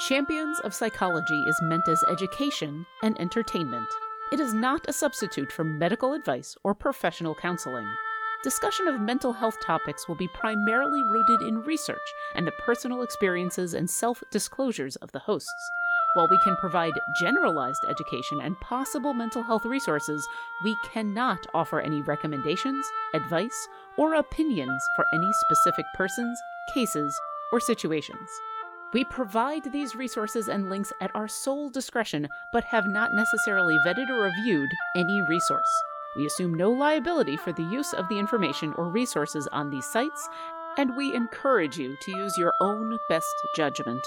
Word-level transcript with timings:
Champions 0.00 0.58
of 0.60 0.72
Psychology 0.72 1.42
is 1.42 1.60
meant 1.60 1.86
as 1.86 2.02
education 2.04 2.86
and 3.02 3.20
entertainment. 3.20 3.86
It 4.32 4.40
is 4.40 4.54
not 4.54 4.88
a 4.88 4.94
substitute 4.94 5.52
for 5.52 5.62
medical 5.62 6.14
advice 6.14 6.56
or 6.64 6.74
professional 6.74 7.34
counseling. 7.34 7.86
Discussion 8.42 8.88
of 8.88 8.98
mental 8.98 9.34
health 9.34 9.58
topics 9.62 10.08
will 10.08 10.14
be 10.14 10.28
primarily 10.28 11.02
rooted 11.02 11.42
in 11.42 11.64
research 11.64 11.98
and 12.34 12.46
the 12.46 12.52
personal 12.52 13.02
experiences 13.02 13.74
and 13.74 13.90
self 13.90 14.22
disclosures 14.30 14.96
of 14.96 15.12
the 15.12 15.18
hosts. 15.18 15.70
While 16.14 16.28
we 16.30 16.40
can 16.42 16.56
provide 16.56 16.94
generalized 17.20 17.84
education 17.86 18.40
and 18.40 18.58
possible 18.60 19.12
mental 19.12 19.42
health 19.42 19.66
resources, 19.66 20.26
we 20.64 20.78
cannot 20.94 21.46
offer 21.52 21.78
any 21.78 22.00
recommendations, 22.00 22.86
advice, 23.12 23.68
or 23.98 24.14
opinions 24.14 24.82
for 24.96 25.04
any 25.12 25.30
specific 25.44 25.84
persons, 25.94 26.40
cases, 26.72 27.14
or 27.52 27.60
situations. 27.60 28.30
We 28.92 29.04
provide 29.04 29.72
these 29.72 29.94
resources 29.94 30.48
and 30.48 30.68
links 30.68 30.92
at 31.00 31.14
our 31.14 31.28
sole 31.28 31.70
discretion, 31.70 32.26
but 32.52 32.64
have 32.64 32.88
not 32.88 33.12
necessarily 33.12 33.78
vetted 33.86 34.10
or 34.10 34.24
reviewed 34.24 34.68
any 34.96 35.22
resource. 35.28 35.70
We 36.16 36.26
assume 36.26 36.54
no 36.54 36.72
liability 36.72 37.36
for 37.36 37.52
the 37.52 37.62
use 37.62 37.92
of 37.92 38.08
the 38.08 38.18
information 38.18 38.72
or 38.76 38.88
resources 38.88 39.46
on 39.52 39.70
these 39.70 39.86
sites, 39.86 40.28
and 40.76 40.96
we 40.96 41.14
encourage 41.14 41.78
you 41.78 41.96
to 42.02 42.16
use 42.16 42.36
your 42.36 42.52
own 42.60 42.98
best 43.08 43.32
judgment. 43.54 44.04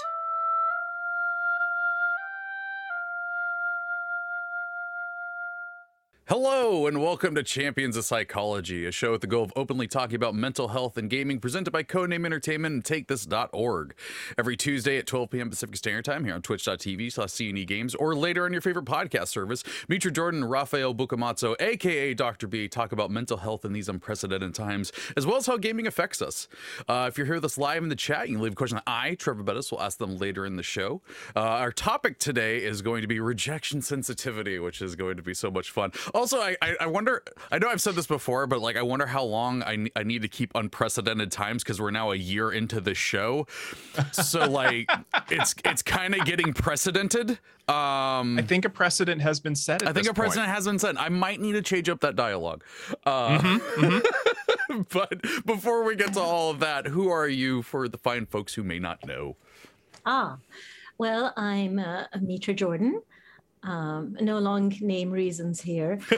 Hello, 6.26 6.86
and 6.86 7.02
welcome 7.02 7.34
to 7.34 7.42
Champions 7.42 7.98
of 7.98 8.06
Psychology, 8.06 8.86
a 8.86 8.90
show 8.90 9.12
with 9.12 9.20
the 9.20 9.26
goal 9.26 9.42
of 9.42 9.52
openly 9.56 9.86
talking 9.86 10.16
about 10.16 10.34
mental 10.34 10.68
health 10.68 10.96
and 10.96 11.10
gaming, 11.10 11.38
presented 11.38 11.70
by 11.70 11.82
Codename 11.82 12.24
Entertainment 12.24 12.72
and 12.72 12.82
TakeThis.org. 12.82 13.94
Every 14.38 14.56
Tuesday 14.56 14.96
at 14.96 15.06
12 15.06 15.28
p.m. 15.28 15.50
Pacific 15.50 15.76
Standard 15.76 16.06
Time 16.06 16.24
here 16.24 16.32
on 16.32 16.40
twitch.tv 16.40 17.12
slash 17.12 17.66
Games, 17.66 17.94
or 17.94 18.14
later 18.14 18.46
on 18.46 18.52
your 18.52 18.62
favorite 18.62 18.86
podcast 18.86 19.28
service, 19.28 19.62
Mitra 19.86 20.10
Jordan 20.10 20.44
and 20.44 20.50
Raffael 20.50 20.94
Boccamazzo, 20.94 21.60
aka 21.60 22.14
Dr. 22.14 22.46
B, 22.46 22.68
talk 22.68 22.92
about 22.92 23.10
mental 23.10 23.36
health 23.36 23.66
in 23.66 23.74
these 23.74 23.90
unprecedented 23.90 24.54
times, 24.54 24.92
as 25.18 25.26
well 25.26 25.36
as 25.36 25.44
how 25.44 25.58
gaming 25.58 25.86
affects 25.86 26.22
us. 26.22 26.48
Uh, 26.88 27.04
if 27.06 27.18
you're 27.18 27.26
here 27.26 27.34
with 27.34 27.44
us 27.44 27.58
live 27.58 27.82
in 27.82 27.90
the 27.90 27.96
chat, 27.96 28.30
you 28.30 28.36
can 28.36 28.42
leave 28.42 28.52
a 28.52 28.56
question. 28.56 28.80
I, 28.86 29.14
Trevor 29.16 29.42
Bettis, 29.42 29.70
will 29.70 29.82
ask 29.82 29.98
them 29.98 30.16
later 30.16 30.46
in 30.46 30.56
the 30.56 30.62
show. 30.62 31.02
Uh, 31.36 31.40
our 31.40 31.70
topic 31.70 32.18
today 32.18 32.64
is 32.64 32.80
going 32.80 33.02
to 33.02 33.08
be 33.08 33.20
rejection 33.20 33.82
sensitivity, 33.82 34.58
which 34.58 34.80
is 34.80 34.96
going 34.96 35.18
to 35.18 35.22
be 35.22 35.34
so 35.34 35.50
much 35.50 35.70
fun. 35.70 35.92
Also, 36.14 36.40
I, 36.40 36.56
I, 36.62 36.76
I 36.82 36.86
wonder, 36.86 37.22
I 37.50 37.58
know 37.58 37.68
I've 37.68 37.80
said 37.80 37.96
this 37.96 38.06
before, 38.06 38.46
but 38.46 38.60
like, 38.60 38.76
I 38.76 38.82
wonder 38.82 39.04
how 39.06 39.24
long 39.24 39.64
I, 39.64 39.88
I 39.96 40.04
need 40.04 40.22
to 40.22 40.28
keep 40.28 40.52
unprecedented 40.54 41.32
times 41.32 41.64
because 41.64 41.80
we're 41.80 41.90
now 41.90 42.12
a 42.12 42.16
year 42.16 42.52
into 42.52 42.80
the 42.80 42.94
show. 42.94 43.48
So, 44.12 44.48
like, 44.48 44.88
it's 45.30 45.56
it's 45.64 45.82
kind 45.82 46.14
of 46.14 46.24
getting 46.24 46.52
precedented. 46.52 47.30
Um, 47.66 48.38
I 48.38 48.44
think 48.46 48.64
a 48.64 48.70
precedent 48.70 49.22
has 49.22 49.40
been 49.40 49.56
set. 49.56 49.82
At 49.82 49.88
I 49.88 49.92
think 49.92 50.04
this 50.04 50.10
a 50.10 50.14
precedent 50.14 50.46
point. 50.46 50.54
has 50.54 50.66
been 50.66 50.78
set. 50.78 51.00
I 51.00 51.08
might 51.08 51.40
need 51.40 51.52
to 51.52 51.62
change 51.62 51.88
up 51.88 52.00
that 52.00 52.14
dialogue. 52.14 52.62
Uh, 53.04 53.38
Mm-hmm, 53.38 54.80
but 54.92 55.20
before 55.44 55.82
we 55.82 55.96
get 55.96 56.12
to 56.14 56.20
all 56.20 56.50
of 56.50 56.60
that, 56.60 56.86
who 56.86 57.08
are 57.08 57.28
you 57.28 57.62
for 57.62 57.88
the 57.88 57.98
fine 57.98 58.26
folks 58.26 58.54
who 58.54 58.62
may 58.62 58.78
not 58.78 59.04
know? 59.06 59.36
Ah, 60.06 60.38
well, 60.98 61.32
I'm 61.36 61.78
uh, 61.78 62.04
Mitra 62.20 62.54
Jordan. 62.54 63.02
Um, 63.64 64.16
no 64.20 64.38
long 64.38 64.72
name 64.80 65.10
reasons 65.10 65.60
here. 65.60 65.98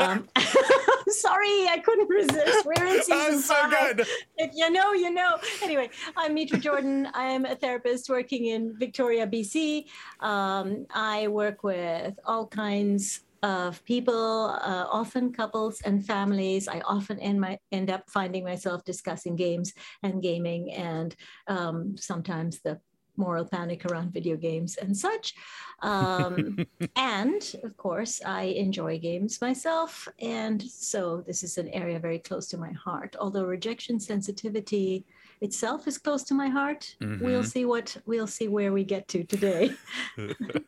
Um, 0.00 0.28
sorry, 1.08 1.66
I 1.68 1.82
couldn't 1.84 2.08
resist. 2.08 2.64
We're 2.64 2.86
in 2.86 3.02
season 3.02 3.40
so 3.40 3.54
five. 3.54 3.96
good. 3.96 4.06
If 4.36 4.52
you 4.54 4.70
know, 4.70 4.92
you 4.92 5.12
know. 5.12 5.38
Anyway, 5.60 5.90
I'm 6.16 6.34
Mitra 6.34 6.58
Jordan. 6.58 7.08
I 7.14 7.24
am 7.24 7.44
a 7.44 7.56
therapist 7.56 8.08
working 8.08 8.46
in 8.46 8.78
Victoria, 8.78 9.26
BC. 9.26 9.86
Um, 10.20 10.86
I 10.94 11.26
work 11.28 11.64
with 11.64 12.18
all 12.24 12.46
kinds 12.46 13.20
of 13.42 13.84
people, 13.84 14.56
uh, 14.62 14.86
often 14.90 15.32
couples 15.32 15.80
and 15.84 16.04
families. 16.04 16.68
I 16.68 16.80
often 16.80 17.18
end, 17.20 17.40
my, 17.40 17.58
end 17.72 17.90
up 17.90 18.08
finding 18.08 18.44
myself 18.44 18.84
discussing 18.84 19.36
games 19.36 19.72
and 20.02 20.22
gaming, 20.22 20.72
and 20.72 21.14
um, 21.46 21.96
sometimes 21.96 22.60
the 22.60 22.80
moral 23.18 23.44
panic 23.44 23.84
around 23.86 24.12
video 24.12 24.36
games 24.36 24.76
and 24.76 24.96
such. 24.96 25.34
Um, 25.82 26.56
and 26.96 27.42
of 27.64 27.76
course, 27.76 28.20
I 28.24 28.42
enjoy 28.42 28.98
games 28.98 29.40
myself. 29.40 30.08
And 30.20 30.62
so 30.62 31.22
this 31.26 31.42
is 31.42 31.58
an 31.58 31.68
area 31.68 31.98
very 31.98 32.18
close 32.20 32.46
to 32.48 32.56
my 32.56 32.72
heart. 32.72 33.16
Although 33.20 33.44
rejection 33.44 34.00
sensitivity 34.00 35.04
itself 35.40 35.86
is 35.86 35.98
close 35.98 36.22
to 36.24 36.34
my 36.34 36.48
heart, 36.48 36.96
we'll 37.00 37.42
Mhm. 37.42 37.52
see 37.52 37.64
what 37.64 37.96
we'll 38.06 38.26
see 38.26 38.48
where 38.48 38.72
we 38.72 38.84
get 38.84 39.06
to 39.08 39.24
today. 39.24 39.70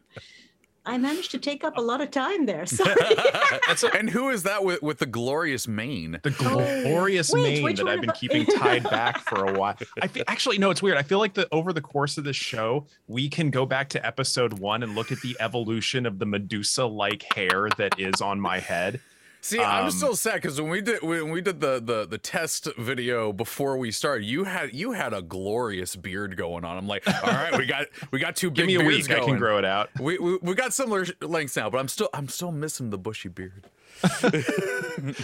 I 0.86 0.96
managed 0.96 1.30
to 1.32 1.38
take 1.38 1.62
up 1.62 1.76
a 1.76 1.80
lot 1.80 2.00
of 2.00 2.10
time 2.10 2.46
there. 2.46 2.64
Sorry. 2.64 2.94
and 3.98 4.08
who 4.08 4.30
is 4.30 4.44
that 4.44 4.64
with, 4.64 4.82
with 4.82 4.98
the 4.98 5.06
glorious 5.06 5.68
mane? 5.68 6.18
The 6.22 6.30
glorious 6.30 7.32
Wait, 7.32 7.62
mane 7.62 7.76
that 7.76 7.88
I've 7.88 8.00
been 8.00 8.12
keeping 8.12 8.46
tied 8.58 8.84
back 8.84 9.20
for 9.20 9.44
a 9.44 9.58
while. 9.58 9.76
I 10.00 10.06
feel 10.08 10.24
actually 10.26 10.58
no, 10.58 10.70
it's 10.70 10.82
weird. 10.82 10.96
I 10.96 11.02
feel 11.02 11.18
like 11.18 11.34
that 11.34 11.48
over 11.52 11.72
the 11.72 11.80
course 11.80 12.16
of 12.18 12.24
the 12.24 12.32
show, 12.32 12.86
we 13.08 13.28
can 13.28 13.50
go 13.50 13.66
back 13.66 13.90
to 13.90 14.06
episode 14.06 14.58
one 14.58 14.82
and 14.82 14.94
look 14.94 15.12
at 15.12 15.20
the 15.20 15.36
evolution 15.38 16.06
of 16.06 16.18
the 16.18 16.26
Medusa-like 16.26 17.24
hair 17.34 17.68
that 17.76 17.98
is 17.98 18.20
on 18.20 18.40
my 18.40 18.58
head. 18.58 19.00
See, 19.42 19.58
I'm 19.58 19.86
Um, 19.86 19.90
still 19.90 20.14
sad 20.16 20.34
because 20.34 20.60
when 20.60 20.70
we 20.70 20.82
did 20.82 21.02
when 21.02 21.30
we 21.30 21.40
did 21.40 21.60
the, 21.60 21.80
the 21.80 22.06
the 22.06 22.18
test 22.18 22.68
video 22.76 23.32
before 23.32 23.78
we 23.78 23.90
started, 23.90 24.26
you 24.26 24.44
had 24.44 24.74
you 24.74 24.92
had 24.92 25.14
a 25.14 25.22
glorious 25.22 25.96
beard 25.96 26.36
going 26.36 26.64
on. 26.64 26.76
I'm 26.76 26.86
like, 26.86 27.06
all 27.08 27.30
right, 27.30 27.56
we 27.56 27.64
got 27.64 27.86
we 28.10 28.18
got 28.18 28.36
two 28.36 28.50
big 28.50 28.56
Give 28.56 28.66
big 28.66 28.78
me 28.78 28.84
a 28.84 28.88
beards 28.88 29.08
week, 29.08 29.16
I 29.18 29.24
can 29.24 29.38
grow 29.38 29.56
it 29.58 29.64
out. 29.64 29.88
We, 29.98 30.18
we 30.18 30.38
we 30.42 30.54
got 30.54 30.74
similar 30.74 31.06
lengths 31.22 31.56
now, 31.56 31.70
but 31.70 31.78
I'm 31.78 31.88
still 31.88 32.10
I'm 32.12 32.28
still 32.28 32.52
missing 32.52 32.90
the 32.90 32.98
bushy 32.98 33.28
beard. 33.30 33.68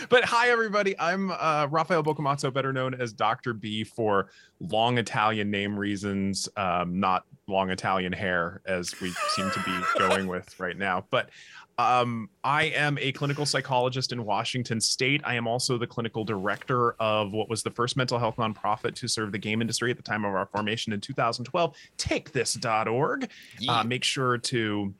But 0.08 0.24
hi, 0.24 0.48
everybody. 0.48 0.98
I'm 0.98 1.30
uh, 1.30 1.66
Raffael 1.70 2.02
Boccamazzo, 2.02 2.52
better 2.52 2.72
known 2.72 2.94
as 2.94 3.12
Dr. 3.12 3.52
B 3.52 3.84
for 3.84 4.30
long 4.60 4.96
Italian 4.96 5.50
name 5.50 5.78
reasons, 5.78 6.48
um, 6.56 6.98
not 6.98 7.24
long 7.46 7.70
Italian 7.70 8.12
hair, 8.12 8.62
as 8.66 8.98
we 9.00 9.10
seem 9.30 9.50
to 9.50 9.62
be 9.64 9.78
going 9.98 10.26
with 10.28 10.58
right 10.58 10.78
now. 10.78 11.04
But 11.10 11.28
um, 11.78 12.30
I 12.42 12.64
am 12.64 12.96
a 12.98 13.12
clinical 13.12 13.44
psychologist 13.44 14.12
in 14.12 14.24
Washington 14.24 14.80
State. 14.80 15.20
I 15.24 15.34
am 15.34 15.46
also 15.46 15.76
the 15.76 15.86
clinical 15.86 16.24
director 16.24 16.92
of 17.00 17.32
what 17.32 17.50
was 17.50 17.62
the 17.62 17.70
first 17.70 17.96
mental 17.96 18.18
health 18.18 18.36
nonprofit 18.36 18.94
to 18.96 19.08
serve 19.08 19.30
the 19.32 19.38
game 19.38 19.60
industry 19.60 19.90
at 19.90 19.96
the 19.98 20.02
time 20.02 20.24
of 20.24 20.34
our 20.34 20.46
formation 20.46 20.92
in 20.92 21.00
2012, 21.00 21.76
TakeThis.org. 21.98 23.30
Uh, 23.68 23.84
make 23.84 24.04
sure 24.04 24.38
to 24.38 24.94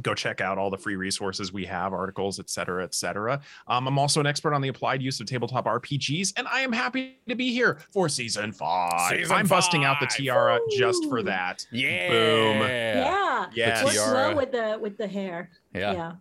go 0.00 0.14
check 0.14 0.40
out 0.40 0.56
all 0.56 0.70
the 0.70 0.78
free 0.78 0.96
resources 0.96 1.52
we 1.52 1.66
have 1.66 1.92
articles 1.92 2.40
et 2.40 2.48
cetera 2.48 2.82
et 2.82 2.94
cetera 2.94 3.38
um, 3.68 3.86
i'm 3.86 3.98
also 3.98 4.20
an 4.20 4.26
expert 4.26 4.54
on 4.54 4.62
the 4.62 4.68
applied 4.68 5.02
use 5.02 5.20
of 5.20 5.26
tabletop 5.26 5.66
rpgs 5.66 6.32
and 6.38 6.48
i 6.48 6.60
am 6.60 6.72
happy 6.72 7.18
to 7.28 7.34
be 7.34 7.52
here 7.52 7.78
for 7.92 8.08
season 8.08 8.52
five 8.52 9.10
Season 9.18 9.36
i'm 9.36 9.46
busting 9.46 9.84
out 9.84 10.00
the 10.00 10.06
five. 10.06 10.16
tiara 10.16 10.58
just 10.78 11.04
for 11.10 11.22
that 11.22 11.66
Yeah, 11.70 12.08
Boom. 12.08 12.60
yeah. 12.62 13.04
Yes. 13.54 13.84
Works 13.84 13.96
tiara. 13.96 14.14
well 14.14 14.36
with 14.36 14.52
the 14.52 14.78
with 14.80 14.96
the 14.98 15.06
hair. 15.06 15.50
yeah. 15.74 15.92
yeah. 15.92 16.12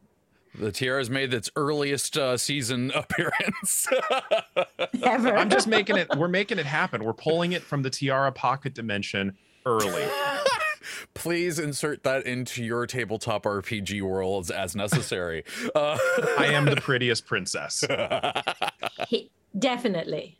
The 0.53 0.71
tiara's 0.71 1.09
made 1.09 1.33
its 1.33 1.49
earliest 1.55 2.17
uh, 2.17 2.35
season 2.35 2.91
appearance. 2.95 3.87
Ever. 5.01 5.37
i'm 5.37 5.49
just 5.49 5.65
making 5.67 5.95
it 5.97 6.09
we're 6.17 6.27
making 6.27 6.59
it 6.59 6.65
happen 6.65 7.03
we're 7.05 7.13
pulling 7.13 7.53
it 7.53 7.61
from 7.61 7.83
the 7.83 7.89
tiara 7.89 8.31
pocket 8.33 8.73
dimension 8.73 9.37
early 9.65 10.03
Please 11.13 11.59
insert 11.59 12.03
that 12.03 12.25
into 12.25 12.63
your 12.63 12.87
tabletop 12.87 13.43
RPG 13.43 14.01
worlds 14.01 14.49
as 14.49 14.75
necessary. 14.75 15.43
Uh, 15.75 15.97
i 16.39 16.47
am 16.47 16.65
the 16.65 16.75
prettiest 16.81 17.25
princess 17.27 17.83
He, 19.07 19.29
definitely. 19.57 20.37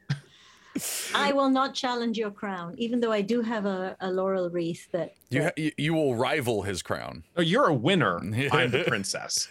I 1.14 1.34
will 1.34 1.50
not 1.50 1.74
challenge 1.74 2.18
your 2.18 2.32
crown, 2.32 2.76
even 2.78 3.00
though 3.00 3.12
I 3.12 3.22
do 3.22 3.42
have 3.42 3.66
a, 3.66 3.96
a 4.00 4.10
laurel 4.12 4.50
wreath 4.50 4.88
that. 4.92 5.14
you, 5.30 5.44
ha- 5.44 5.52
you 5.58 5.72
you 5.78 5.94
will 5.94 6.16
rival 6.16 6.62
his 6.64 6.82
crown. 6.82 7.24
oh 7.38 7.42
you're 7.42 7.68
a 7.68 7.74
winner 7.74 8.18
i'm 8.52 8.72
the 8.72 8.84
princess 8.88 9.50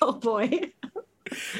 oh 0.00 0.12
boy. 0.12 0.50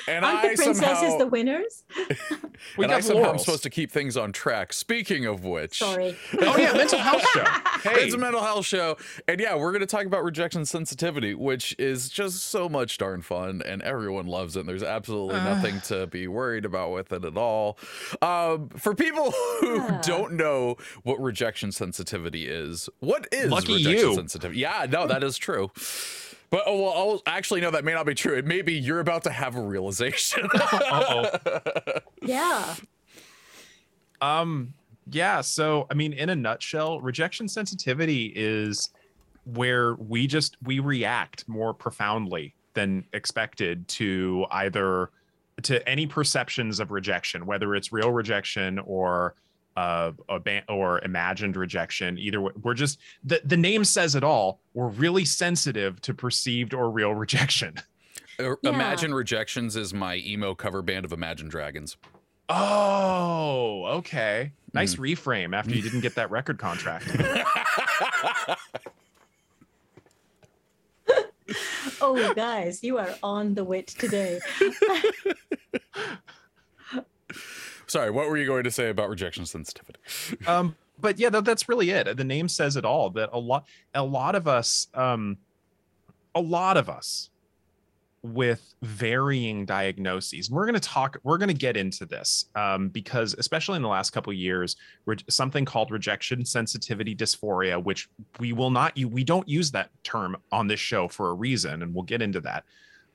and 0.09 0.25
Aren't 0.25 0.39
I 0.39 0.49
the 0.51 0.57
princesses 0.57 0.99
somehow, 0.99 1.19
the 1.19 1.27
winners? 1.27 1.85
we 2.77 2.85
and 2.85 2.93
I 2.93 3.01
somehow 3.01 3.31
am 3.31 3.39
supposed 3.39 3.63
to 3.65 3.71
keep 3.71 3.91
things 3.91 4.17
on 4.17 4.33
track. 4.33 4.73
Speaking 4.73 5.27
of 5.27 5.45
which, 5.45 5.79
Sorry. 5.79 6.17
oh 6.41 6.57
yeah 6.59 6.73
mental 6.73 6.99
health 6.99 7.25
show 7.31 7.45
hey 7.91 8.05
It's 8.05 8.15
a 8.15 8.19
mental 8.19 8.43
health 8.43 8.67
show. 8.67 8.97
And 9.29 9.41
yeah, 9.41 9.55
we're 9.57 9.73
going 9.73 9.81
to 9.81 9.87
talk 9.87 10.07
about 10.07 10.25
rejection 10.25 10.65
sensitivity, 10.65 11.35
which 11.35 11.75
is 11.79 12.09
just 12.09 12.45
so 12.45 12.69
much 12.69 12.99
darn 12.99 13.23
fun 13.23 13.63
and 13.65 13.83
everyone 13.83 14.27
loves 14.27 14.57
it. 14.57 14.61
And 14.61 14.69
there's 14.69 14.83
absolutely 14.83 15.37
nothing 15.41 15.81
to 15.83 16.07
be 16.07 16.27
worried 16.29 16.65
about 16.65 16.93
with 16.93 17.13
it 17.13 17.25
at 17.25 17.37
all. 17.37 17.79
Um, 18.21 18.69
for 18.71 18.95
people 18.95 19.33
who 19.61 19.77
Yeah. 19.77 20.01
don't 20.03 20.33
know 20.35 20.77
what 21.03 21.21
rejection 21.21 21.73
sensitivity 21.73 22.49
is, 22.49 22.89
what 23.01 23.27
is 23.33 23.51
Lucky 23.51 23.75
rejection 23.75 24.09
you. 24.09 24.15
sensitivity? 24.15 24.61
Yeah, 24.61 24.87
no, 24.89 25.07
that 25.07 25.23
is 25.25 25.37
true. 25.39 25.71
But 26.53 26.65
oh, 26.67 26.83
well, 26.83 26.93
I'll, 26.95 27.23
actually, 27.25 27.63
no, 27.63 27.71
that 27.71 27.83
may 27.83 27.95
not 27.95 28.05
be 28.05 28.15
true. 28.15 28.37
It 28.37 28.45
may 28.45 28.61
be 28.61 28.75
you're 28.75 29.01
about 29.01 29.25
to 29.25 29.31
have 29.31 29.57
a 29.57 29.61
realization. 29.63 30.47
Uh-oh. 30.55 31.31
Yeah. 32.21 32.75
Um, 34.21 34.75
Yeah. 35.11 35.41
So, 35.41 35.87
I 35.91 35.95
mean, 35.95 36.13
in 36.13 36.29
a 36.29 36.37
nutshell, 36.37 37.01
rejection 37.01 37.49
sensitivity 37.49 38.35
is 38.37 38.91
where 39.45 39.95
we 39.95 40.27
just 40.27 40.59
we 40.63 40.79
react 40.79 41.49
more 41.49 41.73
profoundly 41.73 42.55
than 42.75 43.05
expected 43.15 43.89
to 43.89 44.45
either 44.51 45.09
to 45.63 45.89
any 45.89 46.07
perceptions 46.07 46.81
of 46.81 46.91
rejection, 46.91 47.47
whether 47.47 47.75
it's 47.75 47.93
real 47.93 48.11
rejection 48.11 48.79
or 48.81 49.37
uh, 49.77 50.13
ban- 50.45 50.65
or 50.69 51.01
imagined 51.05 51.57
rejection. 51.57 52.19
Either 52.19 52.41
way, 52.41 52.53
we're 52.63 52.75
just 52.75 52.99
the 53.25 53.41
the 53.45 53.57
name 53.57 53.85
says 53.85 54.15
it 54.15 54.25
all. 54.25 54.61
We're 54.75 54.89
really 54.89 55.25
sensitive 55.25 56.01
to 56.03 56.15
perceived 56.15 56.75
or 56.75 56.91
real 56.91 57.15
rejection. 57.15 57.75
Uh, 58.39 58.55
yeah. 58.63 58.71
Imagine 58.71 59.15
Rejections 59.15 59.77
is 59.77 59.93
my 59.93 60.17
emo 60.17 60.55
cover 60.55 60.83
band 60.83 61.05
of 61.05 61.13
Imagine 61.13 61.49
Dragons. 61.49 61.97
Oh, 62.49 63.85
okay. 63.99 64.53
Nice 64.73 64.95
mm. 64.95 65.01
reframe 65.01 65.55
after 65.55 65.75
you 65.75 65.83
didn't 65.83 66.01
get 66.01 66.15
that 66.17 66.31
record 66.31 66.59
contract. 66.59 67.07
oh, 72.01 72.33
guys, 72.35 72.83
you 72.83 72.99
are 72.99 73.15
on 73.23 73.55
the 73.55 73.65
wit 73.65 73.87
today. 73.87 74.41
Sorry, 77.93 78.11
what 78.11 78.31
were 78.31 78.39
you 78.39 78.47
going 78.47 78.65
to 78.65 78.71
say 78.71 78.89
about 78.89 79.11
rejection 79.11 79.45
sensitivity? 79.45 79.99
um, 80.47 80.75
but 80.99 81.19
yeah, 81.19 81.29
that, 81.29 81.45
that's 81.45 81.69
really 81.69 81.91
it. 81.91 82.17
The 82.17 82.25
name 82.25 82.49
says 82.49 82.77
it 82.77 82.87
all. 82.87 83.11
That 83.11 83.29
a 83.35 83.39
lot, 83.39 83.67
a 83.95 84.03
lot 84.03 84.35
of 84.35 84.49
us, 84.49 84.87
um, 84.95 85.37
a 86.35 86.41
lot 86.41 86.79
of 86.79 86.89
us 86.89 87.29
with 88.23 88.75
varying 88.81 89.67
diagnoses. 89.67 90.51
We're 90.51 90.65
going 90.65 90.73
to 90.73 90.81
talk, 90.81 91.19
we're 91.23 91.37
going 91.37 91.49
to 91.49 91.55
get 91.55 91.77
into 91.77 92.07
this 92.07 92.47
um, 92.55 92.89
because, 92.89 93.35
especially 93.35 93.77
in 93.77 93.83
the 93.83 93.89
last 93.89 94.09
couple 94.09 94.33
years, 94.33 94.77
re- 95.05 95.19
something 95.29 95.67
called 95.67 95.91
rejection 95.91 96.47
sensitivity 96.47 97.15
dysphoria, 97.15 97.83
which 97.83 98.09
we 98.41 98.55
will 98.55 98.71
not, 98.71 98.97
we 98.97 99.23
don't 99.23 99.47
use 99.47 99.71
that 99.73 99.91
term 100.03 100.39
on 100.51 100.67
this 100.67 100.81
show 100.81 101.09
for 101.09 101.29
a 101.29 101.35
reason, 101.35 101.83
and 101.83 101.95
we'll 101.95 102.05
get 102.05 102.23
into 102.23 102.41
that. 102.41 102.65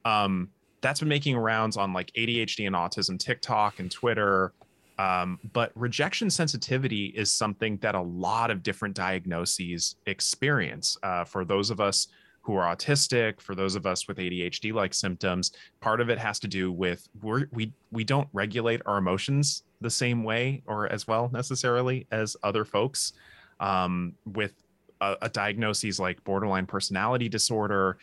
Um, 0.06 0.50
that's 0.82 1.00
been 1.00 1.10
making 1.10 1.36
rounds 1.36 1.78
on 1.78 1.94
like 1.94 2.12
ADHD 2.14 2.68
and 2.68 2.76
autism, 2.76 3.18
TikTok 3.18 3.80
and 3.80 3.90
Twitter. 3.90 4.54
Um, 4.98 5.40
but 5.54 5.72
rejection 5.76 6.30
sensitivity 6.30 7.08
is 7.08 7.32
something 7.32 7.78
that 7.78 7.96
a 7.96 8.02
lot 8.02 8.50
of 8.50 8.64
different 8.64 8.96
diagnoses 8.96 9.96
experience. 10.06 10.98
Uh, 11.04 11.24
for 11.24 11.46
those 11.46 11.70
of 11.70 11.80
us 11.80 12.08
who 12.42 12.56
are 12.56 12.76
autistic, 12.76 13.42
for 13.42 13.56
those 13.56 13.76
of 13.76 13.86
us 13.86 14.08
with 14.08 14.18
ADHD 14.18 14.74
like 14.74 14.94
symptoms, 14.94 15.52
part 15.82 16.02
of 16.02 16.10
it 16.10 16.18
has 16.18 16.40
to 16.40 16.48
do 16.48 16.72
with 16.72 17.08
we're, 17.22 17.48
we 17.52 17.74
we 17.92 18.04
don't 18.04 18.28
regulate 18.32 18.82
our 18.86 18.98
emotions 18.98 19.64
the 19.82 19.90
same 19.90 20.24
way 20.24 20.64
or 20.66 20.92
as 20.92 21.08
well 21.08 21.30
necessarily 21.32 22.08
as 22.12 22.38
other 22.44 22.66
folks. 22.66 23.14
Um, 23.60 24.14
with 24.26 24.54
a, 25.02 25.18
a 25.24 25.30
diagnosis 25.30 26.00
like 26.00 26.24
borderline 26.24 26.66
personality 26.66 27.28
disorder, 27.28 27.98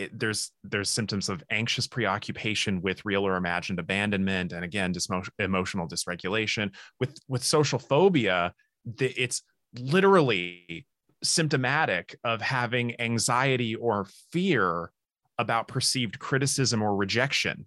it, 0.00 0.18
there's 0.18 0.50
there's 0.64 0.88
symptoms 0.88 1.28
of 1.28 1.42
anxious 1.50 1.86
preoccupation 1.86 2.80
with 2.80 3.04
real 3.04 3.26
or 3.26 3.36
imagined 3.36 3.78
abandonment, 3.78 4.52
and 4.52 4.64
again, 4.64 4.92
dismo- 4.94 5.28
emotional 5.38 5.86
dysregulation. 5.86 6.70
With 6.98 7.18
with 7.28 7.44
social 7.44 7.78
phobia, 7.78 8.54
the, 8.84 9.08
it's 9.20 9.42
literally 9.78 10.86
symptomatic 11.22 12.18
of 12.24 12.40
having 12.40 12.98
anxiety 13.00 13.74
or 13.74 14.06
fear 14.32 14.90
about 15.38 15.68
perceived 15.68 16.18
criticism 16.18 16.82
or 16.82 16.96
rejection 16.96 17.66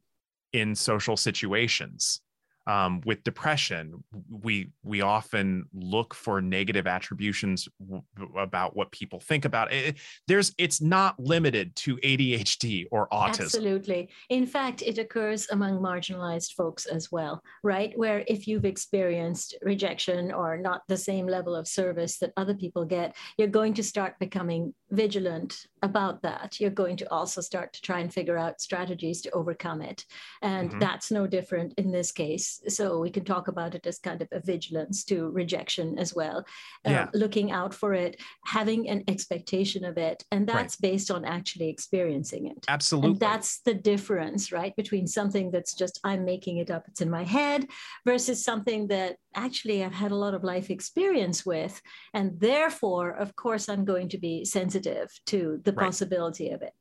in 0.54 0.76
social 0.76 1.18
situations 1.18 2.22
um, 2.68 3.02
with 3.06 3.24
depression 3.24 4.04
we 4.30 4.70
we 4.84 5.02
often 5.02 5.66
look 5.74 6.14
for 6.14 6.42
negative 6.42 6.88
attributions 6.88 7.68
w- 7.80 8.04
about 8.38 8.76
what 8.76 8.92
people 8.92 9.20
think 9.20 9.46
about. 9.46 9.72
It 9.74 9.98
there's 10.28 10.54
it's 10.58 10.82
not 10.82 11.20
limited 11.20 11.76
to 11.78 11.98
adhd 11.98 12.88
or 12.92 13.08
autism. 13.10 13.42
Absolutely. 13.42 14.10
In 14.30 14.46
fact 14.46 14.82
it 14.82 14.98
occurs 14.98 15.48
among 15.52 15.80
marginalized 15.80 16.54
folks 16.54 16.86
as 16.86 17.12
well 17.12 17.42
right? 17.64 17.92
Where 17.98 18.24
if 18.28 18.48
you've 18.48 18.66
experienced 18.66 19.56
rejection 19.62 20.32
or 20.32 20.58
not 20.58 20.82
the 20.88 20.98
same 20.98 21.28
level 21.28 21.56
of 21.56 21.68
service 21.68 22.18
that 22.20 22.34
other 22.38 22.54
people 22.54 22.86
get 22.86 23.16
you're 23.38 23.48
going 23.48 23.74
to 23.76 23.84
start 23.84 24.20
becoming 24.20 24.74
vigilant 24.92 25.68
about 25.84 26.22
that 26.24 26.60
you're 26.60 26.72
going 26.72 26.98
to 26.98 27.10
also 27.12 27.42
start 27.42 27.72
to 27.74 27.82
try 27.82 28.00
and 28.00 28.12
figure 28.12 28.38
out 28.38 28.60
strategies 28.60 29.22
to 29.22 29.30
overcome 29.32 29.82
it 29.82 30.06
and 30.42 30.70
mm-hmm. 30.70 30.80
that's 30.80 31.12
no 31.12 31.28
different 31.28 31.74
in 31.78 31.92
this 31.92 32.12
case 32.12 32.62
so 32.68 33.00
we 33.00 33.12
can 33.12 33.24
talk 33.24 33.48
about 33.48 33.76
it 33.76 33.86
as 33.86 34.00
kind 34.00 34.22
of 34.22 34.28
a 34.32 34.40
vigilance 34.40 35.04
to 35.04 35.30
rejection 35.30 35.98
as 35.98 36.14
well. 36.14 36.46
Uh, 36.86 36.92
yeah. 36.92 37.08
looking 37.14 37.52
out 37.52 37.74
for 37.74 37.94
it, 37.94 38.20
having 38.46 38.90
an 38.90 39.04
expectation 39.08 39.84
of 39.86 39.98
it. 39.98 40.24
And 40.32 40.48
that's 40.48 40.78
right. 40.82 40.92
based 40.92 41.12
on 41.12 41.26
actually 41.26 41.70
experiencing 41.70 42.48
it. 42.48 42.66
Absolutely. 42.68 43.12
And 43.12 43.20
that's 43.20 43.60
the 43.62 43.74
difference, 43.74 44.52
right? 44.52 44.76
Between 44.76 45.08
something 45.08 45.52
that's 45.52 45.74
just, 45.74 46.00
I'm 46.04 46.26
making 46.26 46.58
it 46.58 46.72
up, 46.72 46.86
it's 46.88 47.02
in 47.02 47.10
my 47.10 47.24
head, 47.24 47.68
versus 48.06 48.44
something 48.44 48.88
that 48.88 49.18
actually 49.36 49.84
I've 49.84 49.94
had 49.94 50.12
a 50.12 50.16
lot 50.16 50.34
of 50.34 50.44
life 50.44 50.70
experience 50.70 51.46
with. 51.46 51.82
And 52.14 52.40
therefore, 52.40 53.12
of 53.12 53.36
course, 53.36 53.70
I'm 53.70 53.86
going 53.86 54.10
to 54.10 54.18
be 54.18 54.46
sensitive 54.46 55.10
to 55.28 55.62
the 55.64 55.74
right. 55.74 55.86
possibility 55.86 56.50
of 56.50 56.62
it 56.62 56.74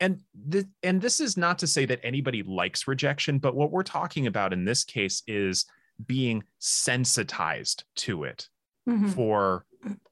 and 0.00 0.20
this 0.34 0.64
and 0.82 1.00
this 1.00 1.20
is 1.20 1.36
not 1.36 1.58
to 1.58 1.66
say 1.66 1.84
that 1.84 2.00
anybody 2.02 2.42
likes 2.42 2.88
rejection 2.88 3.38
but 3.38 3.54
what 3.54 3.70
we're 3.70 3.82
talking 3.82 4.26
about 4.26 4.52
in 4.52 4.64
this 4.64 4.84
case 4.84 5.22
is 5.26 5.66
being 6.06 6.42
sensitized 6.58 7.84
to 7.96 8.24
it 8.24 8.48
mm-hmm. 8.88 9.08
for 9.08 9.64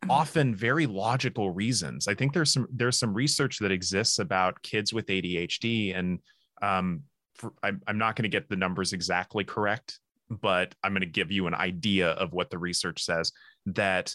often 0.09 0.55
very 0.55 0.87
logical 0.87 1.51
reasons 1.51 2.09
i 2.09 2.15
think 2.15 2.33
there's 2.33 2.53
some 2.53 2.67
there's 2.73 2.99
some 2.99 3.15
research 3.15 3.59
that 3.59 3.73
exists 3.73 4.19
about 4.19 4.61
kids 4.63 4.93
with 4.93 5.07
adhd 5.07 5.97
and 5.97 6.21
um, 6.63 7.03
for, 7.35 7.53
I'm, 7.63 7.83
I'm 7.87 7.99
not 7.99 8.17
going 8.17 8.23
to 8.23 8.31
get 8.31 8.49
the 8.49 8.57
numbers 8.57 8.93
exactly 8.93 9.45
correct 9.45 10.01
but 10.29 10.75
i'm 10.83 10.93
going 10.93 11.01
to 11.01 11.07
give 11.07 11.31
you 11.31 11.47
an 11.47 11.55
idea 11.55 12.11
of 12.11 12.33
what 12.33 12.51
the 12.51 12.59
research 12.59 13.03
says 13.05 13.33
that 13.67 14.15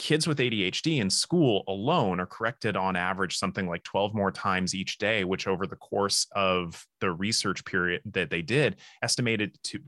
kids 0.00 0.26
with 0.26 0.38
ADHD 0.38 0.98
in 0.98 1.10
school 1.10 1.62
alone 1.68 2.20
are 2.20 2.26
corrected 2.26 2.74
on 2.74 2.96
average 2.96 3.36
something 3.36 3.68
like 3.68 3.82
12 3.82 4.14
more 4.14 4.30
times 4.30 4.74
each 4.74 4.96
day, 4.96 5.24
which 5.24 5.46
over 5.46 5.66
the 5.66 5.76
course 5.76 6.26
of 6.34 6.86
the 7.00 7.12
research 7.12 7.66
period 7.66 8.00
that 8.06 8.30
they 8.30 8.40
did 8.40 8.76
estimated 9.02 9.58
to 9.64 9.78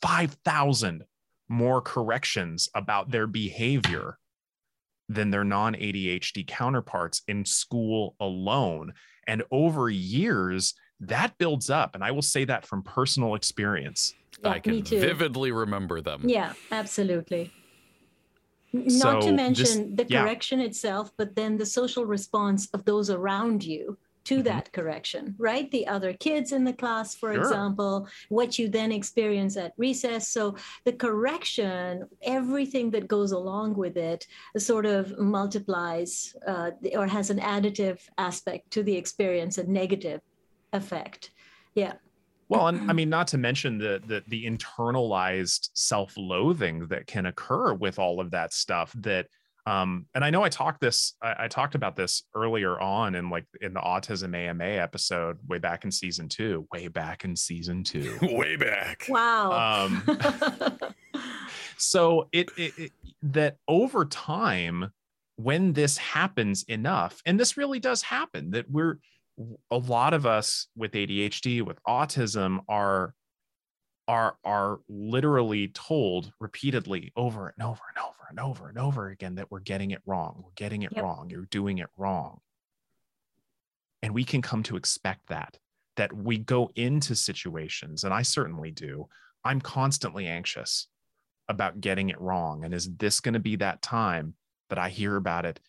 5,000 0.00 1.04
more 1.50 1.82
corrections 1.82 2.70
about 2.74 3.10
their 3.10 3.26
behavior 3.26 4.16
than 5.10 5.30
their 5.30 5.44
non 5.44 5.74
ADHD 5.74 6.46
counterparts 6.46 7.20
in 7.28 7.44
school 7.44 8.14
alone. 8.18 8.94
And 9.26 9.42
over 9.50 9.90
years, 9.90 10.72
that 11.00 11.36
builds 11.36 11.68
up. 11.68 11.94
And 11.94 12.02
I 12.02 12.12
will 12.12 12.22
say 12.22 12.44
that 12.46 12.64
from 12.64 12.82
personal 12.82 13.34
experience. 13.34 14.14
Yeah, 14.42 14.50
I 14.50 14.58
can 14.58 14.82
vividly 14.82 15.52
remember 15.52 16.00
them. 16.00 16.22
Yeah, 16.24 16.52
absolutely. 16.70 17.52
Not 18.72 19.22
to 19.22 19.32
mention 19.32 19.96
this, 19.96 20.06
the 20.06 20.14
correction 20.14 20.60
yeah. 20.60 20.66
itself, 20.66 21.10
but 21.16 21.34
then 21.34 21.56
the 21.56 21.66
social 21.66 22.04
response 22.06 22.68
of 22.72 22.84
those 22.84 23.10
around 23.10 23.64
you 23.64 23.98
to 24.24 24.36
mm-hmm. 24.36 24.44
that 24.44 24.72
correction, 24.72 25.34
right? 25.38 25.70
The 25.70 25.86
other 25.86 26.12
kids 26.12 26.52
in 26.52 26.64
the 26.64 26.72
class, 26.72 27.14
for 27.14 27.32
sure. 27.32 27.42
example, 27.42 28.06
what 28.28 28.58
you 28.58 28.68
then 28.68 28.92
experience 28.92 29.56
at 29.56 29.72
recess. 29.76 30.28
So 30.28 30.56
the 30.84 30.92
correction, 30.92 32.06
everything 32.22 32.90
that 32.92 33.08
goes 33.08 33.32
along 33.32 33.74
with 33.74 33.96
it, 33.96 34.26
sort 34.56 34.86
of 34.86 35.18
multiplies 35.18 36.36
uh, 36.46 36.70
or 36.94 37.06
has 37.06 37.30
an 37.30 37.40
additive 37.40 37.98
aspect 38.18 38.70
to 38.72 38.82
the 38.82 38.96
experience, 38.96 39.58
a 39.58 39.64
negative 39.64 40.20
effect. 40.72 41.30
Yeah. 41.74 41.94
Well, 42.50 42.66
and 42.66 42.90
I 42.90 42.94
mean, 42.94 43.08
not 43.08 43.28
to 43.28 43.38
mention 43.38 43.78
the 43.78 44.02
the, 44.04 44.24
the 44.26 44.44
internalized 44.44 45.68
self-loathing 45.72 46.88
that 46.88 47.06
can 47.06 47.26
occur 47.26 47.72
with 47.72 48.00
all 48.00 48.20
of 48.20 48.32
that 48.32 48.52
stuff. 48.52 48.92
That, 48.98 49.28
um, 49.66 50.06
and 50.16 50.24
I 50.24 50.30
know 50.30 50.42
I 50.42 50.48
talked 50.48 50.80
this, 50.80 51.14
I, 51.22 51.44
I 51.44 51.48
talked 51.48 51.76
about 51.76 51.94
this 51.94 52.24
earlier 52.34 52.78
on 52.80 53.14
in 53.14 53.30
like 53.30 53.44
in 53.60 53.72
the 53.72 53.80
autism 53.80 54.34
AMA 54.34 54.64
episode, 54.64 55.38
way 55.48 55.58
back 55.58 55.84
in 55.84 55.92
season 55.92 56.28
two, 56.28 56.66
way 56.72 56.88
back 56.88 57.24
in 57.24 57.36
season 57.36 57.84
two, 57.84 58.18
way 58.22 58.56
back. 58.56 59.06
Wow. 59.08 59.86
Um, 59.86 60.18
so 61.78 62.28
it, 62.32 62.50
it, 62.56 62.72
it 62.76 62.92
that 63.22 63.58
over 63.68 64.04
time, 64.06 64.90
when 65.36 65.72
this 65.72 65.96
happens 65.98 66.64
enough, 66.64 67.22
and 67.24 67.38
this 67.38 67.56
really 67.56 67.78
does 67.78 68.02
happen, 68.02 68.50
that 68.50 68.68
we're 68.68 68.98
a 69.70 69.78
lot 69.78 70.14
of 70.14 70.26
us 70.26 70.68
with 70.76 70.92
ADHD, 70.92 71.62
with 71.62 71.82
autism, 71.84 72.60
are 72.68 73.14
are 74.08 74.36
are 74.44 74.80
literally 74.88 75.68
told 75.68 76.32
repeatedly 76.40 77.12
over 77.16 77.48
and 77.48 77.66
over 77.66 77.80
and 77.94 78.04
over 78.04 78.26
and 78.28 78.40
over 78.40 78.68
and 78.68 78.78
over 78.78 79.08
again 79.08 79.36
that 79.36 79.50
we're 79.50 79.60
getting 79.60 79.90
it 79.92 80.02
wrong. 80.06 80.42
We're 80.44 80.50
getting 80.56 80.82
it 80.82 80.92
yep. 80.94 81.04
wrong. 81.04 81.30
You're 81.30 81.46
doing 81.46 81.78
it 81.78 81.88
wrong. 81.96 82.40
And 84.02 84.14
we 84.14 84.24
can 84.24 84.42
come 84.42 84.62
to 84.64 84.76
expect 84.76 85.28
that 85.28 85.58
that 85.96 86.12
we 86.12 86.38
go 86.38 86.70
into 86.76 87.14
situations 87.14 88.04
and 88.04 88.14
I 88.14 88.22
certainly 88.22 88.70
do. 88.70 89.08
I'm 89.44 89.60
constantly 89.60 90.26
anxious 90.26 90.86
about 91.50 91.80
getting 91.80 92.08
it 92.08 92.20
wrong? 92.20 92.64
And 92.64 92.72
is 92.72 92.88
this 92.96 93.20
going 93.20 93.34
to 93.34 93.40
be 93.40 93.56
that 93.56 93.82
time 93.82 94.34
that 94.70 94.78
I 94.78 94.88
hear 94.88 95.16
about 95.16 95.44
it 95.44 95.60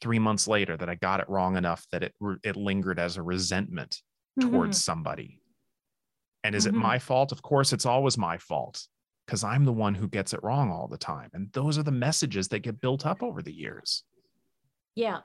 three 0.00 0.18
months 0.18 0.46
later 0.48 0.76
that 0.76 0.88
I 0.88 0.94
got 0.94 1.20
it 1.20 1.28
wrong 1.28 1.56
enough 1.56 1.86
that 1.92 2.02
it 2.02 2.14
it 2.44 2.56
lingered 2.56 2.98
as 2.98 3.16
a 3.16 3.22
resentment 3.22 4.02
Mhm. 4.38 4.50
towards 4.50 4.82
somebody? 4.82 5.40
And 6.44 6.54
is 6.54 6.64
Mhm. 6.64 6.68
it 6.70 6.74
my 6.74 6.98
fault? 6.98 7.32
Of 7.32 7.42
course, 7.42 7.72
it's 7.72 7.86
always 7.86 8.16
my 8.18 8.38
fault 8.38 8.86
because 9.26 9.44
I'm 9.44 9.64
the 9.64 9.72
one 9.72 9.94
who 9.94 10.08
gets 10.08 10.32
it 10.32 10.42
wrong 10.42 10.70
all 10.70 10.88
the 10.88 10.98
time. 10.98 11.30
And 11.32 11.52
those 11.52 11.78
are 11.78 11.82
the 11.82 11.90
messages 11.92 12.48
that 12.48 12.60
get 12.60 12.80
built 12.80 13.04
up 13.06 13.22
over 13.22 13.42
the 13.42 13.52
years. 13.54 14.04
Yeah, 14.94 15.20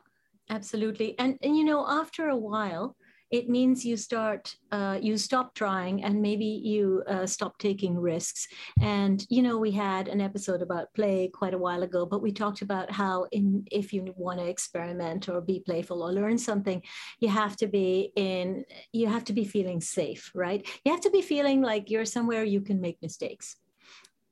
absolutely. 0.50 1.18
And, 1.20 1.38
and 1.42 1.58
you 1.58 1.64
know, 1.64 1.86
after 1.88 2.28
a 2.30 2.38
while, 2.38 2.96
it 3.32 3.50
means 3.50 3.86
you 3.86 3.98
start, 3.98 4.56
uh, 4.72 5.00
you 5.02 5.18
stop 5.18 5.56
trying 5.56 6.04
and 6.04 6.22
maybe 6.22 6.46
you 6.46 7.04
uh, 7.08 7.26
stop 7.26 7.58
taking 7.58 7.98
risks. 7.98 8.48
And, 8.80 9.26
you 9.30 9.42
know, 9.42 9.58
we 9.58 9.72
had 9.72 10.08
an 10.08 10.22
episode 10.22 10.62
about 10.62 10.94
play 10.94 11.30
quite 11.34 11.54
a 11.54 11.58
while 11.58 11.84
ago, 11.84 12.06
but 12.06 12.22
we 12.22 12.32
talked 12.32 12.62
about 12.62 12.92
how 12.92 13.26
in, 13.32 13.66
if 13.72 13.92
you 13.92 14.14
want 14.18 14.40
to 14.40 14.48
experiment 14.48 15.30
or 15.30 15.42
be 15.42 15.62
playful 15.66 16.04
or 16.04 16.12
learn 16.12 16.38
something, 16.38 16.82
you 17.20 17.30
have 17.30 17.56
to 17.58 17.68
be 17.68 18.12
in, 18.16 18.66
you 18.92 19.08
have 19.08 19.24
to 19.26 19.34
be 19.34 19.46
feeling 19.46 19.82
safe, 19.82 20.32
right? 20.36 20.68
You 20.86 20.92
have 20.92 21.02
to 21.02 21.12
be 21.12 21.22
feeling 21.22 21.62
like 21.62 21.90
you're 21.90 22.06
somewhere 22.06 22.44
you 22.44 22.62
can 22.62 22.80
make 22.82 23.02
mistakes. 23.02 23.56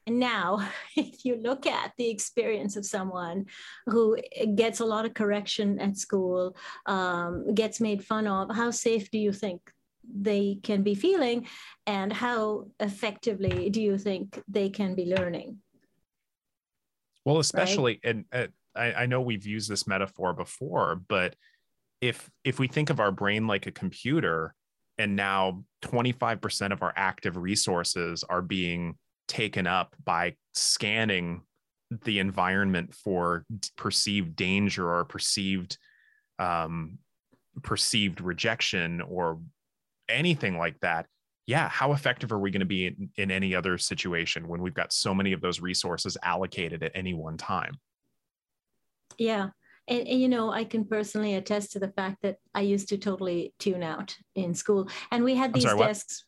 And 0.08 0.20
now, 0.20 0.68
if 0.98 1.26
you 1.26 1.36
look 1.36 1.66
at 1.66 1.94
the 1.98 2.10
experience 2.10 2.76
of 2.76 2.86
someone 2.86 3.46
who 3.86 4.18
gets 4.56 4.80
a 4.80 4.86
lot 4.86 5.06
of 5.06 5.14
correction 5.14 5.80
at 5.80 5.98
school, 5.98 6.56
um, 6.86 7.54
gets 7.54 7.80
made 7.80 8.04
fun 8.04 8.28
of, 8.28 8.56
how 8.56 8.72
safe 8.72 9.12
do 9.12 9.18
you 9.18 9.32
think 9.32 9.72
they 10.04 10.58
can 10.64 10.84
be 10.84 10.96
feeling? 10.96 11.48
And 11.86 12.12
how 12.12 12.68
effectively 12.80 13.70
do 13.70 13.82
you 13.82 13.98
think 13.98 14.42
they 14.48 14.70
can 14.70 14.96
be 14.96 15.06
learning? 15.06 15.58
Well, 17.24 17.38
especially, 17.38 18.00
and 18.04 18.26
uh, 18.34 18.48
I, 18.76 18.94
I 18.94 19.06
know 19.06 19.22
we've 19.22 19.46
used 19.46 19.70
this 19.70 19.86
metaphor 19.86 20.34
before, 20.34 20.96
but 21.08 21.36
if 22.02 22.32
if 22.44 22.58
we 22.58 22.68
think 22.68 22.90
of 22.90 23.00
our 23.00 23.12
brain 23.12 23.46
like 23.46 23.68
a 23.68 23.72
computer, 23.72 24.56
and 24.98 25.16
now 25.16 25.64
25% 25.84 26.72
of 26.72 26.82
our 26.82 26.94
active 26.96 27.38
resources 27.38 28.24
are 28.24 28.42
being 28.42 28.96
taken 29.32 29.66
up 29.66 29.96
by 30.04 30.36
scanning 30.54 31.42
the 32.04 32.20
environment 32.20 32.94
for 32.94 33.46
perceived 33.78 34.36
danger 34.36 34.90
or 34.90 35.06
perceived 35.06 35.78
um, 36.38 36.98
perceived 37.64 38.22
rejection 38.22 39.02
or 39.02 39.40
anything 40.10 40.58
like 40.58 40.80
that 40.82 41.06
yeah 41.48 41.70
how 41.70 41.94
effective 41.94 42.32
are 42.32 42.40
we 42.40 42.52
going 42.52 42.60
to 42.60 42.66
be 42.66 42.88
in, 42.88 43.10
in 43.18 43.32
any 43.32 43.56
other 43.56 43.78
situation 43.78 44.48
when 44.48 44.62
we've 44.62 44.74
got 44.74 44.94
so 44.94 45.14
many 45.14 45.34
of 45.34 45.42
those 45.42 45.60
resources 45.60 46.18
allocated 46.24 46.84
at 46.84 46.92
any 46.94 47.14
one 47.14 47.38
time 47.38 47.74
Yeah. 49.18 49.50
And, 49.88 50.08
and, 50.08 50.22
you 50.22 50.30
know, 50.30 50.52
I 50.52 50.64
can 50.64 50.86
personally 50.86 51.36
attest 51.36 51.74
to 51.74 51.80
the 51.80 51.90
fact 51.90 52.22
that 52.22 52.38
I 52.54 52.62
used 52.62 52.90
to 52.90 52.98
totally 52.98 53.54
tune 53.60 53.84
out 53.84 54.16
in 54.36 54.54
school. 54.54 54.90
And 55.12 55.24
we 55.24 55.36
had 55.36 55.54
these 55.54 55.64
sorry, 55.64 55.80
desks. 55.80 56.26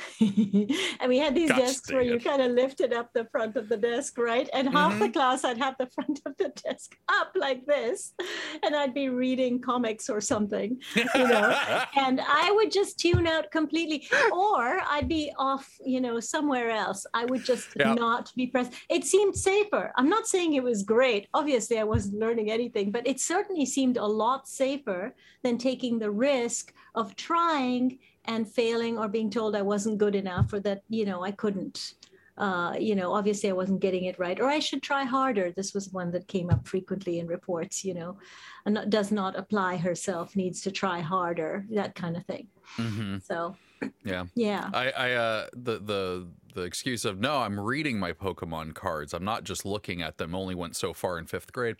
and 0.20 1.08
we 1.08 1.18
had 1.18 1.34
these 1.34 1.50
desks 1.50 1.92
where 1.92 2.02
you 2.02 2.18
kind 2.18 2.42
of 2.42 2.52
lifted 2.52 2.92
up 2.92 3.10
the 3.12 3.26
front 3.26 3.56
of 3.56 3.68
the 3.68 3.76
desk, 3.76 4.18
right? 4.18 4.48
And 4.52 4.68
half 4.68 4.98
the 4.98 5.06
mm-hmm. 5.06 5.12
class 5.12 5.44
I'd 5.44 5.58
have 5.58 5.76
the 5.78 5.86
front 5.94 6.20
of 6.26 6.36
the 6.38 6.52
desk 6.64 6.96
up 7.08 7.32
like 7.34 7.66
this, 7.66 8.14
and 8.62 8.74
I'd 8.74 8.94
be 8.94 9.08
reading 9.08 9.60
comics 9.60 10.08
or 10.08 10.20
something, 10.20 10.80
you 10.94 11.28
know. 11.28 11.56
and 11.96 12.20
I 12.20 12.52
would 12.52 12.70
just 12.70 12.98
tune 12.98 13.26
out 13.26 13.50
completely, 13.50 14.08
or 14.32 14.80
I'd 14.86 15.08
be 15.08 15.32
off, 15.38 15.68
you 15.84 16.00
know, 16.00 16.20
somewhere 16.20 16.70
else. 16.70 17.06
I 17.14 17.24
would 17.26 17.44
just 17.44 17.68
Yeah. 17.76 17.94
not 17.94 18.32
be 18.34 18.46
present. 18.46 18.74
It 18.88 19.04
seemed 19.04 19.36
safer. 19.36 19.92
I'm 19.96 20.08
not 20.08 20.26
saying 20.26 20.54
it 20.54 20.62
was 20.62 20.82
great. 20.82 21.28
Obviously, 21.34 21.78
I 21.78 21.84
wasn't 21.84 22.18
learning 22.18 22.50
anything, 22.50 22.90
but 22.90 23.06
it 23.06 23.20
certainly 23.20 23.66
seemed 23.66 23.96
a 23.96 24.06
lot 24.06 24.48
safer 24.48 25.14
than 25.42 25.58
taking 25.58 25.98
the 25.98 26.10
risk 26.10 26.72
of 26.94 27.16
trying 27.16 27.98
and 28.24 28.48
failing 28.48 28.98
or 28.98 29.08
being 29.08 29.30
told 29.30 29.56
I 29.56 29.62
wasn't 29.62 29.98
good 29.98 30.14
enough 30.14 30.52
or 30.52 30.60
that, 30.60 30.82
you 30.88 31.04
know, 31.04 31.22
I 31.22 31.32
couldn't. 31.32 31.94
Uh, 32.38 32.74
you 32.80 32.94
know, 32.94 33.12
obviously 33.12 33.50
I 33.50 33.52
wasn't 33.52 33.80
getting 33.80 34.04
it 34.04 34.18
right, 34.18 34.40
or 34.40 34.48
I 34.48 34.58
should 34.58 34.82
try 34.82 35.04
harder. 35.04 35.52
This 35.52 35.74
was 35.74 35.90
one 35.90 36.10
that 36.12 36.26
came 36.28 36.48
up 36.48 36.66
frequently 36.66 37.18
in 37.18 37.26
reports, 37.26 37.84
you 37.84 37.92
know, 37.92 38.16
and 38.64 38.90
does 38.90 39.12
not 39.12 39.38
apply 39.38 39.76
herself, 39.76 40.34
needs 40.34 40.62
to 40.62 40.70
try 40.70 41.00
harder, 41.00 41.66
that 41.70 41.94
kind 41.94 42.16
of 42.16 42.24
thing. 42.24 42.48
hmm 42.76 43.18
So, 43.18 43.54
Yeah. 44.02 44.24
yeah. 44.34 44.70
I, 44.72 44.90
I 44.92 45.12
uh 45.12 45.46
the 45.52 45.78
the 45.78 46.28
the 46.54 46.62
excuse 46.62 47.04
of 47.04 47.20
no, 47.20 47.36
I'm 47.38 47.60
reading 47.60 47.98
my 47.98 48.12
Pokemon 48.12 48.74
cards. 48.74 49.12
I'm 49.12 49.24
not 49.24 49.44
just 49.44 49.66
looking 49.66 50.00
at 50.00 50.16
them. 50.16 50.34
Only 50.34 50.54
went 50.54 50.74
so 50.74 50.94
far 50.94 51.18
in 51.18 51.26
fifth 51.26 51.52
grade. 51.52 51.76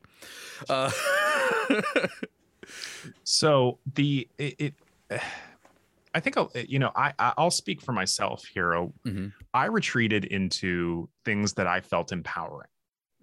Uh, 0.69 0.91
so 3.25 3.79
the 3.95 4.29
it, 4.39 4.75
it 5.11 5.23
i 6.15 6.21
think 6.21 6.37
I'll, 6.37 6.51
you 6.55 6.79
know 6.79 6.93
i 6.97 7.13
I- 7.19 7.35
i'll 7.39 7.51
speak 7.51 7.81
for 7.81 7.93
myself 7.93 8.45
here 8.47 8.71
Mhm. 9.07 9.33
i 9.55 9.67
retreated 9.67 10.25
into 10.27 11.09
things 11.25 11.55
that 11.55 11.67
i 11.67 11.81
felt 11.81 12.13
empowering 12.13 12.69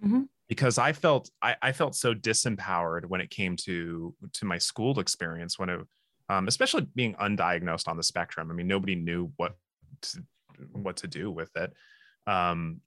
Mhm. 0.03 0.27
because 0.47 0.77
i 0.77 0.93
felt 0.93 1.29
I, 1.41 1.55
I 1.61 1.71
felt 1.71 1.95
so 1.95 2.13
disempowered 2.13 3.05
when 3.05 3.21
it 3.21 3.29
came 3.29 3.55
to 3.57 4.15
to 4.33 4.45
my 4.45 4.57
school 4.57 4.99
experience 4.99 5.57
when 5.59 5.69
it 5.69 5.81
um, 6.29 6.47
especially 6.47 6.85
being 6.95 7.15
undiagnosed 7.15 7.87
on 7.87 7.97
the 7.97 8.03
spectrum 8.03 8.49
i 8.51 8.53
mean 8.53 8.67
nobody 8.67 8.95
knew 8.95 9.31
what 9.37 9.57
to, 10.01 10.23
what 10.73 10.97
to 10.97 11.07
do 11.07 11.31
with 11.31 11.55
it 11.57 11.73
um, 12.27 12.81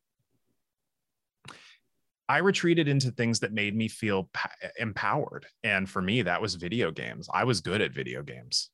I 2.29 2.39
retreated 2.39 2.89
into 2.89 3.11
things 3.11 3.41
that 3.41 3.53
made 3.53 3.75
me 3.77 3.89
feel 3.89 4.31
pa- 4.33 4.53
empowered. 4.79 5.45
And 5.65 5.91
for 5.91 6.01
me, 6.01 6.23
that 6.23 6.41
was 6.41 6.55
video 6.55 6.91
games. 6.91 7.29
I 7.33 7.45
was 7.45 7.61
good 7.61 7.81
at 7.83 7.93
video 7.93 8.23
games. 8.23 8.71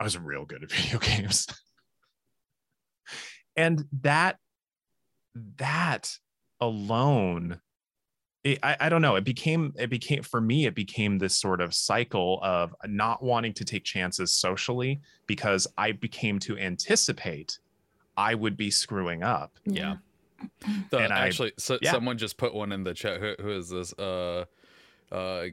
I 0.00 0.04
was 0.04 0.18
real 0.18 0.44
good 0.44 0.62
at 0.62 0.70
video 0.72 0.98
games. 0.98 1.46
and 3.56 3.84
that, 4.02 4.38
that 5.58 6.16
alone, 6.60 7.60
it, 8.42 8.58
I, 8.62 8.76
I 8.80 8.88
don't 8.88 9.02
know. 9.02 9.16
It 9.16 9.24
became, 9.24 9.72
it 9.76 9.88
became, 9.90 10.22
for 10.22 10.40
me, 10.40 10.66
it 10.66 10.74
became 10.74 11.18
this 11.18 11.38
sort 11.38 11.60
of 11.60 11.72
cycle 11.74 12.40
of 12.42 12.74
not 12.86 13.22
wanting 13.22 13.52
to 13.54 13.64
take 13.64 13.84
chances 13.84 14.32
socially 14.32 15.00
because 15.26 15.66
I 15.78 15.92
became 15.92 16.38
to 16.40 16.58
anticipate 16.58 17.58
I 18.16 18.34
would 18.34 18.56
be 18.56 18.70
screwing 18.70 19.22
up. 19.22 19.58
Yeah. 19.64 19.96
The, 20.90 20.98
And 20.98 21.12
I- 21.12 21.26
actually, 21.26 21.52
so, 21.58 21.78
yeah. 21.80 21.92
someone 21.92 22.18
just 22.18 22.36
put 22.36 22.54
one 22.54 22.70
in 22.72 22.84
the 22.84 22.94
chat. 22.94 23.20
Who, 23.20 23.34
who 23.40 23.50
is 23.50 23.70
this? 23.70 23.92
Uh, 23.94 24.44
uh, 25.10 25.46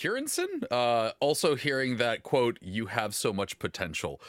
Kieranson? 0.00 0.64
Uh, 0.70 1.12
also 1.20 1.54
hearing 1.56 1.96
that 1.98 2.22
quote, 2.22 2.58
"You 2.62 2.86
have 2.86 3.14
so 3.14 3.32
much 3.32 3.58
potential." 3.58 4.20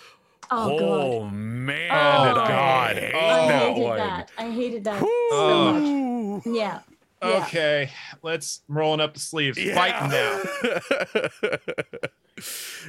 Oh, 0.54 1.22
God. 1.22 1.34
man, 1.34 1.90
Oh, 1.92 2.34
did 2.34 2.38
I 2.42 2.48
God. 2.48 2.96
hate 2.98 3.14
Oh, 3.14 3.20
I 3.20 3.48
that 3.48 3.62
hated 3.70 3.82
one. 3.84 3.98
that. 3.98 4.32
I 4.38 4.52
hated 4.52 4.84
that 4.84 5.00
Whew. 5.00 5.28
so 5.32 5.74
much. 5.74 6.46
Yeah. 6.46 6.80
Yeah. 7.24 7.44
Okay, 7.44 7.90
let's 8.24 8.62
I'm 8.68 8.78
rolling 8.78 9.00
up 9.00 9.14
the 9.14 9.20
sleeves. 9.20 9.58
Fighting 9.58 10.10
now. 10.10 10.42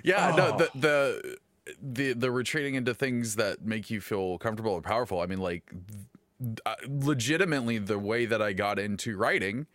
yeah, 0.05 0.35
no, 0.37 0.53
Oh. 0.55 0.59
the 0.59 0.71
the 0.75 1.39
the 1.81 2.13
the 2.15 2.31
retreating 2.31 2.75
into 2.75 2.95
things 2.95 3.37
that 3.37 3.65
make 3.65 3.91
you 3.91 4.01
feel 4.01 4.39
comfortable 4.39 4.73
or 4.73 4.83
powerful. 4.83 5.21
I 5.21 5.27
mean, 5.27 5.39
like 5.41 5.71
th- 6.41 6.59
uh, 6.67 6.75
legitimately, 6.89 7.79
the 7.79 7.99
way 7.99 8.25
that 8.27 8.41
I 8.43 8.53
got 8.55 8.79
into 8.79 9.17
writing 9.17 9.67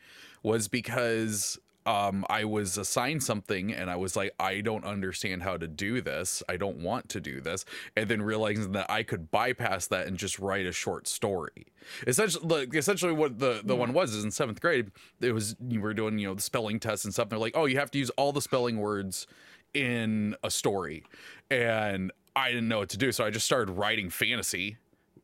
was 0.43 0.67
because 0.67 1.57
um, 1.88 2.25
I 2.29 2.44
was 2.44 2.77
assigned 2.77 3.24
something 3.24 3.72
and 3.74 3.89
I 3.89 3.96
was 3.96 4.15
like, 4.17 4.34
I 4.39 4.60
don't 4.60 4.84
understand 4.84 5.41
how 5.41 5.56
to 5.56 5.67
do 5.67 6.01
this. 6.01 6.44
I 6.50 6.58
don't 6.58 6.79
want 6.79 7.08
to 7.10 7.22
do 7.22 7.39
this. 7.39 7.63
And 7.96 8.10
then 8.10 8.22
realizing 8.22 8.74
that 8.74 8.91
I 8.91 9.03
could 9.03 9.32
bypass 9.32 9.88
that 9.88 10.06
and 10.06 10.17
just 10.17 10.38
write 10.38 10.65
a 10.65 10.74
short 10.74 11.08
story. 11.08 11.67
Essentially, 12.06 12.46
like, 12.46 12.75
essentially 12.75 13.13
what 13.13 13.39
the, 13.39 13.62
the 13.63 13.74
Yeah. 13.74 13.79
one 13.79 13.94
was 13.94 14.13
is 14.13 14.25
in 14.25 14.32
seventh 14.32 14.60
grade, 14.60 14.91
it 15.22 15.32
was, 15.32 15.56
you 15.67 15.79
were 15.79 15.94
doing, 15.94 16.20
you 16.20 16.27
know, 16.27 16.34
the 16.34 16.41
spelling 16.41 16.79
tests 16.79 17.06
and 17.06 17.13
stuff. 17.13 17.25
And 17.25 17.32
they're 17.32 17.39
like, 17.39 17.56
oh, 17.56 17.65
you 17.65 17.79
have 17.79 17.91
to 17.91 17.98
use 17.98 18.10
all 18.12 18.34
the 18.34 18.41
spelling 18.41 18.77
words 18.79 19.25
in 19.74 20.36
a 20.44 20.51
story. 20.51 21.06
And 21.50 22.12
I 22.36 22.50
didn't 22.50 22.67
know 22.67 22.79
what 22.79 22.89
to 22.89 22.98
do. 22.98 23.13
So 23.13 23.25
I 23.25 23.29
just 23.29 23.46
started 23.46 23.72
writing 23.72 24.10
fantasy 24.10 24.77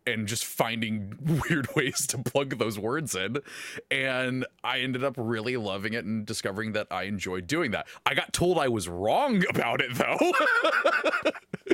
and 0.05 0.27
just 0.27 0.45
finding 0.45 1.13
weird 1.50 1.67
ways 1.75 2.05
to 2.07 2.17
plug 2.17 2.57
those 2.57 2.77
words 2.77 3.15
in. 3.15 3.38
And 3.89 4.45
I 4.63 4.79
ended 4.79 5.03
up 5.03 5.15
really 5.17 5.57
loving 5.57 5.93
it 5.93 6.05
and 6.05 6.25
discovering 6.25 6.74
that 6.74 6.88
I 6.91 7.03
enjoyed 7.03 7.48
doing 7.48 7.72
that. 7.72 7.88
I 8.05 8.13
got 8.13 8.33
told 8.33 8.57
I 8.57 8.67
was 8.67 8.88
wrong 8.88 9.43
about 9.50 9.81
it 9.81 9.93
though. 9.95 10.33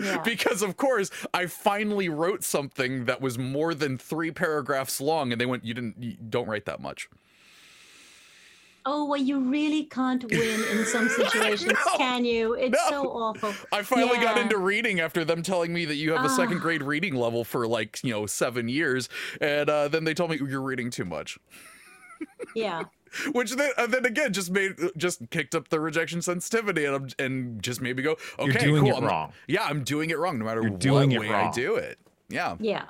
Yeah. 0.02 0.22
because 0.24 0.62
of 0.62 0.78
course 0.78 1.10
I 1.34 1.48
finally 1.48 2.10
wrote 2.10 2.44
something 2.44 3.06
that 3.06 3.22
was 3.22 3.38
more 3.38 3.74
than 3.74 3.98
3 3.98 4.32
paragraphs 4.32 5.02
long 5.02 5.32
and 5.32 5.42
they 5.42 5.46
went 5.46 5.66
you 5.66 5.74
didn't 5.74 5.96
you 6.02 6.16
don't 6.30 6.48
write 6.48 6.66
that 6.66 6.80
much. 6.80 7.10
Oh 8.86 9.06
well, 9.06 9.20
you 9.22 9.40
really 9.40 9.84
can't 9.86 10.24
win 10.24 10.64
in 10.72 10.86
some 10.86 11.10
situations, 11.22 11.74
know. 11.74 11.98
can 11.98 12.26
you? 12.26 12.54
It's 12.54 12.78
No. 12.90 12.90
so 13.04 13.10
awful. 13.10 13.54
I 13.72 13.82
finally 13.84 14.18
got 14.18 14.38
into 14.38 14.58
reading 14.58 15.00
after 15.00 15.24
them 15.26 15.44
telling 15.44 15.74
me 15.74 15.86
that 15.86 15.96
you 15.96 16.12
have 16.14 16.26
a 16.26 16.30
second 16.30 16.58
Ah. 16.58 16.62
grade 16.62 16.84
reading 16.84 17.16
level 17.16 17.44
for 17.44 17.68
like, 17.68 18.04
you 18.04 18.12
know, 18.12 18.26
seven 18.26 18.68
years. 18.70 19.10
And 19.42 19.70
uh, 19.70 19.88
then 19.90 20.04
they 20.06 20.14
told 20.14 20.32
me 20.32 20.38
you're 20.38 20.62
reading 20.62 20.90
too 20.90 21.06
much. 21.06 21.38
Yeah. 22.56 22.84
Which 23.32 23.52
then, 23.56 23.72
uh, 23.78 23.88
then 23.88 24.06
again 24.06 24.34
just 24.34 24.52
made 24.52 24.76
just 24.96 25.30
kicked 25.32 25.56
up 25.56 25.70
the 25.70 25.80
rejection 25.80 26.22
sensitivity 26.22 26.86
and, 26.86 26.94
I'm- 26.96 27.08
and 27.18 27.62
just 27.64 27.82
made 27.82 27.98
me 27.98 28.04
go, 28.04 28.18
okay, 28.38 28.46
You're 28.46 28.54
doing 28.54 28.82
cool. 28.84 28.92
it 28.92 28.96
I'm- 28.96 29.06
wrong. 29.06 29.34
Yeah, 29.48 29.64
I'm 29.64 29.84
doing 29.84 30.10
it 30.12 30.20
wrong 30.20 30.38
no 30.40 30.46
matter 30.46 30.62
You're 30.62 30.72
what 30.72 30.80
doing 30.80 31.12
it 31.12 31.20
way 31.20 31.34
I 31.34 31.50
do 31.52 31.76
it. 31.76 31.98
Yeah. 32.30 32.56
Yeah. 32.60 32.86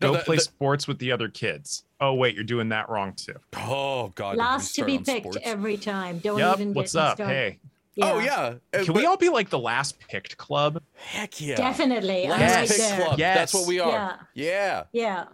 No, 0.00 0.12
Go 0.12 0.18
the- 0.18 0.24
play 0.24 0.36
the- 0.36 0.42
sports 0.42 0.86
with 0.88 0.98
the 0.98 1.12
other 1.12 1.28
kids. 1.28 1.84
Oh 2.00 2.14
wait, 2.14 2.34
you're 2.34 2.44
doing 2.44 2.68
that 2.70 2.88
wrong 2.90 3.14
too. 3.14 3.34
Oh 3.56 4.12
God. 4.14 4.32
did 4.32 4.38
Last 4.38 4.74
to 4.74 4.84
be 4.84 4.98
picked 4.98 5.22
sports? 5.24 5.38
every 5.42 5.76
time. 5.78 6.18
Don't 6.18 6.38
Yep. 6.38 6.54
even 6.56 6.74
What's 6.74 6.92
get 6.92 6.98
me 6.98 7.06
up? 7.08 7.16
started. 7.16 7.34
Hey, 7.34 7.58
Oh 8.02 8.18
yeah. 8.18 8.54
Uh, 8.78 8.84
can 8.84 8.92
we 8.92 9.06
all 9.06 9.16
be 9.16 9.30
like 9.30 9.48
the 9.48 9.58
last 9.58 9.98
picked 9.98 10.36
club? 10.36 10.82
Heck 10.96 11.40
yeah. 11.40 11.56
Definitely. 11.56 12.28
Last 12.28 12.54
right 12.54 12.68
pick 12.68 12.76
there. 12.76 13.00
club. 13.06 13.18
That's 13.18 13.54
what 13.54 13.66
we 13.66 13.80
are. 13.80 14.18
Yeah. 14.34 14.84
Yeah. 14.92 15.24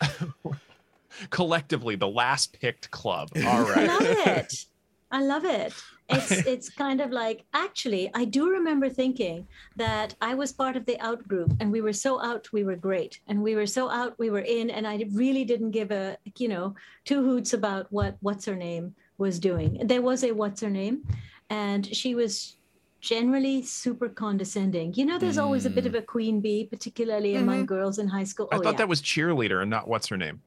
Yeah. 0.00 0.08
Collectively, 1.30 1.96
the 1.96 2.08
last 2.08 2.58
picked 2.60 2.90
club. 2.90 3.30
All 3.36 3.42
I 3.42 3.84
love 3.86 4.00
it. 4.02 4.64
I 5.10 5.22
love 5.22 5.44
it. 5.44 5.74
It's 6.10 6.30
it's 6.54 6.68
kind 6.68 7.00
of 7.00 7.10
like 7.10 7.44
actually 7.54 8.10
I 8.14 8.24
do 8.24 8.50
remember 8.50 8.88
thinking 8.88 9.46
that 9.76 10.14
I 10.20 10.34
was 10.34 10.52
part 10.52 10.76
of 10.76 10.84
the 10.86 10.98
out 11.00 11.26
group 11.28 11.52
and 11.60 11.70
we 11.72 11.80
were 11.80 11.92
so 11.92 12.20
out 12.22 12.48
we 12.52 12.64
were 12.64 12.76
great 12.76 13.20
and 13.28 13.42
we 13.42 13.54
were 13.54 13.66
so 13.66 13.90
out 13.90 14.18
we 14.18 14.30
were 14.30 14.40
in 14.58 14.70
and 14.70 14.86
I 14.86 15.04
really 15.12 15.44
didn't 15.44 15.70
give 15.72 15.90
a 15.90 16.16
you 16.38 16.48
know 16.48 16.74
two 17.04 17.22
hoots 17.22 17.52
about 17.54 17.86
what 17.90 18.16
what's 18.20 18.44
her 18.46 18.56
name 18.56 18.94
was 19.18 19.38
doing. 19.38 19.80
There 19.84 20.02
was 20.02 20.24
a 20.24 20.32
what's 20.32 20.60
her 20.62 20.70
name 20.70 21.04
and 21.50 21.86
she 21.94 22.14
was 22.14 22.56
generally 23.00 23.62
super 23.62 24.08
condescending. 24.08 24.92
You 24.94 25.06
know 25.06 25.18
there's 25.18 25.38
always 25.38 25.64
a 25.66 25.70
bit 25.70 25.86
of 25.86 25.94
a 25.94 26.02
queen 26.02 26.40
bee 26.40 26.66
particularly 26.66 27.36
among 27.36 27.66
girls 27.66 27.98
in 27.98 28.06
high 28.08 28.24
school. 28.24 28.48
I 28.52 28.56
Oh, 28.56 28.62
thought 28.62 28.72
yeah. 28.74 28.78
that 28.78 28.88
was 28.88 29.00
cheerleader 29.00 29.62
and 29.62 29.70
not 29.70 29.88
what's 29.88 30.08
her 30.08 30.16
name. 30.16 30.40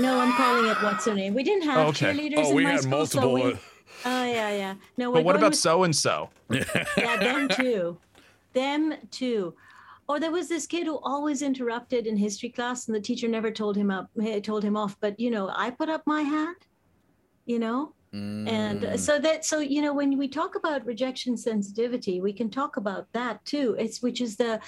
No, 0.00 0.18
I'm 0.18 0.32
calling 0.32 0.70
it 0.70 0.76
what's 0.82 1.04
her 1.04 1.14
name. 1.14 1.34
We 1.34 1.42
didn't 1.42 1.64
have 1.64 1.78
Oh, 1.78 1.88
okay. 1.90 2.12
cheerleaders 2.12 2.38
Oh, 2.38 2.50
in 2.50 2.56
we 2.56 2.64
my 2.64 2.70
had 2.72 2.80
school, 2.82 3.06
so 3.06 3.20
multiple. 3.20 3.34
we, 3.34 3.52
uh, 3.52 3.56
Oh 4.04 4.24
yeah, 4.24 4.50
yeah. 4.50 4.74
No, 4.96 5.10
But 5.12 5.24
what 5.24 5.36
about 5.36 5.54
so 5.54 5.82
and 5.84 5.94
so? 5.94 6.30
yeah, 6.50 7.16
them 7.16 7.48
too, 7.48 7.98
them 8.52 8.94
too. 9.10 9.54
Or 10.08 10.18
there 10.18 10.30
was 10.30 10.48
this 10.48 10.66
kid 10.66 10.86
who 10.86 10.98
always 11.02 11.42
interrupted 11.42 12.06
in 12.06 12.16
history 12.16 12.48
class, 12.48 12.86
and 12.88 12.96
the 12.96 13.00
teacher 13.00 13.28
never 13.28 13.50
told 13.50 13.76
him 13.76 13.90
up, 13.90 14.08
eh, 14.22 14.40
told 14.40 14.62
him 14.64 14.76
off. 14.76 14.96
But 15.00 15.18
you 15.20 15.30
know, 15.30 15.50
I 15.54 15.70
put 15.70 15.88
up 15.90 16.02
my 16.06 16.22
hand, 16.22 16.56
you 17.44 17.58
know, 17.58 17.94
and 18.46 18.84
uh, 18.84 18.88
Mm. 18.92 18.98
so 18.98 19.18
that 19.18 19.44
so 19.44 19.58
you 19.58 19.82
know 19.82 19.92
when 19.92 20.16
we 20.16 20.28
talk 20.28 20.54
about 20.54 20.86
rejection 20.86 21.36
sensitivity, 21.36 22.20
we 22.22 22.32
can 22.32 22.48
talk 22.50 22.76
about 22.78 23.06
that 23.12 23.44
too. 23.44 23.76
It's 23.78 24.00
which 24.00 24.20
is 24.22 24.36
the 24.36 24.60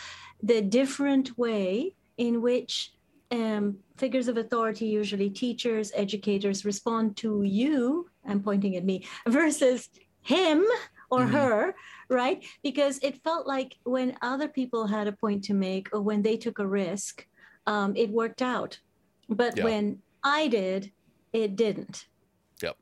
the 0.43 0.61
different 0.61 1.39
way 1.39 1.95
in 2.19 2.43
which 2.43 2.93
um, 3.31 3.79
figures 4.01 4.29
of 4.29 4.37
authority, 4.39 4.87
usually 4.87 5.31
teachers, 5.31 5.93
educators, 5.95 6.65
respond 6.65 7.17
to 7.19 7.43
you. 7.43 8.09
I'm 8.27 8.43
pointing 8.43 8.75
at 8.77 8.85
me 8.85 9.07
versus 9.29 9.89
him 10.23 10.65
or 11.11 11.21
Mhm. 11.27 11.31
her, 11.31 11.75
right? 12.09 12.39
Because 12.63 12.99
it 13.03 13.23
felt 13.23 13.47
like 13.47 13.77
when 13.85 14.17
other 14.23 14.49
people 14.49 14.87
had 14.87 15.07
a 15.07 15.13
point 15.13 15.45
to 15.45 15.55
make 15.55 15.85
or 15.95 16.01
when 16.01 16.23
they 16.23 16.37
took 16.37 16.59
a 16.59 16.67
risk, 16.67 17.27
um, 17.67 17.95
it 17.97 18.11
worked 18.11 18.43
out. 18.43 18.81
But 19.29 19.57
Yeah. 19.57 19.65
when 19.65 20.03
I 20.25 20.49
did, 20.49 20.93
it 21.33 21.55
didn't. 21.57 22.07
Yep. 22.63 22.77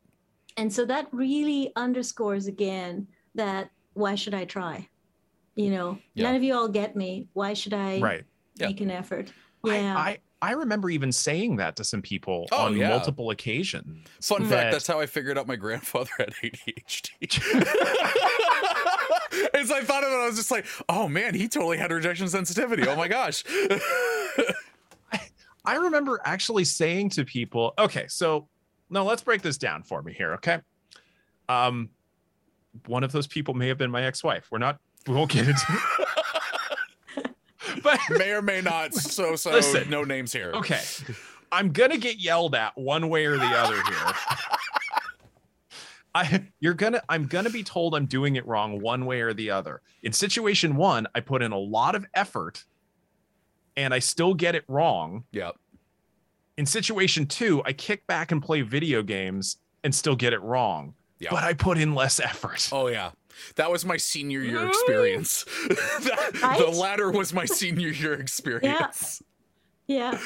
And 0.56 0.72
so 0.72 0.84
that 0.86 1.08
really 1.12 1.72
underscores 1.76 2.46
again 2.46 3.08
that 3.34 3.70
why 3.94 4.14
should 4.14 4.34
I 4.34 4.44
try? 4.44 4.88
You 5.56 5.70
know, 5.70 5.98
Yeah. 6.14 6.24
none 6.26 6.36
of 6.36 6.42
you 6.42 6.54
all 6.54 6.68
get 6.68 6.94
me. 6.96 7.28
Why 7.32 7.54
should 7.54 7.74
I 7.74 7.98
Right. 8.00 8.24
Yeah. 8.54 8.68
make 8.68 8.80
an 8.80 8.90
effort? 8.90 9.32
I- 9.64 9.76
Yeah. 9.76 9.96
I, 9.96 10.18
I 10.40 10.52
remember 10.52 10.88
even 10.90 11.10
saying 11.10 11.56
that 11.56 11.74
to 11.76 11.84
some 11.84 12.00
people 12.00 12.46
Oh, 12.52 12.66
on 12.66 12.76
yeah. 12.76 12.90
multiple 12.90 13.30
occasions. 13.30 14.06
Fun 14.20 14.44
that- 14.44 14.48
fact, 14.48 14.72
that's 14.72 14.86
how 14.86 15.00
I 15.00 15.06
figured 15.06 15.36
out 15.36 15.48
my 15.48 15.56
grandfather 15.56 16.10
had 16.18 16.32
ADHD. 16.42 17.10
As 19.54 19.70
I 19.70 19.82
thought 19.82 20.04
of 20.04 20.12
it, 20.12 20.16
I 20.16 20.26
was 20.26 20.36
just 20.36 20.50
like, 20.50 20.66
oh 20.88 21.08
man, 21.08 21.34
he 21.34 21.48
totally 21.48 21.76
had 21.76 21.90
rejection 21.92 22.28
sensitivity. 22.28 22.86
Oh 22.86 22.96
my 22.96 23.08
gosh. 23.08 23.44
I 25.64 25.76
remember 25.76 26.20
actually 26.24 26.64
saying 26.64 27.10
to 27.10 27.24
people, 27.24 27.74
okay, 27.78 28.06
so 28.08 28.48
no, 28.90 29.04
let's 29.04 29.22
break 29.22 29.42
this 29.42 29.58
down 29.58 29.82
for 29.82 30.02
me 30.02 30.12
here, 30.14 30.34
okay? 30.34 30.60
Um, 31.48 31.90
one 32.86 33.04
of 33.04 33.12
those 33.12 33.26
people 33.26 33.54
may 33.54 33.68
have 33.68 33.76
been 33.76 33.90
my 33.90 34.02
ex-wife. 34.04 34.46
We're 34.50 34.58
not, 34.58 34.78
we 35.06 35.14
won't 35.14 35.30
get 35.30 35.46
into 35.48 35.60
but 37.82 38.00
may 38.10 38.32
or 38.32 38.42
may 38.42 38.60
not. 38.60 38.94
So, 38.94 39.36
so 39.36 39.50
Listen. 39.50 39.88
no 39.90 40.04
names 40.04 40.32
here. 40.32 40.52
okay. 40.54 40.82
I'm 41.50 41.72
gonna 41.72 41.96
get 41.96 42.18
yelled 42.18 42.54
at 42.54 42.76
one 42.76 43.08
way 43.08 43.24
or 43.24 43.38
the 43.38 43.46
other 43.46 43.74
here. 43.74 44.12
I 46.14 46.44
you're 46.60 46.74
gonna 46.74 47.02
I'm 47.08 47.26
gonna 47.26 47.50
be 47.50 47.62
told 47.62 47.94
I'm 47.94 48.06
doing 48.06 48.36
it 48.36 48.46
wrong 48.46 48.80
one 48.80 49.06
way 49.06 49.20
or 49.20 49.32
the 49.32 49.50
other. 49.50 49.80
In 50.02 50.12
situation 50.12 50.76
one, 50.76 51.06
I 51.14 51.20
put 51.20 51.42
in 51.42 51.52
a 51.52 51.58
lot 51.58 51.94
of 51.94 52.06
effort 52.14 52.64
and 53.76 53.94
I 53.94 53.98
still 53.98 54.34
get 54.34 54.54
it 54.54 54.64
wrong. 54.68 55.24
Yep. 55.32 55.56
In 56.56 56.66
situation 56.66 57.26
two, 57.26 57.62
I 57.64 57.72
kick 57.72 58.06
back 58.06 58.32
and 58.32 58.42
play 58.42 58.62
video 58.62 59.02
games 59.02 59.58
and 59.84 59.94
still 59.94 60.16
get 60.16 60.32
it 60.32 60.42
wrong. 60.42 60.94
Yeah. 61.18 61.30
But 61.30 61.44
I 61.44 61.54
put 61.54 61.78
in 61.78 61.94
less 61.94 62.20
effort. 62.20 62.68
Oh 62.72 62.88
yeah. 62.88 63.12
That 63.56 63.70
was 63.70 63.84
my 63.84 63.96
senior 63.96 64.40
year 64.40 64.66
experience. 64.66 65.44
That- 65.68 66.56
The 66.58 66.70
latter 66.70 67.10
was 67.10 67.32
my 67.32 67.44
senior 67.44 67.88
year 67.90 68.14
experience. 68.14 69.22
yeah. 69.86 70.18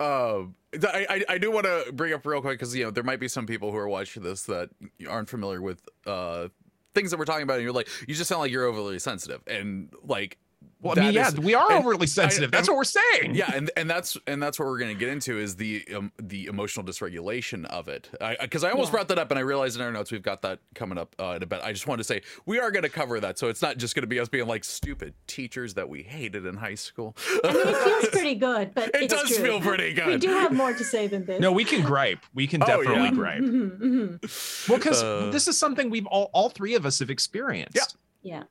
Um, 0.00 0.54
I, 0.82 1.06
I 1.08 1.24
I 1.34 1.38
do 1.38 1.50
want 1.50 1.64
to 1.66 1.92
bring 1.92 2.12
up 2.12 2.24
real 2.26 2.40
quick 2.40 2.58
because 2.58 2.74
you 2.76 2.84
know 2.84 2.90
there 2.90 3.02
might 3.04 3.20
be 3.20 3.28
some 3.28 3.46
people 3.46 3.70
who 3.72 3.78
are 3.78 3.88
watching 3.88 4.22
this 4.22 4.42
that 4.44 4.70
aren't 5.08 5.28
familiar 5.28 5.60
with 5.62 5.80
uh 6.06 6.48
things 6.94 7.10
that 7.10 7.18
we're 7.18 7.24
talking 7.24 7.42
about, 7.42 7.54
and 7.54 7.62
you're 7.64 7.72
like, 7.72 7.88
you 8.06 8.14
just 8.14 8.28
sound 8.28 8.40
like 8.40 8.50
you're 8.50 8.64
overly 8.64 8.98
sensitive, 8.98 9.40
and 9.46 9.92
like, 10.04 10.36
Well, 10.80 10.96
I 10.96 11.06
mean, 11.06 11.12
yeah, 11.14 11.26
is- 11.28 11.36
we 11.40 11.54
are 11.54 11.72
overly 11.72 12.06
sensitive. 12.06 12.52
That's 12.52 12.68
and- 12.68 12.74
what 12.74 12.78
we're 12.78 12.84
saying. 12.84 13.34
yeah, 13.34 13.50
and 13.52 13.68
and 13.76 13.90
that's 13.90 14.16
and 14.28 14.40
that's 14.40 14.60
what 14.60 14.66
we're 14.68 14.78
gonna 14.78 14.94
get 14.94 15.08
into 15.08 15.36
is 15.36 15.56
the 15.56 15.84
um, 15.96 16.12
the 16.22 16.46
emotional 16.46 16.86
dysregulation 16.86 17.64
of 17.66 17.88
it. 17.88 18.08
Because 18.40 18.62
I, 18.62 18.70
almost 18.70 18.88
Yeah. 18.88 18.92
brought 18.92 19.08
that 19.08 19.18
up, 19.18 19.30
and 19.32 19.38
I 19.38 19.42
realized 19.42 19.74
in 19.76 19.82
our 19.82 19.90
notes 19.90 20.12
we've 20.12 20.22
got 20.22 20.42
that 20.42 20.60
coming 20.76 20.96
up 20.96 21.16
uh, 21.18 21.30
in 21.36 21.42
a 21.42 21.46
bit. 21.46 21.62
I 21.64 21.72
just 21.72 21.88
wanted 21.88 22.02
to 22.02 22.04
say 22.04 22.22
we 22.46 22.60
are 22.60 22.70
gonna 22.70 22.88
cover 22.88 23.18
that, 23.18 23.38
so 23.40 23.48
it's 23.48 23.60
not 23.60 23.76
just 23.78 23.96
gonna 23.96 24.06
be 24.06 24.20
us 24.20 24.28
being 24.28 24.46
like 24.46 24.62
stupid 24.62 25.14
teachers 25.26 25.74
that 25.74 25.88
we 25.88 26.04
hated 26.04 26.46
in 26.46 26.54
high 26.56 26.76
school. 26.76 27.16
I 27.44 27.52
mean, 27.52 27.66
it 27.68 27.76
feels 27.76 28.08
pretty 28.10 28.34
good, 28.36 28.72
but 28.72 28.90
It 28.94 29.10
does 29.10 29.28
true. 29.34 29.44
feel 29.44 29.60
pretty 29.60 29.94
good. 29.94 30.06
We 30.06 30.16
do 30.18 30.28
have 30.28 30.52
more 30.52 30.72
to 30.74 30.84
say 30.84 31.08
than 31.08 31.24
this. 31.24 31.40
No, 31.40 31.50
we 31.50 31.64
can 31.64 31.82
gripe. 31.82 32.20
We 32.34 32.46
can 32.46 32.62
Oh, 32.62 32.66
definitely 32.66 33.02
yeah. 33.06 33.10
gripe. 33.10 33.42
Mhm, 33.42 33.78
mhm. 33.80 34.68
Well, 34.68 34.78
because 34.78 35.02
Uh, 35.02 35.30
this 35.32 35.48
is 35.48 35.58
something 35.58 35.90
we've 35.90 36.06
all 36.06 36.30
all 36.32 36.50
three 36.50 36.74
of 36.76 36.86
us 36.86 37.00
have 37.00 37.10
experienced. 37.10 37.74
Yeah. 38.22 38.34
Yeah. 38.38 38.42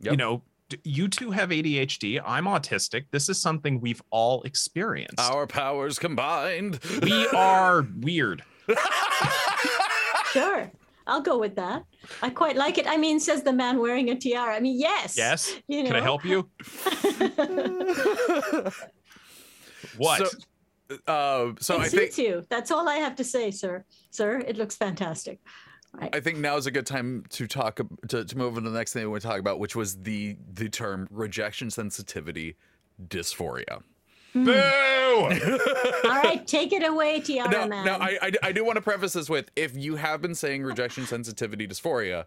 Yep. 0.00 0.10
You 0.12 0.16
know, 0.16 0.36
d- 0.38 0.42
you 0.84 1.08
two 1.08 1.30
have 1.30 1.50
ADHD. 1.50 2.20
I'm 2.24 2.44
autistic. 2.44 3.04
This 3.10 3.28
is 3.28 3.40
something 3.40 3.80
we've 3.80 4.02
all 4.10 4.42
experienced. 4.42 5.20
Our 5.20 5.46
powers 5.46 5.98
combined. 5.98 6.80
we 7.02 7.26
are 7.28 7.86
weird. 8.00 8.42
Sure. 10.32 10.72
I'll 11.06 11.20
go 11.20 11.38
with 11.38 11.56
that. 11.56 11.84
I 12.22 12.30
quite 12.30 12.56
like 12.56 12.78
it. 12.78 12.86
I 12.86 12.96
mean, 12.96 13.20
says 13.20 13.42
the 13.42 13.52
man 13.52 13.78
wearing 13.78 14.08
a 14.08 14.14
tiara. 14.14 14.56
I 14.56 14.60
mean, 14.60 14.80
yes. 14.80 15.14
Yes. 15.14 15.54
You 15.68 15.84
Can 15.84 15.94
I 15.94 16.00
help 16.00 16.24
you? 16.24 16.48
What? 19.96 20.26
So, 20.26 20.96
uh, 21.06 21.52
so 21.58 21.76
it 21.76 21.80
I 21.80 21.88
think 21.88 22.12
suits 22.12 22.18
you. 22.18 22.44
That's 22.48 22.70
all 22.70 22.88
I 22.88 22.96
have 22.96 23.16
to 23.16 23.24
say, 23.24 23.50
sir. 23.50 23.84
Sir, 24.10 24.38
it 24.38 24.56
looks 24.56 24.76
fantastic. 24.76 25.40
I 25.98 26.20
think 26.20 26.38
now 26.38 26.56
is 26.56 26.66
a 26.66 26.70
good 26.70 26.86
time 26.86 27.24
to 27.30 27.46
talk 27.46 27.80
to, 28.08 28.24
to 28.24 28.38
move 28.38 28.56
on 28.56 28.62
to 28.64 28.70
the 28.70 28.76
next 28.78 28.92
thing 28.92 29.02
we 29.02 29.08
want 29.10 29.22
to 29.22 29.28
talk 29.28 29.38
about, 29.38 29.58
which 29.58 29.76
was 29.76 29.96
the 30.02 30.36
the 30.54 30.68
term 30.68 31.06
rejection 31.10 31.70
sensitivity 31.70 32.56
dysphoria. 33.08 33.82
Mm. 34.34 34.44
Boo! 34.46 36.08
All 36.08 36.16
right, 36.22 36.46
take 36.46 36.72
it 36.72 36.82
away, 36.82 37.20
tiara 37.20 37.50
Now, 37.50 37.66
man. 37.66 37.84
now 37.84 37.98
I, 37.98 38.18
I 38.22 38.32
I 38.44 38.52
do 38.52 38.64
want 38.64 38.76
to 38.76 38.82
preface 38.82 39.12
this 39.12 39.28
with 39.28 39.50
if 39.54 39.76
you 39.76 39.96
have 39.96 40.22
been 40.22 40.34
saying 40.34 40.62
rejection 40.62 41.04
sensitivity 41.04 41.68
dysphoria, 41.68 42.24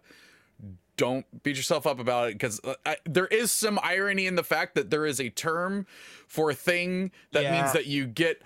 don't 0.96 1.26
beat 1.42 1.56
yourself 1.56 1.86
up 1.86 1.98
about 1.98 2.28
it 2.28 2.34
because 2.34 2.60
uh, 2.64 2.94
there 3.04 3.26
is 3.26 3.50
some 3.50 3.80
irony 3.82 4.26
in 4.26 4.36
the 4.36 4.44
fact 4.44 4.76
that 4.76 4.90
there 4.90 5.04
is 5.04 5.20
a 5.20 5.28
term 5.30 5.86
for 6.28 6.50
a 6.50 6.54
thing 6.54 7.10
that 7.32 7.42
Yeah. 7.42 7.60
means 7.60 7.72
that 7.72 7.86
you 7.86 8.06
get 8.06 8.40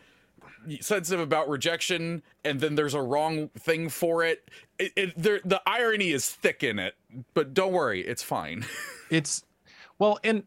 sensitive 0.81 1.21
about 1.21 1.49
rejection 1.49 2.23
and 2.45 2.61
then 2.61 2.75
there's 2.75 2.95
a 2.95 3.03
wrong 3.03 3.49
thing 3.59 3.89
for 3.89 4.25
it. 4.25 4.49
It, 4.79 4.93
it 4.97 5.15
there, 5.17 5.41
the 5.45 5.61
irony 5.67 6.11
is 6.11 6.29
thick 6.29 6.63
in 6.63 6.79
it, 6.79 6.95
but 7.35 7.55
don't 7.55 7.73
worry, 7.73 8.01
it's 8.07 8.23
fine. 8.23 8.65
it's 9.11 9.45
well, 9.99 10.19
and? 10.25 10.45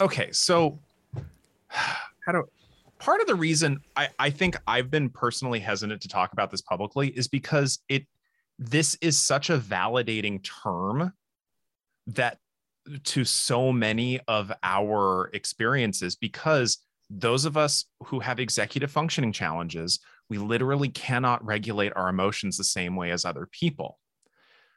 Okay, 0.00 0.30
so 0.32 0.78
how 1.68 2.32
do 2.32 2.44
part 2.98 3.20
of 3.20 3.26
the 3.26 3.34
reason 3.34 3.80
I, 3.94 4.08
I 4.18 4.30
think 4.30 4.56
I've 4.66 4.90
been 4.90 5.08
personally 5.08 5.60
hesitant 5.60 6.02
to 6.02 6.08
talk 6.08 6.32
about 6.32 6.50
this 6.50 6.60
publicly 6.60 7.08
is 7.08 7.28
because 7.28 7.78
it 7.88 8.06
this 8.58 8.96
is 9.00 9.18
such 9.18 9.50
a 9.50 9.58
validating 9.58 10.42
term 10.42 11.12
that 12.06 12.38
to 13.04 13.24
so 13.24 13.72
many 13.72 14.20
of 14.28 14.52
our 14.62 15.30
experiences 15.34 16.16
because 16.16 16.78
those 17.10 17.44
of 17.44 17.56
us 17.56 17.84
who 18.04 18.20
have 18.20 18.40
executive 18.40 18.90
functioning 18.90 19.32
challenges 19.32 20.00
we 20.28 20.38
literally 20.38 20.88
cannot 20.88 21.44
regulate 21.44 21.92
our 21.94 22.08
emotions 22.08 22.56
the 22.56 22.64
same 22.64 22.96
way 22.96 23.12
as 23.12 23.24
other 23.24 23.46
people. 23.52 24.00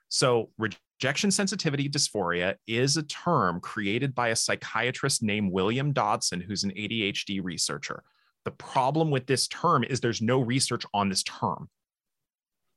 So 0.10 0.52
rejection 0.60 1.32
sensitivity 1.32 1.90
dysphoria 1.90 2.56
is 2.68 2.98
a 2.98 3.04
term 3.04 3.60
created 3.60 4.14
by 4.14 4.28
a 4.28 4.36
psychiatrist 4.36 5.24
named 5.24 5.52
william 5.52 5.92
dodson 5.92 6.40
who's 6.42 6.64
an 6.64 6.72
adhd 6.72 7.44
researcher. 7.44 8.04
The 8.46 8.52
problem 8.52 9.10
with 9.10 9.26
this 9.26 9.48
term 9.48 9.84
is 9.84 10.00
there's 10.02 10.22
no 10.22 10.40
research 10.40 10.84
on 10.94 11.10
this 11.10 11.24
term. 11.24 11.68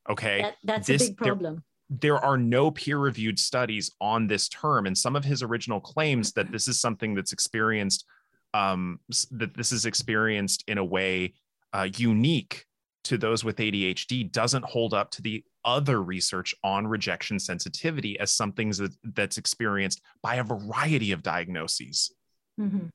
Okay? 0.09 0.41
That, 0.41 0.55
that's 0.63 0.87
This- 0.87 1.03
a 1.03 1.05
big 1.11 1.17
there- 1.19 1.35
problem. 1.35 1.63
there 1.89 2.17
are 2.17 2.37
no 2.37 2.71
peer-reviewed 2.71 3.37
studies 3.37 3.91
on 4.01 4.25
this 4.27 4.49
term 4.49 4.87
and 4.87 4.97
some 4.97 5.15
of 5.15 5.23
his 5.23 5.43
original 5.43 5.79
claims 5.79 6.33
that 6.33 6.51
this 6.51 6.67
is 6.67 6.79
something 6.79 7.13
that's 7.13 7.33
experienced 7.33 8.05
um, 8.53 8.99
that 9.31 9.55
this 9.55 9.71
is 9.71 9.85
experienced 9.85 10.63
in 10.67 10.77
a 10.77 10.85
way 10.85 11.33
uh, 11.73 11.87
unique 11.97 12.65
to 13.03 13.17
those 13.17 13.43
with 13.43 13.57
adhd 13.57 14.31
doesn't 14.31 14.63
hold 14.63 14.93
up 14.93 15.11
to 15.11 15.21
the 15.21 15.43
other 15.65 16.01
research 16.01 16.53
on 16.63 16.87
rejection 16.87 17.39
sensitivity 17.39 18.19
as 18.19 18.31
something 18.31 18.69
that, 18.71 18.95
that's 19.15 19.37
experienced 19.37 20.01
by 20.21 20.35
a 20.35 20.43
variety 20.43 21.11
of 21.11 21.23
diagnoses. 21.23 22.13
Mhm. 22.59 22.89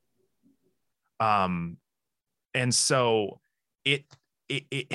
um 1.21 1.77
and 2.55 2.73
so 2.73 3.41
it 3.85 4.05
it, 4.49 4.65
it 4.71 4.95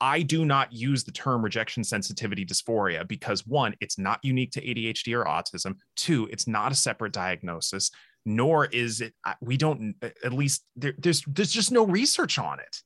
i 0.00 0.20
do 0.20 0.44
not 0.44 0.70
use 0.72 1.02
the 1.02 1.12
term 1.12 1.42
rejection 1.42 1.82
sensitivity 1.82 2.44
dysphoria 2.44 3.08
because 3.08 3.46
one 3.46 3.74
it's 3.80 3.98
not 3.98 4.20
unique 4.22 4.52
to 4.52 4.60
adhd 4.60 5.12
or 5.14 5.24
autism. 5.24 5.76
Two 5.96 6.28
it's 6.30 6.46
not 6.46 6.72
a 6.72 6.74
separate 6.74 7.12
diagnosis 7.12 7.90
nor 8.24 8.66
is 8.66 9.00
it 9.00 9.14
we 9.40 9.56
don't 9.56 9.94
at 10.02 10.32
least 10.32 10.64
there, 10.76 10.94
there's 10.98 11.22
there's 11.26 11.52
just 11.52 11.72
no 11.72 11.86
research 11.86 12.38
on 12.38 12.58
it 12.60 12.82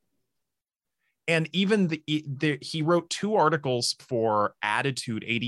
and 1.28 1.48
even 1.52 1.88
the, 1.88 2.02
the 2.06 2.58
he 2.60 2.82
wrote 2.82 3.08
two 3.10 3.34
articles 3.36 3.94
for 4.00 4.54
attitude 4.62 5.24
add 5.24 5.42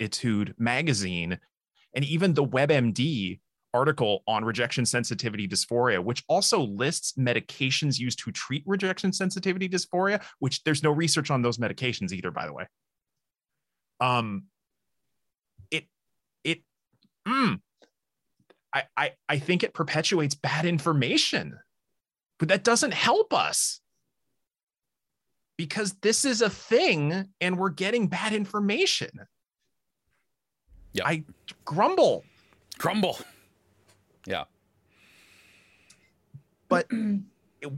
etude 0.00 0.54
magazine 0.58 1.38
and 1.94 2.04
even 2.04 2.34
the 2.34 2.44
webmd 2.44 3.38
article 3.74 4.22
on 4.26 4.44
rejection 4.44 4.84
sensitivity 4.84 5.48
dysphoria, 5.48 6.02
which 6.02 6.22
also 6.28 6.60
lists 6.60 7.14
medications 7.18 7.98
used 7.98 8.18
to 8.18 8.30
treat 8.30 8.62
rejection 8.66 9.12
sensitivity 9.12 9.68
dysphoria, 9.68 10.22
which 10.38 10.62
there's 10.64 10.82
no 10.82 10.90
research 10.90 11.30
on 11.30 11.42
those 11.42 11.58
medications 11.58 12.12
either, 12.12 12.30
by 12.30 12.46
the 12.46 12.52
way. 12.52 12.66
Um, 14.00 14.44
it, 15.70 15.86
it, 16.44 16.62
mm, 17.26 17.60
I, 18.74 18.84
I, 18.96 19.12
I 19.28 19.38
think 19.38 19.62
it 19.62 19.74
perpetuates 19.74 20.34
bad 20.34 20.64
information, 20.64 21.58
but 22.38 22.48
that 22.48 22.64
doesn't 22.64 22.94
help 22.94 23.34
us 23.34 23.80
because 25.56 25.92
this 26.00 26.24
is 26.24 26.40
a 26.42 26.50
thing 26.50 27.28
and 27.40 27.58
we're 27.58 27.68
getting 27.70 28.06
bad 28.08 28.32
information. 28.32 29.10
Yeah. 30.94 31.06
I 31.06 31.24
grumble. 31.64 32.24
Grumble. 32.78 33.18
Yeah. 34.26 34.44
but 36.68 36.86
it- 36.90 37.72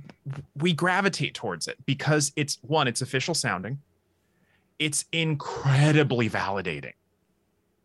we 0.57 0.73
gravitate 0.73 1.35
towards 1.35 1.69
it 1.69 1.77
because 1.85 2.33
it's 2.37 2.59
one 2.63 2.89
it's 2.89 3.03
official 3.03 3.35
sounding 3.35 3.79
it's 4.79 5.05
incredibly 5.13 6.31
validating 6.31 6.95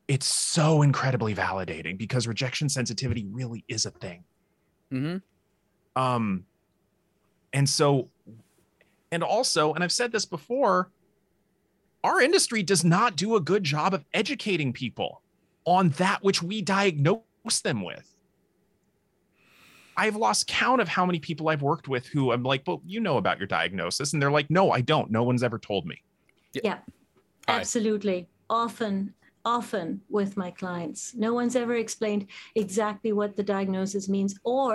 it's 0.10 0.26
so 0.26 0.82
incredibly 0.82 1.36
validating 1.36 1.96
because 1.98 2.28
rejection 2.28 2.68
sensitivity 2.68 3.28
really 3.32 3.64
is 3.70 3.86
a 3.86 3.92
thing. 3.92 4.24
Mm-hmm. 4.92 5.18
um 6.02 6.46
and 7.54 7.70
so 7.70 8.10
and 9.12 9.24
also 9.24 9.72
and 9.76 9.84
i've 9.84 9.92
said 9.92 10.12
this 10.12 10.26
before 10.26 10.90
our 12.04 12.20
industry 12.20 12.64
does 12.64 12.84
not 12.84 13.16
do 13.16 13.36
a 13.36 13.40
good 13.40 13.64
job 13.64 13.94
of 13.94 14.04
educating 14.16 14.74
people 14.74 15.22
on 15.66 15.90
that 15.90 16.24
which 16.24 16.42
we 16.42 16.64
diagnose 16.64 17.22
them 17.64 17.84
with. 17.84 18.16
I've 19.96 20.16
lost 20.16 20.48
count 20.48 20.82
of 20.82 20.88
how 20.88 21.06
many 21.06 21.20
people 21.20 21.50
i've 21.50 21.62
worked 21.62 21.88
with 21.88 22.08
who 22.08 22.32
i'm 22.32 22.42
like 22.42 22.64
well 22.66 22.82
you 22.84 23.00
know 23.00 23.18
about 23.18 23.38
your 23.38 23.48
diagnosis. 23.48 24.14
And 24.14 24.20
they're 24.22 24.32
like 24.32 24.50
no 24.50 24.72
i 24.72 24.82
don't. 24.82 25.12
No 25.12 25.22
one's 25.22 25.44
ever 25.44 25.60
told 25.60 25.86
me. 25.86 26.02
Yeah, 26.64 26.80
Hi. 27.48 27.60
absolutely. 27.60 28.28
Often, 28.50 29.14
often 29.56 29.88
with 30.18 30.32
my 30.44 30.52
clients, 30.62 31.00
no 31.26 31.32
one's 31.40 31.58
ever 31.64 31.76
explained 31.76 32.24
exactly 32.64 33.12
what 33.20 33.36
the 33.36 33.50
diagnosis 33.56 34.06
means 34.16 34.32
or 34.44 34.72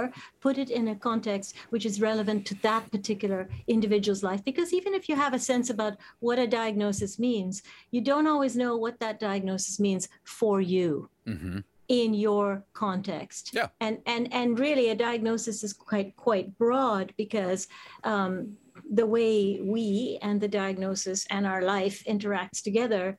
put 0.46 0.56
it 0.62 0.70
in 0.78 0.88
a 0.88 1.00
context 1.08 1.48
which 1.72 1.86
is 1.90 2.04
relevant 2.10 2.40
to 2.46 2.54
that 2.68 2.84
particular 2.94 3.40
individual's 3.76 4.22
life. 4.28 4.42
Because 4.50 4.70
even 4.78 4.92
if 4.98 5.08
you 5.08 5.16
have 5.24 5.34
a 5.34 5.46
sense 5.50 5.68
about 5.70 5.94
what 6.26 6.38
a 6.38 6.54
diagnosis 6.60 7.12
means, 7.28 7.62
you 7.94 8.00
don't 8.10 8.30
always 8.32 8.54
know 8.62 8.72
what 8.84 8.98
that 9.00 9.20
diagnosis 9.28 9.76
means 9.86 10.08
for 10.38 10.60
you 10.74 11.08
Mm-hmm. 11.26 11.60
in 11.88 12.12
your 12.26 12.46
context. 12.74 13.44
Yeah. 13.58 13.68
And 13.80 13.96
and 14.14 14.24
and 14.40 14.58
really, 14.66 14.86
a 14.90 14.94
diagnosis 15.08 15.64
is 15.66 15.72
quite 15.72 16.10
quite 16.26 16.48
broad 16.62 17.06
because 17.16 17.60
um, 18.12 18.58
the 19.00 19.06
way 19.06 19.60
we 19.74 20.18
and 20.26 20.36
the 20.38 20.52
diagnosis 20.62 21.26
and 21.30 21.46
our 21.46 21.62
life 21.62 22.04
interacts 22.14 22.60
together 22.62 23.16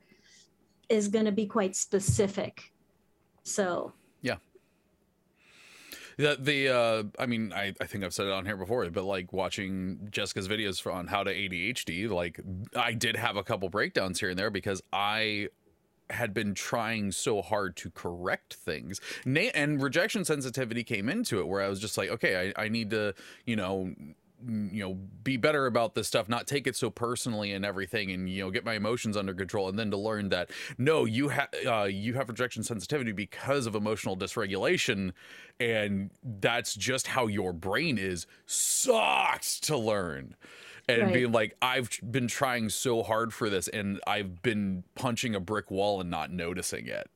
is 0.89 1.07
going 1.07 1.25
to 1.25 1.31
be 1.31 1.45
quite 1.45 1.75
specific. 1.75 2.71
So 3.43 3.93
yeah, 4.21 4.37
The 6.17 6.37
the 6.39 6.69
uh, 6.69 7.03
I 7.19 7.25
mean 7.25 7.53
I, 7.53 7.73
I 7.79 7.85
think 7.85 8.03
I've 8.03 8.13
said 8.13 8.27
it 8.27 8.31
on 8.31 8.45
here 8.45 8.57
before, 8.57 8.89
but 8.89 9.03
like 9.03 9.33
watching 9.33 10.07
Jessica's 10.09 10.47
videos 10.47 10.85
on 10.91 11.07
how 11.07 11.23
to 11.23 11.33
ADHD, 11.33 12.09
like 12.09 12.39
I 12.75 12.93
did 12.93 13.15
have 13.17 13.35
a 13.35 13.43
couple 13.43 13.69
breakdowns 13.69 14.19
here 14.19 14.29
and 14.29 14.39
there 14.39 14.49
because 14.49 14.81
I 14.93 15.49
had 16.11 16.33
been 16.33 16.53
trying 16.53 17.11
so 17.11 17.41
hard 17.41 17.75
to 17.75 17.89
correct 17.89 18.53
things. 18.53 19.01
Na- 19.25 19.51
and 19.55 19.81
rejection 19.81 20.23
sensitivity 20.23 20.83
came 20.83 21.09
into 21.09 21.39
it 21.39 21.47
where 21.47 21.61
I 21.61 21.67
was 21.67 21.79
just 21.79 21.97
like, 21.97 22.09
okay, 22.09 22.53
I, 22.55 22.65
I 22.65 22.69
need 22.69 22.91
to, 22.91 23.15
you 23.45 23.55
know, 23.55 23.91
you 24.47 24.83
know, 24.83 24.93
be 24.93 25.37
better 25.37 25.65
about 25.65 25.95
this 25.95 26.07
stuff, 26.07 26.29
not 26.29 26.47
take 26.47 26.67
it 26.67 26.75
so 26.75 26.89
personally 26.89 27.51
and 27.51 27.65
everything, 27.65 28.11
and 28.11 28.29
you 28.29 28.43
know, 28.43 28.51
get 28.51 28.63
my 28.65 28.73
emotions 28.73 29.17
under 29.17 29.33
control, 29.33 29.67
and 29.69 29.77
then 29.77 29.91
to 29.91 29.97
learn 29.97 30.29
that 30.29 30.51
no, 30.77 31.05
you 31.05 31.29
have 31.29 31.49
uh, 31.65 31.83
you 31.83 32.13
have 32.13 32.29
rejection 32.29 32.63
sensitivity 32.63 33.11
because 33.11 33.65
of 33.65 33.75
emotional 33.75 34.15
dysregulation, 34.17 35.13
and 35.59 36.11
that's 36.23 36.75
just 36.75 37.07
how 37.07 37.27
your 37.27 37.53
brain 37.53 37.97
is. 37.97 38.27
Sucks 38.45 39.59
to 39.61 39.77
learn 39.77 40.35
and 40.87 40.99
Right. 41.01 41.13
being 41.13 41.31
like 41.31 41.55
i've 41.61 41.89
been 42.11 42.27
trying 42.27 42.69
so 42.69 43.01
hard 43.03 43.33
for 43.33 43.49
this 43.49 43.67
and 43.69 43.99
i've 44.05 44.41
been 44.41 44.83
punching 44.93 45.33
a 45.33 45.39
brick 45.39 45.71
wall 45.71 45.99
and 45.99 46.09
not 46.09 46.31
noticing 46.31 46.87
it 46.87 47.09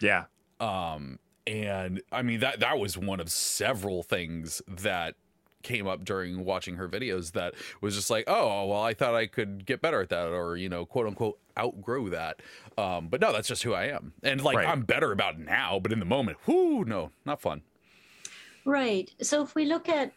yeah 0.00 0.26
um 0.60 1.18
and 1.46 2.00
i 2.12 2.22
mean 2.22 2.40
that 2.40 2.60
that 2.60 2.78
was 2.78 2.96
one 2.96 3.20
of 3.20 3.30
several 3.30 4.02
things 4.02 4.62
that 4.68 5.16
came 5.64 5.88
up 5.88 6.04
during 6.04 6.44
watching 6.44 6.76
her 6.76 6.88
videos 6.88 7.32
that 7.32 7.54
was 7.80 7.96
just 7.96 8.10
like 8.10 8.24
oh 8.28 8.66
well 8.66 8.82
i 8.82 8.94
thought 8.94 9.14
i 9.14 9.26
could 9.26 9.66
get 9.66 9.80
better 9.82 10.00
at 10.00 10.08
that 10.10 10.28
or 10.28 10.56
you 10.56 10.68
know 10.68 10.86
quote 10.86 11.06
unquote 11.08 11.38
outgrow 11.58 12.08
that 12.08 12.40
um 12.78 13.08
but 13.08 13.20
no 13.20 13.32
that's 13.32 13.48
just 13.48 13.62
who 13.64 13.72
i 13.74 13.84
am 13.86 14.12
and 14.22 14.42
like 14.42 14.56
Right. 14.56 14.68
i'm 14.68 14.82
better 14.82 15.10
about 15.10 15.34
it 15.34 15.40
now 15.40 15.80
but 15.80 15.90
in 15.92 15.98
the 15.98 16.04
moment 16.04 16.38
whoo 16.46 16.84
no 16.84 17.10
not 17.26 17.40
fun 17.40 17.62
Right. 18.66 19.10
So 19.20 19.42
if 19.42 19.54
we 19.54 19.66
look 19.66 19.88
at 19.88 20.12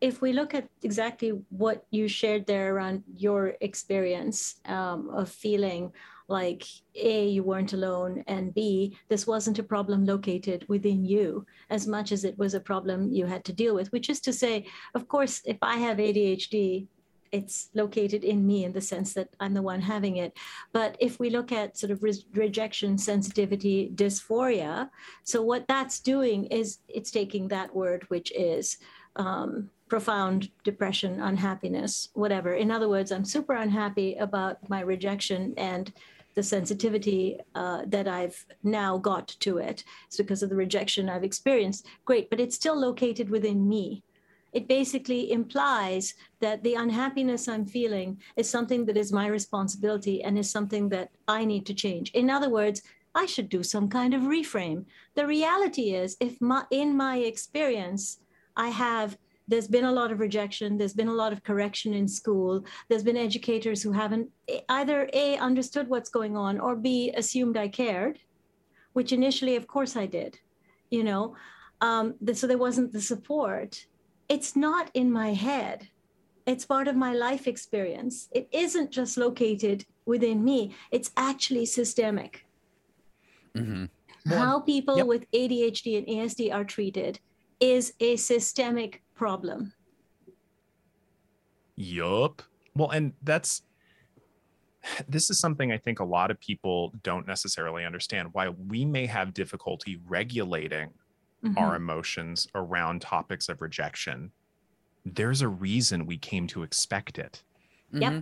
if 0.00 0.20
we 0.22 0.32
look 0.32 0.54
at 0.54 0.68
exactly 0.82 1.30
what 1.50 1.84
you 1.90 2.06
shared 2.06 2.46
there 2.46 2.72
around 2.74 3.02
your 3.16 3.54
experience 3.60 4.60
um, 4.66 5.10
of 5.10 5.28
feeling 5.28 5.92
like 6.28 6.64
a 6.94 7.26
you 7.26 7.42
weren't 7.42 7.72
alone 7.72 8.22
and 8.26 8.54
b 8.54 8.96
this 9.08 9.26
wasn't 9.26 9.58
a 9.58 9.62
problem 9.62 10.04
located 10.04 10.64
within 10.68 11.04
you 11.04 11.44
as 11.70 11.86
much 11.86 12.12
as 12.12 12.24
it 12.24 12.38
was 12.38 12.54
a 12.54 12.60
problem 12.60 13.10
you 13.10 13.26
had 13.26 13.44
to 13.44 13.52
deal 13.52 13.74
with 13.74 13.90
which 13.92 14.10
is 14.10 14.20
to 14.20 14.32
say 14.32 14.66
of 14.94 15.08
course 15.08 15.40
if 15.46 15.56
i 15.62 15.76
have 15.76 15.96
adhd 15.96 16.86
it's 17.30 17.68
located 17.74 18.24
in 18.24 18.46
me 18.46 18.64
in 18.64 18.72
the 18.72 18.80
sense 18.80 19.12
that 19.12 19.28
i'm 19.40 19.52
the 19.54 19.62
one 19.62 19.80
having 19.80 20.16
it 20.16 20.36
but 20.72 20.96
if 20.98 21.18
we 21.18 21.28
look 21.28 21.52
at 21.52 21.76
sort 21.76 21.90
of 21.90 22.02
re- 22.02 22.24
rejection 22.34 22.96
sensitivity 22.96 23.90
dysphoria 23.94 24.88
so 25.24 25.42
what 25.42 25.66
that's 25.68 26.00
doing 26.00 26.44
is 26.46 26.78
it's 26.88 27.10
taking 27.10 27.48
that 27.48 27.74
word, 27.74 28.04
which 28.08 28.32
is 28.32 28.78
um, 29.16 29.70
profound 29.88 30.50
depression, 30.64 31.20
unhappiness, 31.20 32.08
whatever. 32.14 32.52
In 32.54 32.70
other 32.70 32.88
words, 32.88 33.10
I'm 33.10 33.24
super 33.24 33.54
unhappy 33.54 34.14
about 34.16 34.68
my 34.68 34.80
rejection 34.80 35.54
and 35.56 35.92
the 36.38 36.42
sensitivity 36.58 37.22
uh, 37.56 37.82
that 37.94 38.06
I've 38.06 38.38
now 38.62 38.92
got 38.96 39.26
to 39.40 39.52
it. 39.58 39.78
It's 40.06 40.20
because 40.22 40.44
of 40.44 40.50
the 40.50 40.60
rejection 40.64 41.08
I've 41.08 41.28
experienced. 41.30 41.82
Great, 42.04 42.30
but 42.30 42.38
it's 42.38 42.54
still 42.54 42.78
located 42.88 43.28
within 43.28 43.68
me. 43.68 43.86
it 44.52 44.68
basically 44.68 45.32
implies 45.32 46.14
that 46.40 46.62
the 46.62 46.74
unhappiness 46.74 47.48
I'm 47.48 47.66
feeling 47.66 48.20
is 48.36 48.48
something 48.48 48.86
that 48.86 48.96
is 48.96 49.12
my 49.12 49.26
responsibility 49.26 50.22
and 50.22 50.38
is 50.38 50.50
something 50.50 50.88
that 50.90 51.10
I 51.26 51.44
need 51.44 51.66
to 51.66 51.74
change. 51.74 52.10
In 52.12 52.30
other 52.30 52.48
words, 52.48 52.82
I 53.14 53.26
should 53.26 53.48
do 53.48 53.62
some 53.62 53.88
kind 53.88 54.14
of 54.14 54.22
reframe. 54.22 54.84
The 55.14 55.26
reality 55.26 55.94
is, 55.94 56.16
if 56.20 56.40
my, 56.40 56.64
in 56.70 56.96
my 56.96 57.18
experience, 57.18 58.20
I 58.56 58.68
have 58.68 59.18
there's 59.48 59.66
been 59.66 59.84
a 59.84 59.92
lot 59.92 60.12
of 60.12 60.20
rejection 60.20 60.78
there's 60.78 60.92
been 60.92 61.08
a 61.08 61.20
lot 61.22 61.32
of 61.32 61.42
correction 61.42 61.94
in 61.94 62.06
school 62.06 62.64
there's 62.88 63.02
been 63.02 63.16
educators 63.16 63.82
who 63.82 63.92
haven't 63.92 64.28
either 64.68 65.08
a 65.12 65.36
understood 65.38 65.88
what's 65.88 66.10
going 66.10 66.36
on 66.36 66.60
or 66.60 66.76
b 66.76 67.12
assumed 67.16 67.56
i 67.56 67.66
cared 67.66 68.18
which 68.92 69.12
initially 69.12 69.56
of 69.56 69.66
course 69.66 69.96
i 69.96 70.06
did 70.06 70.38
you 70.90 71.04
know? 71.04 71.34
Um, 71.80 72.14
so 72.32 72.46
there 72.46 72.58
wasn't 72.58 72.92
the 72.92 73.00
support. 73.00 73.86
It's 74.28 74.56
not 74.56 74.90
in 74.94 75.12
my 75.12 75.34
head. 75.34 75.88
It's 76.46 76.64
part 76.64 76.88
of 76.88 76.96
my 76.96 77.12
life 77.12 77.46
experience. 77.46 78.28
It 78.32 78.48
isn't 78.52 78.90
just 78.90 79.16
located 79.16 79.84
within 80.06 80.44
me. 80.44 80.74
It's 80.90 81.10
actually 81.16 81.66
systemic. 81.66 82.44
Mm-hmm. 83.56 83.86
how 84.30 84.60
people 84.60 84.98
yep. 84.98 85.06
with 85.06 85.28
adhd 85.32 85.98
and 85.98 86.06
asd 86.06 86.54
are 86.54 86.62
treated 86.62 87.18
is 87.60 87.92
a 88.00 88.16
systemic 88.16 89.02
problem 89.14 89.72
yup 91.76 92.42
well 92.74 92.90
and 92.90 93.12
that's 93.22 93.62
this 95.08 95.30
is 95.30 95.38
something 95.38 95.72
i 95.72 95.78
think 95.78 96.00
a 96.00 96.04
lot 96.04 96.30
of 96.30 96.38
people 96.40 96.92
don't 97.02 97.26
necessarily 97.26 97.84
understand 97.84 98.28
why 98.32 98.48
we 98.48 98.84
may 98.84 99.06
have 99.06 99.34
difficulty 99.34 100.00
regulating 100.06 100.90
mm-hmm. 101.44 101.58
our 101.58 101.76
emotions 101.76 102.48
around 102.54 103.02
topics 103.02 103.48
of 103.48 103.60
rejection, 103.60 104.32
there's 105.04 105.42
a 105.42 105.48
reason 105.48 106.06
we 106.06 106.18
came 106.18 106.46
to 106.48 106.62
expect 106.62 107.18
it. 107.18 107.42
Yep. 107.92 108.12
Mm-hmm. 108.12 108.20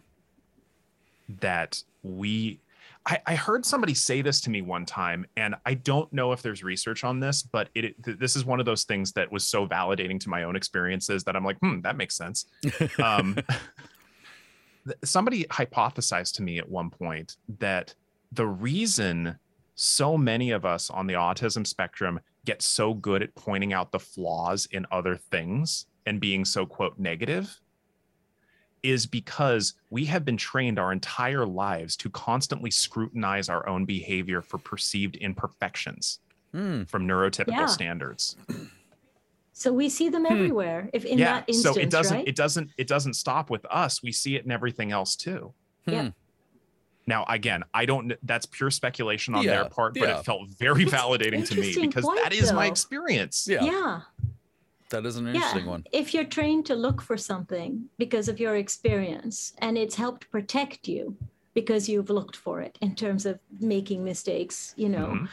That 1.40 1.82
we, 2.02 2.60
I, 3.06 3.20
I, 3.26 3.34
heard 3.36 3.64
somebody 3.64 3.94
say 3.94 4.20
this 4.20 4.40
to 4.42 4.50
me 4.50 4.62
one 4.62 4.84
time, 4.84 5.26
and 5.36 5.54
I 5.64 5.74
don't 5.74 6.12
know 6.12 6.32
if 6.32 6.42
there's 6.42 6.64
research 6.64 7.04
on 7.04 7.20
this, 7.20 7.42
but 7.42 7.68
it, 7.74 7.84
it 7.84 8.18
this 8.18 8.34
is 8.34 8.44
one 8.44 8.58
of 8.58 8.66
those 8.66 8.84
things 8.84 9.12
that 9.12 9.30
was 9.30 9.44
so 9.44 9.66
validating 9.66 10.18
to 10.20 10.28
my 10.28 10.42
own 10.42 10.56
experiences 10.56 11.22
that 11.24 11.36
I'm 11.36 11.44
like, 11.44 11.58
hmm, 11.60 11.80
that 11.82 11.96
makes 11.96 12.16
sense. 12.16 12.46
um, 13.02 13.36
somebody 15.04 15.44
hypothesized 15.44 16.34
to 16.34 16.42
me 16.42 16.58
at 16.58 16.68
one 16.68 16.90
point 16.90 17.36
that 17.60 17.94
the 18.32 18.46
reason 18.46 19.38
so 19.76 20.16
many 20.16 20.50
of 20.50 20.64
us 20.64 20.90
on 20.90 21.06
the 21.06 21.14
autism 21.14 21.66
spectrum 21.66 22.18
get 22.44 22.62
so 22.62 22.94
good 22.94 23.22
at 23.22 23.34
pointing 23.34 23.72
out 23.72 23.92
the 23.92 23.98
flaws 23.98 24.66
in 24.72 24.86
other 24.90 25.16
things 25.16 25.86
and 26.06 26.20
being 26.20 26.44
so 26.44 26.64
quote 26.64 26.98
negative 26.98 27.60
is 28.82 29.06
because 29.06 29.74
we 29.90 30.04
have 30.04 30.24
been 30.24 30.36
trained 30.36 30.78
our 30.78 30.92
entire 30.92 31.46
lives 31.46 31.96
to 31.96 32.10
constantly 32.10 32.70
scrutinize 32.70 33.48
our 33.48 33.68
own 33.68 33.84
behavior 33.84 34.42
for 34.42 34.58
perceived 34.58 35.16
imperfections 35.16 36.20
mm. 36.54 36.88
from 36.88 37.06
neurotypical 37.06 37.48
yeah. 37.48 37.66
standards. 37.66 38.36
So 39.58 39.72
we 39.72 39.88
see 39.88 40.10
them 40.10 40.26
hmm. 40.26 40.32
everywhere. 40.34 40.90
If 40.92 41.06
in 41.06 41.18
yeah, 41.18 41.36
that 41.36 41.44
instance, 41.48 41.76
so 41.76 41.80
it 41.80 41.88
doesn't 41.88 42.18
right? 42.18 42.28
it 42.28 42.36
doesn't 42.36 42.72
it 42.76 42.86
doesn't 42.86 43.14
stop 43.14 43.48
with 43.48 43.64
us. 43.70 44.02
We 44.02 44.12
see 44.12 44.36
it 44.36 44.44
in 44.44 44.50
everything 44.50 44.92
else 44.92 45.16
too. 45.16 45.54
Yeah. 45.86 46.02
Hmm. 46.02 46.08
Now, 47.06 47.24
again, 47.26 47.62
I 47.72 47.86
don't. 47.86 48.12
That's 48.22 48.44
pure 48.44 48.70
speculation 48.70 49.34
on 49.34 49.44
yeah, 49.44 49.62
their 49.62 49.64
part, 49.70 49.94
but 49.94 50.02
yeah. 50.08 50.18
it 50.18 50.26
felt 50.26 50.50
very 50.50 50.82
it's 50.82 50.92
validating 50.92 51.48
to 51.48 51.58
me 51.58 51.74
because 51.80 52.04
point, 52.04 52.20
that 52.22 52.34
is 52.34 52.50
though. 52.50 52.56
my 52.56 52.66
experience. 52.66 53.46
Yeah. 53.48 53.64
yeah. 53.64 54.00
That 54.90 55.04
is 55.04 55.16
an 55.16 55.28
interesting 55.28 55.64
yeah. 55.64 55.70
one. 55.70 55.84
If 55.92 56.14
you're 56.14 56.24
trained 56.24 56.66
to 56.66 56.74
look 56.74 57.02
for 57.02 57.16
something 57.16 57.86
because 57.98 58.28
of 58.28 58.38
your 58.38 58.56
experience 58.56 59.52
and 59.58 59.76
it's 59.76 59.96
helped 59.96 60.30
protect 60.30 60.86
you 60.86 61.16
because 61.54 61.88
you've 61.88 62.10
looked 62.10 62.36
for 62.36 62.60
it 62.60 62.78
in 62.80 62.94
terms 62.94 63.26
of 63.26 63.40
making 63.58 64.04
mistakes, 64.04 64.74
you 64.76 64.88
know, 64.88 65.06
mm-hmm. 65.06 65.24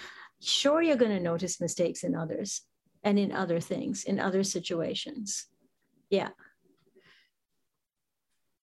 sure, 0.41 0.81
you're 0.81 0.95
going 0.95 1.15
to 1.15 1.19
notice 1.19 1.61
mistakes 1.61 2.03
in 2.03 2.15
others 2.15 2.61
and 3.03 3.19
in 3.19 3.31
other 3.31 3.59
things, 3.59 4.05
in 4.05 4.19
other 4.19 4.43
situations. 4.43 5.45
Yeah. 6.09 6.29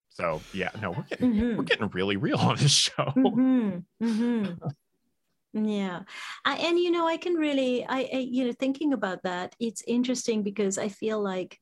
So 0.09 0.40
yeah, 0.53 0.70
no, 0.83 0.90
we're 0.90 1.03
getting 1.05 1.33
mm-hmm. 1.33 1.57
we're 1.57 1.64
getting 1.64 1.88
really 1.88 2.16
real 2.16 2.38
on 2.38 2.57
this 2.57 2.72
show. 2.72 3.12
Mm-hmm. 3.16 4.05
Mm-hmm. 4.05 4.68
yeah, 5.53 6.03
I, 6.45 6.57
and 6.57 6.79
you 6.79 6.91
know, 6.91 7.07
I 7.07 7.17
can 7.17 7.35
really, 7.35 7.85
I, 7.85 8.09
I, 8.13 8.17
you 8.19 8.47
know, 8.47 8.53
thinking 8.53 8.93
about 8.93 9.23
that, 9.25 9.55
it's 9.59 9.83
interesting 9.87 10.43
because 10.43 10.79
I 10.79 10.89
feel 10.89 11.21
like 11.21 11.59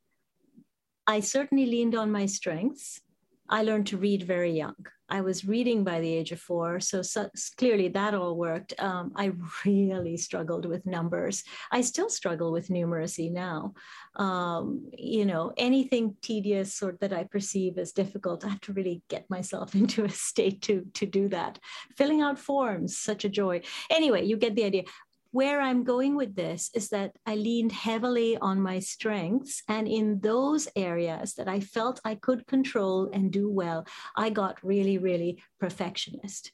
I 1.06 1.20
certainly 1.20 1.66
leaned 1.66 1.94
on 1.94 2.12
my 2.12 2.26
strengths. 2.26 3.00
I 3.48 3.62
learned 3.62 3.86
to 3.88 3.96
read 3.96 4.24
very 4.24 4.52
young. 4.52 4.76
I 5.08 5.20
was 5.22 5.44
reading 5.44 5.84
by 5.84 6.00
the 6.00 6.12
age 6.12 6.32
of 6.32 6.40
four, 6.40 6.80
so, 6.80 7.02
so 7.02 7.30
clearly 7.56 7.88
that 7.88 8.14
all 8.14 8.36
worked. 8.36 8.74
Um, 8.78 9.12
I 9.16 9.32
really 9.64 10.16
struggled 10.16 10.66
with 10.66 10.86
numbers. 10.86 11.44
I 11.72 11.80
still 11.80 12.10
struggle 12.10 12.52
with 12.52 12.68
numeracy 12.68 13.32
now. 13.32 13.74
Um, 14.16 14.90
you 14.96 15.24
know, 15.24 15.52
anything 15.56 16.16
tedious 16.22 16.82
or 16.82 16.96
that 17.00 17.12
I 17.12 17.24
perceive 17.24 17.78
as 17.78 17.92
difficult, 17.92 18.44
I 18.44 18.48
have 18.48 18.60
to 18.62 18.72
really 18.72 19.02
get 19.08 19.30
myself 19.30 19.74
into 19.80 20.04
a 20.04 20.10
state 20.10 20.62
to 20.62 20.86
to 20.94 21.06
do 21.06 21.28
that. 21.28 21.58
Filling 21.96 22.20
out 22.20 22.38
forms, 22.38 22.98
such 22.98 23.24
a 23.24 23.28
joy. 23.28 23.62
Anyway, 23.90 24.24
you 24.24 24.36
get 24.36 24.54
the 24.54 24.64
idea 24.64 24.84
where 25.30 25.60
I'm 25.60 25.84
going 25.84 26.16
with 26.16 26.34
this 26.34 26.70
is 26.74 26.88
that 26.88 27.12
I 27.26 27.34
leaned 27.34 27.72
heavily 27.72 28.38
on 28.38 28.60
my 28.60 28.78
strengths. 28.78 29.62
And 29.68 29.86
in 29.86 30.20
those 30.20 30.68
areas 30.74 31.34
that 31.34 31.48
I 31.48 31.60
felt 31.60 32.00
I 32.04 32.14
could 32.14 32.46
control 32.46 33.10
and 33.12 33.30
do 33.30 33.50
well, 33.50 33.86
I 34.16 34.30
got 34.30 34.58
really, 34.62 34.96
really 34.96 35.42
perfectionist, 35.60 36.52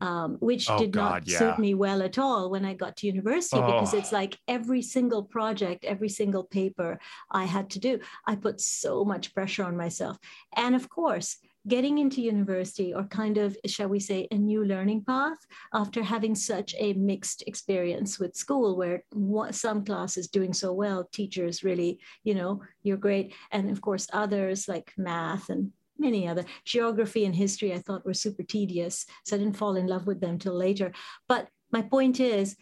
um, 0.00 0.36
which 0.40 0.68
oh, 0.68 0.78
did 0.78 0.92
God, 0.92 1.10
not 1.10 1.28
yeah. 1.28 1.38
suit 1.38 1.58
me 1.58 1.74
well 1.74 2.02
at 2.02 2.18
all 2.18 2.50
when 2.50 2.64
I 2.64 2.74
got 2.74 2.96
to 2.98 3.06
university 3.06 3.60
oh. 3.60 3.66
because 3.66 3.94
it's 3.94 4.12
like 4.12 4.36
every 4.48 4.82
single 4.82 5.22
project, 5.22 5.84
every 5.84 6.08
single 6.08 6.44
paper 6.44 6.98
I 7.30 7.44
had 7.44 7.70
to 7.70 7.78
do, 7.78 8.00
I 8.26 8.34
put 8.34 8.60
so 8.60 9.04
much 9.04 9.34
pressure 9.34 9.64
on 9.64 9.76
myself. 9.76 10.18
And 10.56 10.74
of 10.74 10.88
course, 10.88 11.36
getting 11.68 11.98
into 11.98 12.22
university 12.22 12.94
or 12.94 13.04
kind 13.04 13.38
of, 13.38 13.56
shall 13.66 13.88
we 13.88 13.98
say, 13.98 14.28
a 14.30 14.36
new 14.36 14.64
learning 14.64 15.04
path 15.04 15.38
after 15.74 16.02
having 16.02 16.34
such 16.34 16.74
a 16.78 16.92
mixed 16.94 17.42
experience 17.46 18.18
with 18.18 18.36
school 18.36 18.76
where 18.76 19.02
some 19.50 19.84
classes 19.84 20.28
doing 20.28 20.52
so 20.52 20.72
well, 20.72 21.08
teachers 21.12 21.64
really, 21.64 21.98
you 22.24 22.34
know, 22.34 22.62
you're 22.82 22.96
great. 22.96 23.34
And 23.50 23.70
of 23.70 23.80
course, 23.80 24.06
others 24.12 24.68
like 24.68 24.92
math 24.96 25.48
and 25.48 25.72
many 25.98 26.28
other 26.28 26.44
geography 26.64 27.24
and 27.24 27.34
history 27.34 27.72
I 27.72 27.78
thought 27.78 28.04
were 28.04 28.14
super 28.14 28.42
tedious. 28.42 29.06
So 29.24 29.34
I 29.34 29.38
didn't 29.38 29.56
fall 29.56 29.76
in 29.76 29.86
love 29.86 30.06
with 30.06 30.20
them 30.20 30.38
till 30.38 30.54
later. 30.54 30.92
But 31.26 31.48
my 31.72 31.82
point 31.82 32.20
is, 32.20 32.56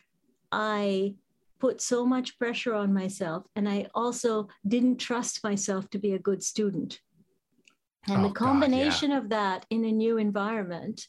I 0.51 1.17
put 1.59 1.81
so 1.81 2.07
much 2.07 2.39
pressure 2.39 2.75
on 2.75 2.95
myself 2.95 3.45
and 3.57 3.69
I 3.69 3.89
also 3.95 4.49
didn't 4.67 4.99
trust 4.99 5.43
myself 5.43 5.91
to 5.91 5.99
be 5.99 6.13
a 6.13 6.19
good 6.19 6.43
student. 6.43 7.01
And 8.09 8.25
oh, 8.25 8.29
the 8.29 8.35
combination 8.35 9.11
God, 9.11 9.15
yeah. 9.15 9.21
of 9.21 9.29
that 9.31 9.67
in 9.71 9.85
a 9.85 9.93
new 9.93 10.19
environment 10.19 11.07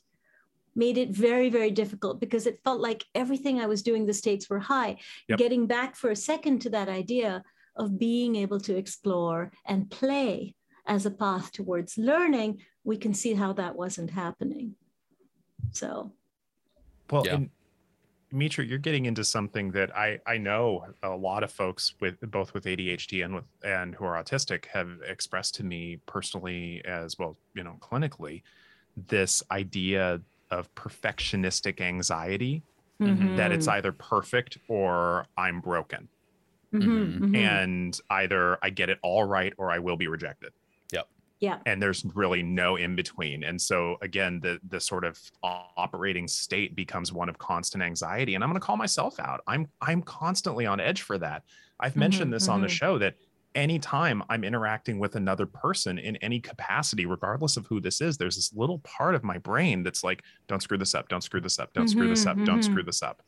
made 0.75 0.97
it 0.97 1.09
very, 1.09 1.49
very 1.49 1.71
difficult 1.71 2.19
because 2.19 2.45
it 2.45 2.59
felt 2.63 2.81
like 2.81 3.05
everything 3.15 3.59
I 3.59 3.65
was 3.65 3.81
doing, 3.81 4.05
the 4.05 4.13
stakes 4.13 4.49
were 4.49 4.59
high. 4.59 4.97
Yep. 5.29 5.39
Getting 5.39 5.67
back 5.67 5.95
for 5.95 6.11
a 6.11 6.15
second 6.15 6.59
to 6.59 6.69
that 6.71 6.89
idea 6.89 7.43
of 7.75 7.97
being 7.97 8.35
able 8.35 8.59
to 8.61 8.75
explore 8.75 9.51
and 9.65 9.89
play 9.89 10.55
as 10.85 11.05
a 11.05 11.11
path 11.11 11.51
towards 11.51 11.97
learning, 11.97 12.61
we 12.83 12.97
can 12.97 13.13
see 13.13 13.33
how 13.33 13.53
that 13.53 13.75
wasn't 13.75 14.11
happening. 14.11 14.75
So, 15.71 16.13
well, 17.09 17.25
yeah. 17.25 17.39
Mitra, 18.35 18.65
you're 18.65 18.77
getting 18.77 19.05
into 19.05 19.23
something 19.23 19.71
that 19.71 19.95
I 19.95 20.19
I 20.25 20.37
know 20.37 20.85
a 21.01 21.09
lot 21.09 21.43
of 21.43 21.51
folks 21.51 21.95
with 21.99 22.19
both 22.19 22.53
with 22.53 22.65
ADHD 22.65 23.23
and 23.23 23.35
with 23.35 23.45
and 23.63 23.95
who 23.95 24.05
are 24.05 24.21
autistic 24.21 24.65
have 24.65 24.89
expressed 25.07 25.55
to 25.55 25.63
me 25.63 25.99
personally 26.05 26.83
as 26.85 27.17
well, 27.17 27.37
you 27.53 27.63
know, 27.63 27.77
clinically, 27.79 28.43
this 29.07 29.41
idea 29.51 30.21
of 30.51 30.73
perfectionistic 30.75 31.81
anxiety 31.81 32.61
mm-hmm. 33.01 33.35
that 33.37 33.51
it's 33.51 33.67
either 33.67 33.91
perfect 33.91 34.57
or 34.67 35.25
I'm 35.37 35.61
broken. 35.61 36.07
Mm-hmm, 36.73 36.89
mm-hmm. 36.89 37.35
And 37.35 37.99
either 38.09 38.57
I 38.61 38.69
get 38.69 38.89
it 38.89 38.99
all 39.01 39.23
right 39.23 39.53
or 39.57 39.71
I 39.71 39.79
will 39.79 39.97
be 39.97 40.07
rejected. 40.07 40.51
Yeah. 41.39 41.59
And 41.65 41.81
there's 41.81 42.05
really 42.13 42.43
no 42.43 42.77
in 42.77 42.95
between. 42.95 43.43
And 43.43 43.61
so 43.61 43.97
again, 44.01 44.39
the 44.41 44.59
the 44.69 44.79
sort 44.79 45.03
of 45.03 45.19
operating 45.43 46.27
state 46.27 46.75
becomes 46.75 47.11
one 47.11 47.27
of 47.29 47.37
constant 47.37 47.83
anxiety. 47.83 48.35
And 48.35 48.43
I'm 48.43 48.49
going 48.49 48.59
to 48.59 48.65
call 48.65 48.77
myself 48.77 49.19
out. 49.19 49.41
I'm 49.47 49.67
I'm 49.81 50.01
constantly 50.01 50.65
on 50.65 50.79
edge 50.79 51.01
for 51.01 51.17
that. 51.17 51.43
I've 51.79 51.95
mentioned 51.95 52.25
mm-hmm, 52.25 52.31
this 52.31 52.43
mm-hmm. 52.43 52.53
on 52.53 52.61
the 52.61 52.67
mm-hmm. 52.67 52.73
show 52.73 52.97
that 52.99 53.15
anytime 53.53 54.21
I'm 54.29 54.43
interacting 54.43 54.99
with 54.99 55.15
another 55.15 55.45
person 55.45 55.97
in 55.97 56.17
any 56.17 56.39
capacity, 56.39 57.05
regardless 57.05 57.57
of 57.57 57.65
who 57.67 57.79
this 57.79 58.01
is, 58.01 58.17
there's 58.17 58.35
this 58.35 58.53
little 58.53 58.79
part 58.79 59.15
of 59.15 59.23
my 59.23 59.37
brain 59.37 59.81
that's 59.81 60.03
like, 60.03 60.23
don't 60.47 60.61
screw 60.61 60.77
this 60.77 60.93
up, 60.93 61.07
don't 61.09 61.21
screw 61.21 61.41
this 61.41 61.57
up, 61.57 61.73
don't 61.73 61.85
mm-hmm, 61.85 61.91
screw 61.91 62.09
this 62.09 62.25
up, 62.25 62.37
don't 62.37 62.47
mm-hmm. 62.47 62.61
screw 62.61 62.83
this 62.83 63.01
up. 63.01 63.21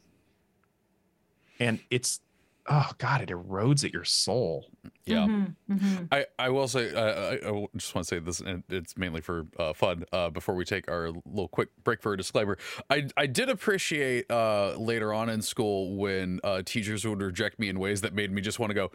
And 1.60 1.80
it's 1.89 2.20
oh 2.67 2.91
god, 2.97 3.21
it 3.21 3.30
erodes 3.30 3.84
at 3.84 3.93
your 3.93 4.03
soul. 4.03 4.65
Yeah. 5.06 5.25
Mhm, 5.25 5.56
mhm. 5.71 6.08
I, 6.12 6.25
I 6.38 6.49
will 6.49 6.67
say 6.67 6.93
uh, 6.93 7.01
I, 7.01 7.34
I 7.36 7.65
just 7.75 7.95
want 7.95 8.08
to 8.08 8.15
say 8.15 8.19
this 8.19 8.41
and 8.41 8.63
it's 8.69 8.97
mainly 8.97 9.21
for 9.21 9.47
uh, 9.58 9.73
fun 9.73 10.03
uh, 10.12 10.30
before 10.30 10.53
we 10.56 10.65
take 10.65 10.89
our 10.91 11.12
little 11.25 11.47
quick 11.47 11.69
break 11.84 12.01
for 12.01 12.13
a 12.13 12.17
disclaimer 12.17 12.58
I, 12.89 13.08
I 13.15 13.25
did 13.25 13.49
appreciate 13.49 14.30
uh, 14.30 14.75
later 14.77 15.13
on 15.13 15.30
in 15.30 15.41
school 15.41 15.95
when 15.95 16.41
uh, 16.43 16.62
teachers 16.65 17.06
would 17.06 17.21
reject 17.21 17.58
me 17.58 17.69
in 17.69 17.80
ways 17.80 18.01
that 18.01 18.13
made 18.13 18.32
me 18.34 18.41
just 18.41 18.60
want 18.60 18.69
to 18.71 18.73
go 18.73 18.91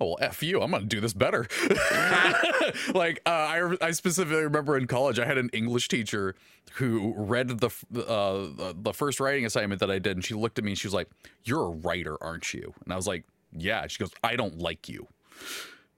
oh 0.00 0.06
well 0.06 0.18
f 0.20 0.42
you. 0.42 0.60
I'm 0.62 0.70
gonna 0.70 0.84
do 0.84 1.00
this 1.00 1.12
better. 1.14 1.46
Like 2.94 3.20
uh, 3.26 3.30
I, 3.30 3.76
I 3.80 3.90
specifically 3.90 4.42
remember 4.42 4.76
in 4.78 4.86
college 4.86 5.18
i 5.18 5.26
had 5.26 5.36
an 5.36 5.50
english 5.52 5.88
teacher 5.88 6.34
who 6.74 7.12
read 7.16 7.48
the 7.48 7.70
uh, 7.96 8.72
the 8.74 8.92
first 8.94 9.20
writing 9.20 9.44
assignment 9.44 9.80
that 9.80 9.90
i 9.90 9.98
did 9.98 10.16
and 10.16 10.24
she 10.24 10.34
looked 10.34 10.58
at 10.58 10.64
me 10.64 10.72
and 10.72 10.78
she 10.78 10.86
was 10.86 10.94
like 10.94 11.08
you're 11.44 11.66
a 11.66 11.70
writer 11.70 12.16
aren't 12.22 12.54
you? 12.54 12.72
And 12.84 12.92
i 12.92 12.96
was 12.96 13.06
like 13.06 13.24
yeah. 13.54 13.86
She 13.88 13.98
goes 13.98 14.10
i 14.24 14.36
don't 14.36 14.58
like 14.58 14.88
you. 14.88 15.06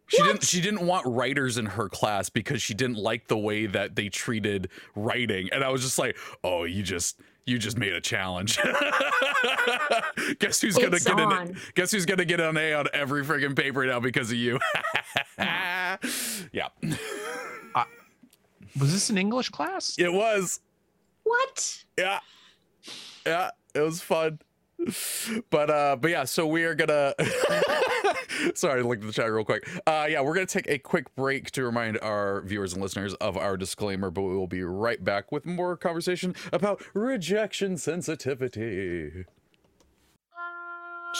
She 0.09 0.22
didn't 0.22 0.44
she 0.44 0.61
didn't 0.61 0.87
want 0.87 1.07
writers 1.07 1.57
in 1.59 1.66
her 1.66 1.88
class 1.88 2.28
because 2.28 2.61
she 2.62 2.74
didn't 2.74 2.98
like 2.98 3.28
the 3.28 3.38
way 3.38 3.66
that 3.66 3.96
they 3.96 4.09
treated 4.09 4.68
writing. 4.94 5.48
And 5.52 5.64
I 5.64 5.70
was 5.70 5.83
just 5.83 5.98
like, 5.98 6.16
"Oh, 6.42 6.64
you 6.64 6.83
just 6.83 7.18
you 7.46 7.59
just 7.59 7.78
made 7.78 7.92
a 7.92 8.00
challenge." 8.00 8.59
guess 10.38 10.61
who's 10.61 10.76
going 10.76 10.90
to 10.90 10.96
It's 10.96 11.04
get 11.04 11.18
an 11.18 11.57
guess 11.74 11.90
who's 11.90 12.07
going 12.07 12.18
to 12.18 12.24
get 12.24 12.40
an 12.40 12.57
A 12.57 12.72
on 12.74 12.87
every 12.92 13.24
friggin' 13.24 13.57
paper 13.57 13.87
now 13.87 14.00
because 14.00 14.30
of 14.30 14.37
you. 14.37 14.59
yeah. 15.38 16.68
Was 18.78 18.92
this 18.92 19.11
an 19.11 19.18
English 19.18 19.50
class? 19.50 19.94
It 19.98 20.12
was. 20.12 20.61
What? 21.22 21.85
Yeah. 21.96 22.18
Yeah, 23.26 23.50
it 23.74 23.80
was 23.80 24.00
fun. 24.00 24.40
But 25.50 25.70
uh 25.70 25.96
but 25.96 26.10
yeah, 26.10 26.24
so 26.24 26.46
we 26.46 26.64
are 26.64 26.74
gonna 26.74 27.14
sorry, 28.54 28.82
look 28.82 28.98
at 28.98 29.06
the 29.06 29.12
chat 29.12 29.32
real 29.32 29.44
quick. 29.44 29.68
Uh 29.87 30.06
yeah, 30.08 30.20
we're 30.20 30.34
gonna 30.34 30.46
take 30.46 30.68
a 30.68 30.78
quick 30.78 31.14
break 31.14 31.50
to 31.52 31.64
remind 31.64 31.98
our 32.00 32.42
viewers 32.42 32.72
and 32.72 32.82
listeners 32.82 33.14
of 33.14 33.37
our 33.37 33.56
disclaimer, 33.56 34.10
but 34.10 34.22
we 34.22 34.37
will 34.37 34.46
be 34.46 34.62
right 34.62 35.02
back 35.02 35.32
with 35.32 35.46
more 35.46 35.76
conversation 35.76 36.34
about 36.52 36.84
rejection 36.94 37.76
sensitivity. 37.76 39.24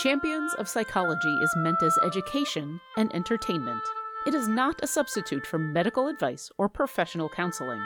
Champions 0.03 0.53
of 0.55 0.69
Psychology 0.69 1.35
is 1.37 1.55
meant 1.57 1.81
as 1.83 1.97
education 2.05 2.81
and 2.97 3.15
entertainment. 3.15 3.83
It 4.27 4.35
is 4.35 4.49
not 4.49 4.83
a 4.83 4.87
substitute 4.87 5.47
for 5.47 5.59
medical 5.59 6.09
advice 6.09 6.51
or 6.59 6.69
professional 6.69 7.29
counseling. 7.29 7.81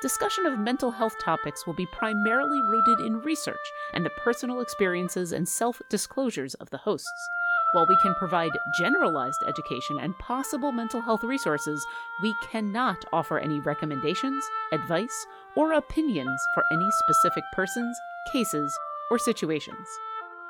Discussion 0.00 0.46
of 0.46 0.60
mental 0.60 0.92
health 0.92 1.16
topics 1.18 1.66
will 1.66 1.74
be 1.74 1.86
primarily 1.86 2.60
rooted 2.60 3.00
in 3.00 3.20
research 3.20 3.56
and 3.92 4.06
the 4.06 4.10
personal 4.10 4.60
experiences 4.60 5.32
and 5.32 5.48
self 5.48 5.82
disclosures 5.90 6.54
of 6.54 6.70
the 6.70 6.78
hosts. 6.78 7.28
While 7.72 7.86
we 7.88 7.96
can 8.00 8.14
provide 8.14 8.52
generalized 8.78 9.42
education 9.44 9.98
and 9.98 10.16
possible 10.20 10.70
mental 10.70 11.00
health 11.00 11.24
resources, 11.24 11.84
we 12.22 12.32
cannot 12.48 13.04
offer 13.12 13.40
any 13.40 13.58
recommendations, 13.58 14.44
advice, 14.70 15.26
or 15.56 15.72
opinions 15.72 16.40
for 16.54 16.62
any 16.70 16.88
specific 16.92 17.42
persons, 17.52 17.98
cases, 18.32 18.72
or 19.10 19.18
situations. 19.18 19.88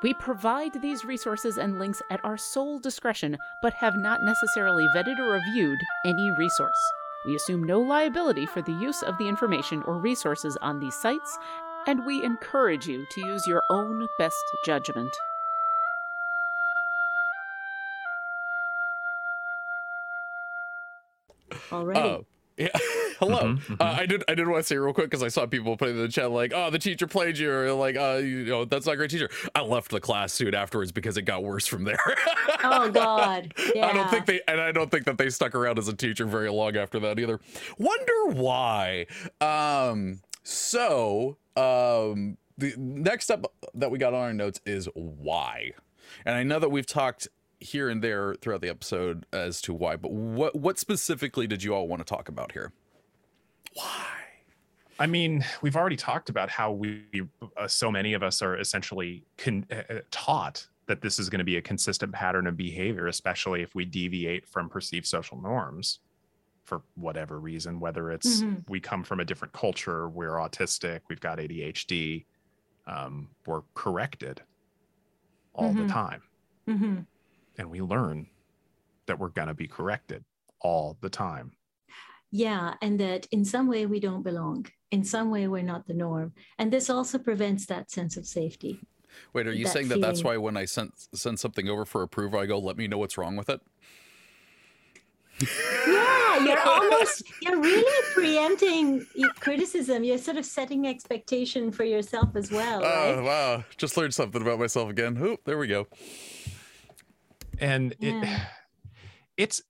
We 0.03 0.13
provide 0.13 0.79
these 0.79 1.05
resources 1.05 1.57
and 1.57 1.79
links 1.79 2.03
at 2.11 2.23
our 2.23 2.37
sole 2.37 2.77
discretion, 2.77 3.35
but 3.63 3.73
have 3.73 3.97
not 3.97 4.21
necessarily 4.21 4.85
vetted 4.95 5.17
or 5.17 5.31
reviewed 5.31 5.79
any 6.05 6.29
resource. 6.37 6.79
We 7.25 7.35
assume 7.35 7.63
no 7.63 7.81
liability 7.81 8.45
for 8.45 8.61
the 8.61 8.71
use 8.71 9.03
of 9.03 9.17
the 9.17 9.27
information 9.27 9.83
or 9.83 9.97
resources 9.97 10.57
on 10.61 10.79
these 10.79 10.95
sites, 10.95 11.37
and 11.85 12.05
we 12.05 12.23
encourage 12.23 12.87
you 12.87 13.05
to 13.11 13.21
use 13.21 13.45
your 13.45 13.63
own 13.69 14.07
best 14.17 14.37
judgment. 14.65 15.15
Already. 21.71 21.99
Uh, 21.99 22.17
yeah. 22.59 22.67
Hello. 23.19 23.39
Mhm, 23.39 23.59
mhm. 23.59 23.81
Uh, 23.81 23.95
I 23.99 24.05
did. 24.05 24.23
I 24.29 24.35
did 24.35 24.47
want 24.47 24.63
to 24.63 24.67
say 24.67 24.77
real 24.77 24.93
quick 24.93 25.09
because 25.09 25.23
I 25.23 25.27
saw 25.27 25.45
people 25.45 25.75
putting 25.75 25.95
in 25.95 26.01
the 26.01 26.07
chat 26.07 26.31
like, 26.31 26.53
"Oh, 26.55 26.69
the 26.69 26.79
teacher 26.79 27.05
played 27.07 27.37
you," 27.37 27.51
or 27.51 27.73
like, 27.73 27.97
"Uh, 27.97 28.19
you 28.23 28.45
know, 28.45 28.63
that's 28.63 28.85
not 28.85 28.93
a 28.93 28.97
great 28.97 29.09
teacher." 29.09 29.29
I 29.53 29.61
left 29.61 29.91
the 29.91 29.99
class 29.99 30.31
soon 30.31 30.53
afterwards 30.55 30.91
because 30.93 31.17
it 31.17 31.23
got 31.23 31.43
worse 31.43 31.67
from 31.67 31.83
there. 31.83 31.99
oh 32.63 32.89
God. 32.91 33.53
Yeah. 33.75 33.87
I 33.87 33.93
don't 33.93 34.09
think 34.09 34.25
they, 34.25 34.39
and 34.47 34.61
I 34.61 34.71
don't 34.71 34.89
think 34.89 35.05
that 35.05 35.17
they 35.17 35.29
stuck 35.29 35.53
around 35.53 35.77
as 35.79 35.87
a 35.89 35.93
teacher 35.95 36.25
very 36.25 36.49
long 36.49 36.77
after 36.77 36.99
that 37.01 37.19
either. 37.19 37.39
Wonder 37.77 38.27
why. 38.39 39.07
Um. 39.41 40.21
So, 40.43 41.37
um, 41.57 42.37
the 42.57 42.73
next 42.77 43.29
up 43.29 43.53
that 43.73 43.91
we 43.91 43.97
got 43.97 44.13
on 44.13 44.21
our 44.21 44.33
notes 44.33 44.61
is 44.65 44.87
why, 44.93 45.71
and 46.25 46.35
I 46.35 46.43
know 46.43 46.59
that 46.59 46.69
we've 46.69 46.87
talked 46.87 47.27
here 47.59 47.89
and 47.89 48.01
there 48.03 48.35
throughout 48.35 48.61
the 48.61 48.69
episode 48.69 49.25
as 49.33 49.61
to 49.63 49.73
why, 49.73 49.95
but 49.95 50.11
what 50.11 50.55
what 50.55 50.79
specifically 50.79 51.47
did 51.47 51.63
you 51.63 51.73
all 51.73 51.87
want 51.87 51.99
to 51.99 52.05
talk 52.05 52.29
about 52.29 52.51
here? 52.53 52.71
Why? 53.73 54.05
I 55.01 55.07
mean, 55.07 55.45
we've 55.61 55.77
already 55.77 55.95
talked 55.95 56.29
about 56.29 56.49
how 56.49 56.71
we, 56.73 57.05
uh, 57.55 57.67
so 57.67 57.89
many 57.89 58.13
of 58.13 58.21
us 58.23 58.41
are 58.41 58.57
essentially 58.57 59.23
con- 59.37 59.65
uh, 59.71 59.83
uh, 59.89 59.99
taught 60.11 60.67
that 60.87 61.01
this 61.01 61.19
is 61.19 61.29
going 61.29 61.39
to 61.39 61.45
be 61.45 61.55
a 61.55 61.61
consistent 61.61 62.11
pattern 62.11 62.47
of 62.47 62.57
behavior, 62.57 63.07
especially 63.07 63.61
if 63.61 63.73
we 63.75 63.85
deviate 63.85 64.45
from 64.45 64.67
perceived 64.67 65.05
social 65.05 65.39
norms 65.41 65.99
for 66.65 66.81
whatever 66.95 67.39
reason, 67.39 67.79
whether 67.79 68.11
it's 68.11 68.41
Mhm. 68.43 68.67
we 68.67 68.79
come 68.81 69.03
from 69.03 69.19
a 69.21 69.25
different 69.25 69.53
culture, 69.53 70.09
we're 70.09 70.33
autistic, 70.35 71.01
we've 71.09 71.21
got 71.21 71.39
ADHD, 71.39 72.25
um, 72.85 73.29
we're 73.45 73.61
corrected 73.75 74.41
all 75.53 75.73
Mhm. 75.73 75.77
the 75.77 75.87
time. 75.87 76.23
hmm 76.67 76.99
And 77.59 77.69
we 77.69 77.81
learn 77.81 78.27
that 79.05 79.19
we're 79.19 79.29
going 79.29 79.49
to 79.49 79.53
be 79.53 79.67
corrected 79.67 80.23
all 80.61 80.97
the 81.01 81.09
time. 81.09 81.51
Yeah, 82.31 82.75
and 82.81 82.99
that 82.99 83.27
in 83.31 83.43
some 83.43 83.67
way 83.67 83.85
we 83.85 83.99
don't 83.99 84.23
belong. 84.23 84.67
In 84.91 85.03
some 85.03 85.29
way 85.29 85.47
we're 85.47 85.61
not 85.61 85.85
the 85.87 85.93
norm, 85.93 86.33
and 86.57 86.71
this 86.71 86.89
also 86.89 87.17
prevents 87.19 87.65
that 87.67 87.91
sense 87.91 88.17
of 88.17 88.25
safety. 88.25 88.79
Wait, 89.33 89.45
are 89.47 89.51
you 89.51 89.65
That 89.65 89.73
saying 89.73 89.89
that 89.89 90.01
that's 90.01 90.23
why 90.23 90.37
when 90.37 90.55
I 90.55 90.65
send 90.65 90.91
send 91.13 91.39
something 91.39 91.67
over 91.67 91.85
for 91.85 92.01
approval, 92.01 92.39
I 92.39 92.45
go, 92.45 92.57
"Let 92.59 92.77
me 92.77 92.87
know 92.87 92.97
what's 92.97 93.17
wrong 93.17 93.35
with 93.35 93.49
it"? 93.49 93.61
Yeah, 95.87 96.45
you're 96.45 96.59
almost 96.59 97.23
you're 97.41 97.59
really 97.59 98.03
preempting 98.13 99.05
criticism. 99.39 100.03
You're 100.03 100.17
sort 100.19 100.37
of 100.37 100.45
setting 100.45 100.85
expectation 100.87 101.71
for 101.71 101.83
yourself 101.83 102.35
as 102.35 102.51
well, 102.51 102.81
Oh 102.83 103.15
right? 103.15 103.23
wow! 103.23 103.63
Just 103.77 103.97
learned 103.97 104.13
something 104.13 104.41
about 104.41 104.59
myself 104.59 104.89
again. 104.89 105.17
Oop, 105.21 105.43
there 105.45 105.57
we 105.57 105.67
go. 105.67 105.87
And 107.59 107.95
Yeah. 107.99 108.21
it 108.23 108.41
it's 109.37 109.61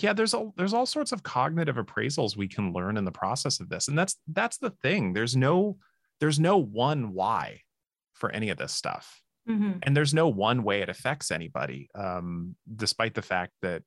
yeah 0.00 0.12
there's 0.12 0.32
all 0.34 0.54
there's 0.56 0.72
all 0.74 0.86
sorts 0.86 1.12
of 1.12 1.22
cognitive 1.22 1.76
appraisals 1.76 2.36
we 2.36 2.48
can 2.48 2.72
learn 2.72 2.96
in 2.96 3.04
the 3.04 3.12
process 3.12 3.60
of 3.60 3.68
this 3.68 3.88
and 3.88 3.98
that's 3.98 4.16
that's 4.28 4.56
the 4.58 4.70
thing 4.70 5.12
there's 5.12 5.36
no 5.36 5.76
there's 6.20 6.40
no 6.40 6.56
one 6.56 7.12
why 7.12 7.60
for 8.14 8.30
any 8.30 8.48
of 8.50 8.58
this 8.58 8.72
stuff 8.72 9.22
Mhm. 9.48 9.80
and 9.82 9.96
there's 9.96 10.14
no 10.14 10.28
one 10.28 10.62
way 10.62 10.82
it 10.82 10.88
affects 10.88 11.30
anybody 11.32 11.88
um 11.96 12.54
despite 12.76 13.14
the 13.14 13.22
fact 13.22 13.52
that 13.60 13.82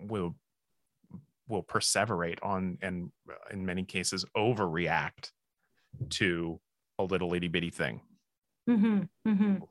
we'll 0.00 0.36
will 1.48 1.62
perseverate 1.64 2.38
on 2.42 2.76
and 2.82 3.10
uh, 3.30 3.34
in 3.50 3.64
many 3.64 3.84
cases 3.84 4.24
overreact 4.36 5.32
to 6.10 6.60
a 6.98 7.04
little 7.04 7.32
itty 7.34 7.48
bitty 7.48 7.70
thing 7.70 8.00
Mhm. 8.68 9.08
Mhm. 9.26 9.66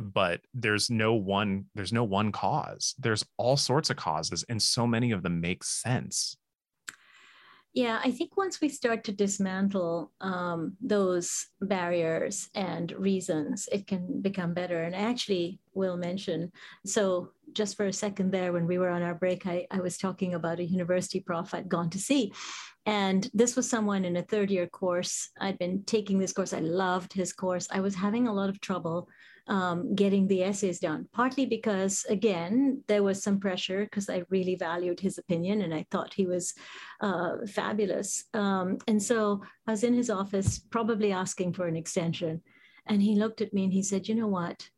But 0.00 0.40
there's 0.54 0.90
no 0.90 1.14
one 1.14 1.66
there's 1.74 1.92
no 1.92 2.04
one 2.04 2.32
cause 2.32 2.94
there's 2.98 3.24
all 3.36 3.56
sorts 3.56 3.90
of 3.90 3.96
causes 3.96 4.44
and 4.48 4.60
so 4.60 4.86
many 4.86 5.12
of 5.12 5.22
them 5.22 5.40
make 5.40 5.62
sense 5.64 6.36
Yeah, 7.74 8.00
I 8.04 8.10
think 8.10 8.36
once 8.36 8.60
we 8.60 8.68
start 8.68 9.04
to 9.04 9.12
dismantle 9.12 10.12
um, 10.20 10.76
those 10.78 11.46
barriers 11.62 12.50
and 12.54 12.92
reasons, 12.92 13.66
it 13.72 13.86
can 13.86 14.20
become 14.20 14.52
better. 14.52 14.82
And 14.82 14.94
I 14.94 14.98
actually 14.98 15.58
will 15.72 15.96
mention 15.96 16.52
so, 16.84 17.30
just 17.54 17.76
for 17.76 17.86
a 17.86 17.92
second 17.92 18.30
there, 18.30 18.52
when 18.52 18.66
we 18.66 18.78
were 18.78 18.90
on 18.90 19.02
our 19.02 19.14
break, 19.14 19.46
I, 19.46 19.66
I 19.70 19.80
was 19.80 19.96
talking 19.96 20.34
about 20.34 20.60
a 20.60 20.64
university 20.64 21.20
prof 21.20 21.54
I'd 21.54 21.68
gone 21.68 21.88
to 21.90 21.98
see. 21.98 22.32
And 22.84 23.30
this 23.32 23.56
was 23.56 23.70
someone 23.70 24.04
in 24.04 24.16
a 24.16 24.22
third 24.22 24.50
year 24.50 24.66
course. 24.66 25.30
I'd 25.40 25.58
been 25.58 25.84
taking 25.84 26.18
this 26.18 26.32
course, 26.32 26.52
I 26.52 26.60
loved 26.60 27.12
his 27.12 27.32
course. 27.32 27.68
I 27.70 27.80
was 27.80 27.94
having 27.94 28.28
a 28.28 28.34
lot 28.34 28.50
of 28.50 28.60
trouble 28.60 29.08
um, 29.48 29.94
getting 29.94 30.26
the 30.28 30.44
essays 30.44 30.78
done, 30.78 31.08
partly 31.12 31.46
because, 31.46 32.04
again, 32.08 32.82
there 32.86 33.02
was 33.02 33.22
some 33.22 33.40
pressure 33.40 33.84
because 33.84 34.08
I 34.08 34.22
really 34.30 34.54
valued 34.54 35.00
his 35.00 35.18
opinion 35.18 35.62
and 35.62 35.74
I 35.74 35.86
thought 35.90 36.14
he 36.14 36.26
was 36.26 36.54
uh, 37.00 37.38
fabulous. 37.48 38.24
Um, 38.34 38.78
and 38.86 39.02
so 39.02 39.42
I 39.66 39.72
was 39.72 39.84
in 39.84 39.94
his 39.94 40.10
office, 40.10 40.58
probably 40.58 41.12
asking 41.12 41.54
for 41.54 41.66
an 41.66 41.76
extension. 41.76 42.42
And 42.86 43.02
he 43.02 43.16
looked 43.16 43.40
at 43.40 43.52
me 43.52 43.64
and 43.64 43.72
he 43.72 43.82
said, 43.82 44.08
You 44.08 44.14
know 44.14 44.28
what? 44.28 44.68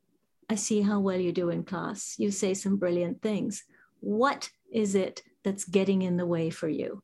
I 0.48 0.56
see 0.56 0.82
how 0.82 1.00
well 1.00 1.18
you 1.18 1.32
do 1.32 1.50
in 1.50 1.64
class. 1.64 2.16
You 2.18 2.30
say 2.30 2.54
some 2.54 2.76
brilliant 2.76 3.22
things. 3.22 3.64
What 4.00 4.50
is 4.72 4.94
it 4.94 5.22
that's 5.42 5.64
getting 5.64 6.02
in 6.02 6.16
the 6.16 6.26
way 6.26 6.50
for 6.50 6.68
you? 6.68 7.02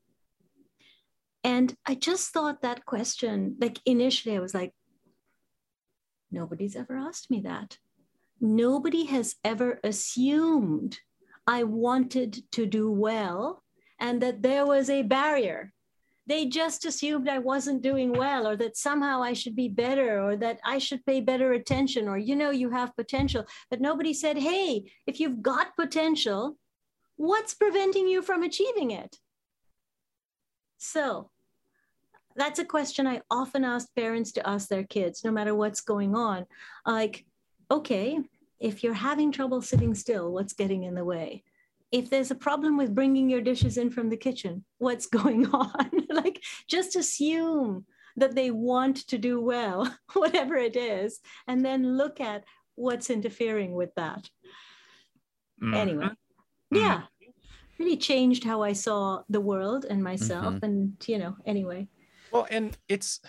And 1.43 1.74
I 1.87 1.95
just 1.95 2.32
thought 2.32 2.62
that 2.62 2.85
question, 2.85 3.57
like 3.59 3.78
initially, 3.87 4.37
I 4.37 4.41
was 4.41 4.55
like, 4.55 4.74
Nobody's 6.31 6.76
ever 6.76 6.97
asked 6.97 7.31
me 7.31 7.41
that. 7.43 7.78
nobody 8.41 9.05
has 9.05 9.37
ever 9.45 9.81
assumed 9.85 10.99
I 11.47 11.64
wanted 11.64 12.43
to 12.53 12.66
do 12.66 12.91
well 12.91 13.62
and 13.99 14.20
that 14.22 14.43
there 14.43 14.66
was 14.66 14.89
a 14.89 15.03
barrier. 15.03 15.72
They 16.26 16.47
just 16.47 16.85
assumed 16.85 17.28
I 17.28 17.39
wasn't 17.39 17.83
doing 17.83 18.12
well 18.12 18.47
or 18.47 18.57
that 18.57 18.76
somehow 18.76 19.22
I 19.22 19.33
should 19.33 19.57
be 19.57 19.68
better 19.68 20.22
or 20.22 20.37
that 20.37 20.61
I 20.64 20.78
should 20.78 21.05
pay 21.05 21.20
better 21.20 21.53
attention 21.53 22.09
or, 22.09 22.18
you 22.18 22.37
know, 22.37 22.51
you 22.51 22.70
have 22.70 22.97
potential. 22.97 23.45
But 23.68 23.81
nobody 23.81 24.14
said, 24.14 24.39
hey, 24.39 24.91
if 25.07 25.18
you've 25.18 25.43
got 25.43 25.76
potential, 25.76 26.57
what's 27.16 27.55
preventing 27.55 28.07
you 28.07 28.22
from 28.22 28.43
achieving 28.43 28.93
it? 28.93 29.16
So 30.78 31.31
that's 32.41 32.59
a 32.59 32.64
question 32.64 33.07
I 33.07 33.20
often 33.30 33.64
ask 33.64 33.88
parents 33.95 34.32
to 34.32 34.49
ask 34.49 34.68
their 34.68 34.84
kids, 34.84 35.24
no 35.24 35.30
matter 35.30 35.55
what's 35.55 35.82
going 35.82 36.14
on. 36.14 36.47
Like, 36.86 37.26
okay, 37.70 38.18
if 38.59 38.82
you're 38.82 38.95
having 38.95 39.30
trouble 39.30 39.61
sitting 39.61 39.95
still, 39.95 40.32
what's 40.32 40.55
getting 40.55 40.84
in 40.84 40.95
the 40.95 41.05
way? 41.05 41.45
If 41.93 42.09
there's 42.09 42.30
a 42.30 42.36
problem 42.36 42.76
with 42.76 42.95
bringing 42.95 43.28
your 43.28 43.43
dishes 43.43 43.76
in 43.76 43.91
from 43.91 44.09
the 44.09 44.16
kitchen, 44.16 44.64
what's 44.78 45.07
going 45.18 45.47
on? 45.49 45.91
like, 46.11 46.43
just 46.66 46.97
assume 46.97 47.84
that 48.16 48.34
they 48.34 48.51
want 48.51 48.97
to 49.09 49.18
do 49.18 49.41
well, 49.41 49.95
whatever 50.14 50.57
it 50.57 50.76
is, 50.76 51.20
and 51.47 51.64
then 51.64 51.97
look 51.97 52.20
at 52.20 52.45
what's 52.74 53.11
interfering 53.11 53.74
with 53.74 53.95
that. 53.97 54.30
Mm-hmm. 55.62 55.74
Anyway, 55.74 56.07
mm-hmm. 56.07 56.76
yeah, 56.76 57.03
really 57.78 57.99
changed 57.99 58.45
how 58.45 58.62
I 58.62 58.72
saw 58.72 59.22
the 59.28 59.41
world 59.43 59.84
and 59.84 60.03
myself. 60.03 60.55
Mm-hmm. 60.55 60.64
And, 60.64 60.97
you 61.07 61.18
know, 61.18 61.36
anyway. 61.45 61.88
Well, 62.33 62.47
and 62.51 62.76
it's 62.89 63.20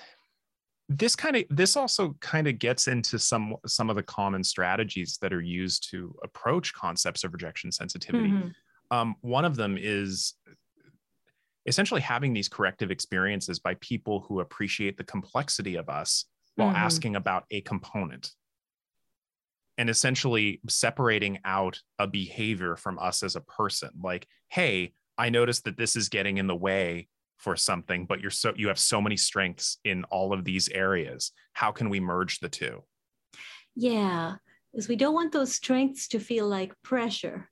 this 0.90 1.16
kind 1.16 1.38
of 1.38 1.44
this 1.50 1.78
also 1.78 2.16
kind 2.20 2.48
of 2.48 2.60
gets 2.60 2.88
into 2.88 3.18
some 3.18 3.56
some 3.66 3.90
of 3.90 3.96
the 3.96 4.04
common 4.04 4.44
strategies 4.44 5.18
that 5.22 5.34
are 5.34 5.42
used 5.42 5.90
to 5.92 6.14
approach 6.24 6.74
concepts 6.74 7.24
of 7.24 7.34
rejection 7.34 7.72
sensitivity. 7.72 8.30
Mm-hmm. 8.30 8.50
Um, 8.96 9.16
one 9.22 9.46
of 9.46 9.56
them 9.56 9.78
is 9.80 10.34
essentially 11.66 12.02
having 12.02 12.34
these 12.34 12.50
corrective 12.50 12.92
experiences 12.92 13.60
by 13.60 13.76
people 13.76 14.26
who 14.28 14.40
appreciate 14.40 14.98
the 14.98 15.04
complexity 15.04 15.76
of 15.76 15.90
us 15.90 16.26
while 16.56 16.70
mm-hmm. 16.70 16.78
asking 16.78 17.16
about 17.16 17.46
a 17.52 17.62
component 17.62 18.32
and 19.78 19.90
essentially 19.90 20.60
separating 20.68 21.40
out 21.46 21.80
a 22.00 22.08
behavior 22.08 22.76
from 22.76 23.00
us 23.00 23.24
as 23.24 23.36
a 23.36 23.42
person 23.42 23.90
like 24.04 24.28
hey 24.50 24.94
i 25.18 25.30
noticed 25.30 25.64
that 25.64 25.78
this 25.78 25.96
is 25.96 26.10
getting 26.10 26.38
in 26.38 26.48
the 26.48 26.56
way 26.56 27.08
for 27.42 27.56
something 27.56 28.06
but 28.06 28.22
you're 28.22 28.32
so 28.32 28.54
you 28.56 28.68
have 28.68 28.80
so 28.80 29.02
many 29.02 29.18
strengths 29.18 29.78
in 29.84 30.04
all 30.06 30.34
of 30.34 30.46
these 30.46 30.70
areas. 30.70 31.32
How 31.54 31.72
can 31.72 31.90
we 31.90 32.00
merge 32.00 32.40
the 32.40 32.50
two? 32.50 32.84
Yeah 33.76 34.36
because 34.72 34.88
we 34.88 34.96
don't 34.96 35.14
want 35.14 35.34
those 35.34 35.54
strengths 35.54 36.08
to 36.10 36.20
feel 36.20 36.48
like 36.48 36.74
pressure. 36.82 37.50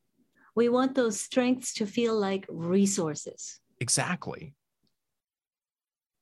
We 0.55 0.69
want 0.69 0.95
those 0.95 1.19
strengths 1.19 1.73
to 1.75 1.85
feel 1.85 2.17
like 2.17 2.45
resources. 2.49 3.59
Exactly. 3.79 4.55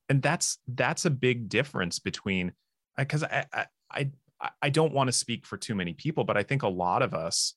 And 0.10 0.22
that's 0.22 0.58
that's 0.68 1.06
a 1.06 1.10
big 1.10 1.50
difference 1.50 2.00
between 2.00 2.54
because 2.98 3.24
I, 3.24 3.46
I 3.54 3.66
i 3.92 4.10
i 4.62 4.70
don't 4.70 4.94
want 4.94 5.08
to 5.08 5.12
speak 5.12 5.46
for 5.46 5.58
too 5.58 5.76
many 5.76 5.94
people 5.94 6.24
but 6.24 6.38
i 6.38 6.44
think 6.44 6.64
a 6.64 6.68
lot 6.68 7.02
of 7.02 7.14
us 7.14 7.56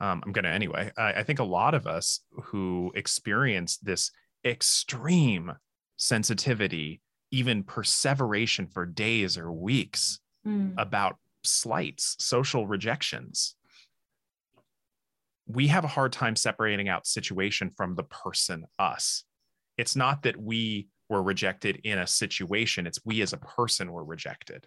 um, 0.00 0.22
i'm 0.24 0.32
gonna 0.32 0.48
anyway 0.48 0.90
I, 0.96 1.12
I 1.14 1.22
think 1.22 1.38
a 1.38 1.44
lot 1.44 1.74
of 1.74 1.86
us 1.86 2.20
who 2.32 2.92
experience 2.94 3.78
this 3.78 4.10
extreme 4.44 5.52
sensitivity, 5.96 7.00
even 7.30 7.62
perseveration 7.62 8.66
for 8.66 8.86
days 8.86 9.38
or 9.38 9.50
weeks 9.52 10.20
mm. 10.46 10.74
about 10.78 11.16
slights, 11.42 12.16
social 12.18 12.66
rejections. 12.66 13.56
We 15.46 15.66
have 15.68 15.84
a 15.84 15.88
hard 15.88 16.12
time 16.12 16.36
separating 16.36 16.88
out 16.88 17.06
situation 17.06 17.70
from 17.76 17.94
the 17.94 18.04
person, 18.04 18.64
us. 18.78 19.24
It's 19.76 19.96
not 19.96 20.22
that 20.22 20.36
we 20.36 20.88
were 21.08 21.22
rejected 21.22 21.80
in 21.84 21.98
a 21.98 22.06
situation, 22.06 22.86
it's 22.86 22.98
we 23.04 23.20
as 23.20 23.32
a 23.32 23.38
person 23.38 23.92
were 23.92 24.04
rejected. 24.04 24.66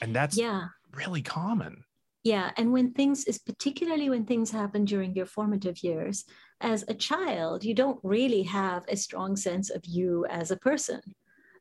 And 0.00 0.14
that's 0.14 0.36
yeah. 0.36 0.66
really 0.92 1.22
common. 1.22 1.84
Yeah. 2.22 2.50
And 2.56 2.72
when 2.72 2.92
things 2.92 3.24
is 3.24 3.38
particularly 3.38 4.10
when 4.10 4.26
things 4.26 4.50
happen 4.50 4.84
during 4.84 5.14
your 5.14 5.26
formative 5.26 5.82
years, 5.82 6.24
as 6.60 6.84
a 6.86 6.94
child, 6.94 7.64
you 7.64 7.74
don't 7.74 7.98
really 8.02 8.42
have 8.42 8.84
a 8.88 8.96
strong 8.96 9.36
sense 9.36 9.70
of 9.70 9.84
you 9.86 10.26
as 10.26 10.50
a 10.50 10.56
person. 10.56 11.00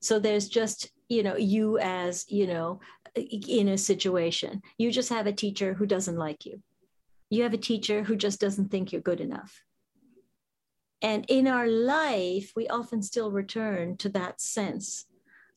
So 0.01 0.19
there's 0.19 0.49
just, 0.49 0.91
you 1.07 1.23
know, 1.23 1.37
you 1.37 1.77
as, 1.79 2.25
you 2.29 2.47
know, 2.47 2.81
in 3.15 3.69
a 3.69 3.77
situation. 3.77 4.61
You 4.77 4.91
just 4.91 5.09
have 5.09 5.27
a 5.27 5.33
teacher 5.33 5.73
who 5.73 5.85
doesn't 5.85 6.17
like 6.17 6.45
you. 6.45 6.61
You 7.29 7.43
have 7.43 7.53
a 7.53 7.57
teacher 7.57 8.03
who 8.03 8.15
just 8.15 8.41
doesn't 8.41 8.69
think 8.69 8.91
you're 8.91 9.01
good 9.01 9.21
enough. 9.21 9.63
And 11.01 11.25
in 11.29 11.47
our 11.47 11.67
life, 11.67 12.51
we 12.55 12.67
often 12.67 13.01
still 13.01 13.31
return 13.31 13.95
to 13.97 14.09
that 14.09 14.41
sense 14.41 15.05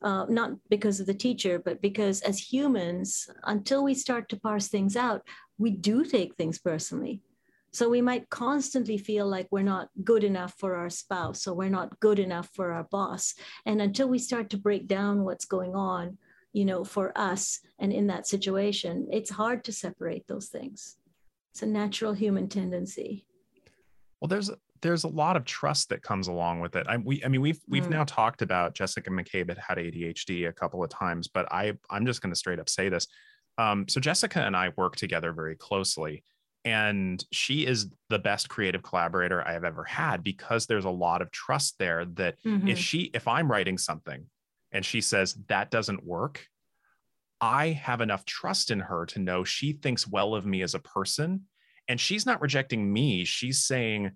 uh, 0.03 0.27
not 0.29 0.53
because 0.69 1.01
of 1.01 1.07
the 1.07 1.15
teacher, 1.15 1.59
but 1.59 1.81
because 1.81 2.21
as 2.23 2.39
humans, 2.39 3.29
until 3.45 3.85
we 3.85 3.95
start 3.95 4.29
to 4.29 4.41
parse 4.41 4.69
things 4.69 4.97
out, 4.97 5.23
we 5.59 5.71
do 5.71 6.05
take 6.05 6.35
things 6.35 6.59
personally. 6.59 7.23
So 7.73 7.89
we 7.89 8.03
might 8.03 8.29
constantly 8.29 8.99
feel 8.99 9.27
like 9.27 9.49
we're 9.51 9.63
not 9.63 9.89
good 10.05 10.25
enough 10.25 10.55
for 10.59 10.75
our 10.75 10.91
spouse 10.91 11.47
or 11.47 11.55
we're 11.55 11.71
not 11.71 11.99
good 12.01 12.19
enough 12.19 12.51
for 12.53 12.73
our 12.73 12.85
boss. 12.85 13.35
And 13.65 13.81
until 13.81 14.09
we 14.09 14.19
start 14.19 14.51
to 14.51 14.59
break 14.59 14.87
down 14.87 15.25
what's 15.25 15.47
going 15.47 15.75
on, 15.75 16.19
you 16.53 16.67
know, 16.67 16.85
for 16.85 17.17
us 17.17 17.61
and 17.79 17.91
in 17.91 18.09
that 18.09 18.27
situation, 18.27 19.09
it's 19.11 19.31
hard 19.31 19.65
to 19.65 19.73
separate 19.73 20.27
those 20.29 20.49
things. 20.49 20.97
It's 21.53 21.63
a 21.63 21.67
natural 21.67 22.13
human 22.13 22.49
tendency. 22.49 23.27
Well, 24.21 24.29
there's 24.29 24.51
there's 24.83 25.05
a 25.05 25.09
lot 25.09 25.37
of 25.37 25.45
trust 25.45 25.89
that 25.89 26.03
comes 26.03 26.29
along 26.29 26.61
with 26.61 26.77
it. 26.77 26.87
I, 26.89 26.97
we, 26.97 27.25
I 27.25 27.29
mean, 27.29 27.41
we've 27.41 27.61
we've 27.69 27.87
mm. 27.87 27.91
now 27.91 28.05
talked 28.05 28.43
about 28.43 28.75
Jessica 28.75 29.11
McCabe 29.11 29.57
How 29.57 29.75
to 29.75 29.83
ADHD 29.83 30.49
a 30.49 30.53
couple 30.53 30.83
of 30.83 30.91
times, 30.91 31.29
but 31.29 31.51
I 31.53 31.75
I'm 31.89 32.05
just 32.05 32.21
going 32.21 32.33
to 32.33 32.39
straight 32.39 32.59
up 32.59 32.69
say 32.69 32.89
this. 32.89 33.07
Um, 33.59 33.87
so 33.89 34.01
Jessica 34.01 34.41
and 34.41 34.57
I 34.57 34.73
work 34.77 34.97
together 34.97 35.33
very 35.33 35.55
closely, 35.55 36.25
and 36.65 37.25
she 37.33 37.65
is 37.65 37.91
the 38.11 38.19
best 38.19 38.49
creative 38.49 38.83
collaborator 38.83 39.47
I 39.47 39.53
have 39.53 39.65
ever 39.65 39.85
had 39.85 40.25
because 40.25 40.67
there's 40.67 40.85
a 40.85 40.91
lot 40.91 41.23
of 41.23 41.31
trust 41.31 41.79
there. 41.79 42.05
That 42.05 42.37
mm-hmm. 42.45 42.69
if 42.69 42.79
she 42.79 43.11
if 43.15 43.29
I'm 43.29 43.51
writing 43.51 43.79
something, 43.79 44.27
and 44.73 44.85
she 44.85 45.01
says 45.01 45.35
that 45.49 45.71
doesn't 45.71 46.05
work, 46.05 46.45
I 47.41 47.69
have 47.69 48.01
enough 48.01 48.25
trust 48.25 48.73
in 48.73 48.81
her 48.81 49.07
to 49.07 49.21
know 49.21 49.45
she 49.45 49.75
thinks 49.75 50.09
well 50.09 50.35
of 50.35 50.45
me 50.45 50.63
as 50.63 50.75
a 50.75 50.81
person, 50.81 51.43
and 51.87 52.01
she's 52.01 52.27
not 52.27 52.41
rejecting 52.41 52.93
me. 52.93 53.25
She's 53.25 53.65
saying 53.65 54.11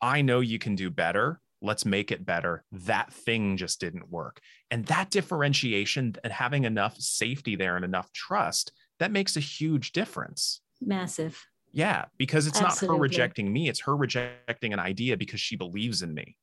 I 0.00 0.22
know 0.22 0.40
you 0.40 0.58
can 0.58 0.74
do 0.74 0.90
better. 0.90 1.40
Let's 1.60 1.84
make 1.84 2.12
it 2.12 2.24
better. 2.24 2.64
That 2.70 3.12
thing 3.12 3.56
just 3.56 3.80
didn't 3.80 4.10
work. 4.10 4.40
And 4.70 4.86
that 4.86 5.10
differentiation 5.10 6.14
and 6.22 6.32
having 6.32 6.64
enough 6.64 6.96
safety 6.98 7.56
there 7.56 7.76
and 7.76 7.84
enough 7.84 8.12
trust, 8.12 8.72
that 9.00 9.10
makes 9.10 9.36
a 9.36 9.40
huge 9.40 9.92
difference. 9.92 10.60
Massive. 10.80 11.44
Yeah, 11.72 12.06
because 12.16 12.46
it's 12.46 12.60
Absolutely. 12.60 12.88
not 12.88 12.96
her 12.96 13.02
rejecting 13.02 13.52
me, 13.52 13.68
it's 13.68 13.80
her 13.80 13.96
rejecting 13.96 14.72
an 14.72 14.78
idea 14.78 15.16
because 15.16 15.40
she 15.40 15.56
believes 15.56 16.02
in 16.02 16.14
me, 16.14 16.36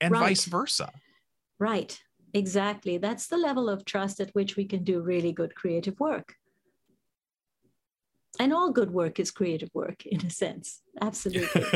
and 0.00 0.12
right. 0.12 0.20
vice 0.20 0.44
versa. 0.44 0.90
Right, 1.58 1.98
exactly. 2.32 2.98
That's 2.98 3.26
the 3.26 3.36
level 3.36 3.68
of 3.68 3.84
trust 3.84 4.20
at 4.20 4.30
which 4.30 4.56
we 4.56 4.64
can 4.64 4.84
do 4.84 5.00
really 5.00 5.32
good 5.32 5.54
creative 5.54 5.98
work 5.98 6.34
and 8.38 8.52
all 8.52 8.70
good 8.70 8.90
work 8.90 9.18
is 9.18 9.30
creative 9.30 9.70
work 9.74 10.06
in 10.06 10.24
a 10.24 10.30
sense. 10.30 10.80
Absolutely. 11.00 11.64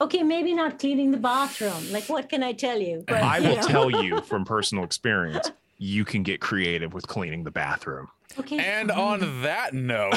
Okay 0.00 0.22
maybe 0.22 0.54
not 0.54 0.78
cleaning 0.78 1.10
the 1.12 1.18
bathroom. 1.18 1.92
Like 1.92 2.08
what 2.08 2.28
can 2.28 2.42
i 2.42 2.52
tell 2.52 2.78
you? 2.78 3.04
But, 3.06 3.22
i 3.22 3.40
will 3.40 3.56
know. 3.56 3.62
tell 3.62 3.90
you 3.90 4.20
from 4.30 4.44
personal 4.44 4.84
experience 4.84 5.50
you 5.78 6.04
can 6.04 6.22
get 6.22 6.40
creative 6.40 6.92
with 6.94 7.06
cleaning 7.06 7.44
the 7.44 7.50
bathroom. 7.50 8.08
Okay. 8.38 8.58
And 8.58 8.90
on 8.90 9.42
that 9.42 9.74
note 9.74 10.14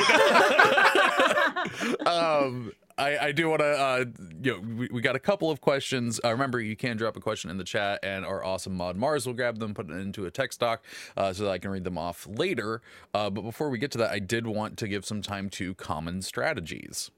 um 2.08 2.72
I, 2.98 3.28
I 3.28 3.32
do 3.32 3.50
want 3.50 3.62
to, 3.62 3.66
uh, 3.66 4.06
you 4.42 4.52
know, 4.54 4.60
we, 4.60 4.90
we 4.92 5.02
got 5.02 5.16
a 5.16 5.20
couple 5.20 5.52
of 5.52 5.62
questions. 5.62 6.20
Uh, 6.24 6.32
remember, 6.32 6.60
you 6.60 6.76
can 6.76 6.98
drop 6.98 7.16
a 7.16 7.20
question 7.20 7.52
in 7.52 7.58
the 7.58 7.64
chat, 7.64 8.00
and 8.02 8.26
our 8.26 8.44
awesome 8.44 8.76
mod 8.76 8.96
Mars 8.96 9.26
will 9.26 9.34
grab 9.34 9.60
them, 9.60 9.74
put 9.74 9.90
it 9.90 9.94
into 9.94 10.26
a 10.26 10.32
text 10.32 10.60
doc 10.60 10.84
uh, 11.16 11.32
so 11.32 11.44
that 11.44 11.52
I 11.52 11.58
can 11.60 11.70
read 11.70 11.84
them 11.84 11.98
off 11.98 12.28
later. 12.28 12.82
Uh, 13.14 13.30
but 13.30 13.42
before 13.42 13.70
we 13.70 13.78
get 13.78 13.92
to 13.92 13.98
that, 14.00 14.12
I 14.12 14.20
did 14.20 14.48
want 14.48 14.78
to 14.78 14.88
give 14.88 15.06
some 15.06 15.22
time 15.22 15.50
to 15.52 15.76
common 15.76 16.22
strategies. 16.22 17.12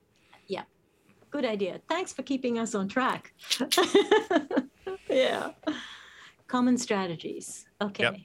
Yeah, 0.48 0.64
good 1.32 1.46
idea. 1.46 1.80
Thanks 1.88 2.12
for 2.12 2.24
keeping 2.24 2.60
us 2.60 2.76
on 2.76 2.90
track. 2.90 3.34
yeah, 5.10 5.52
common 6.48 6.78
strategies. 6.78 7.66
Okay. 7.82 8.04
Yep 8.04 8.16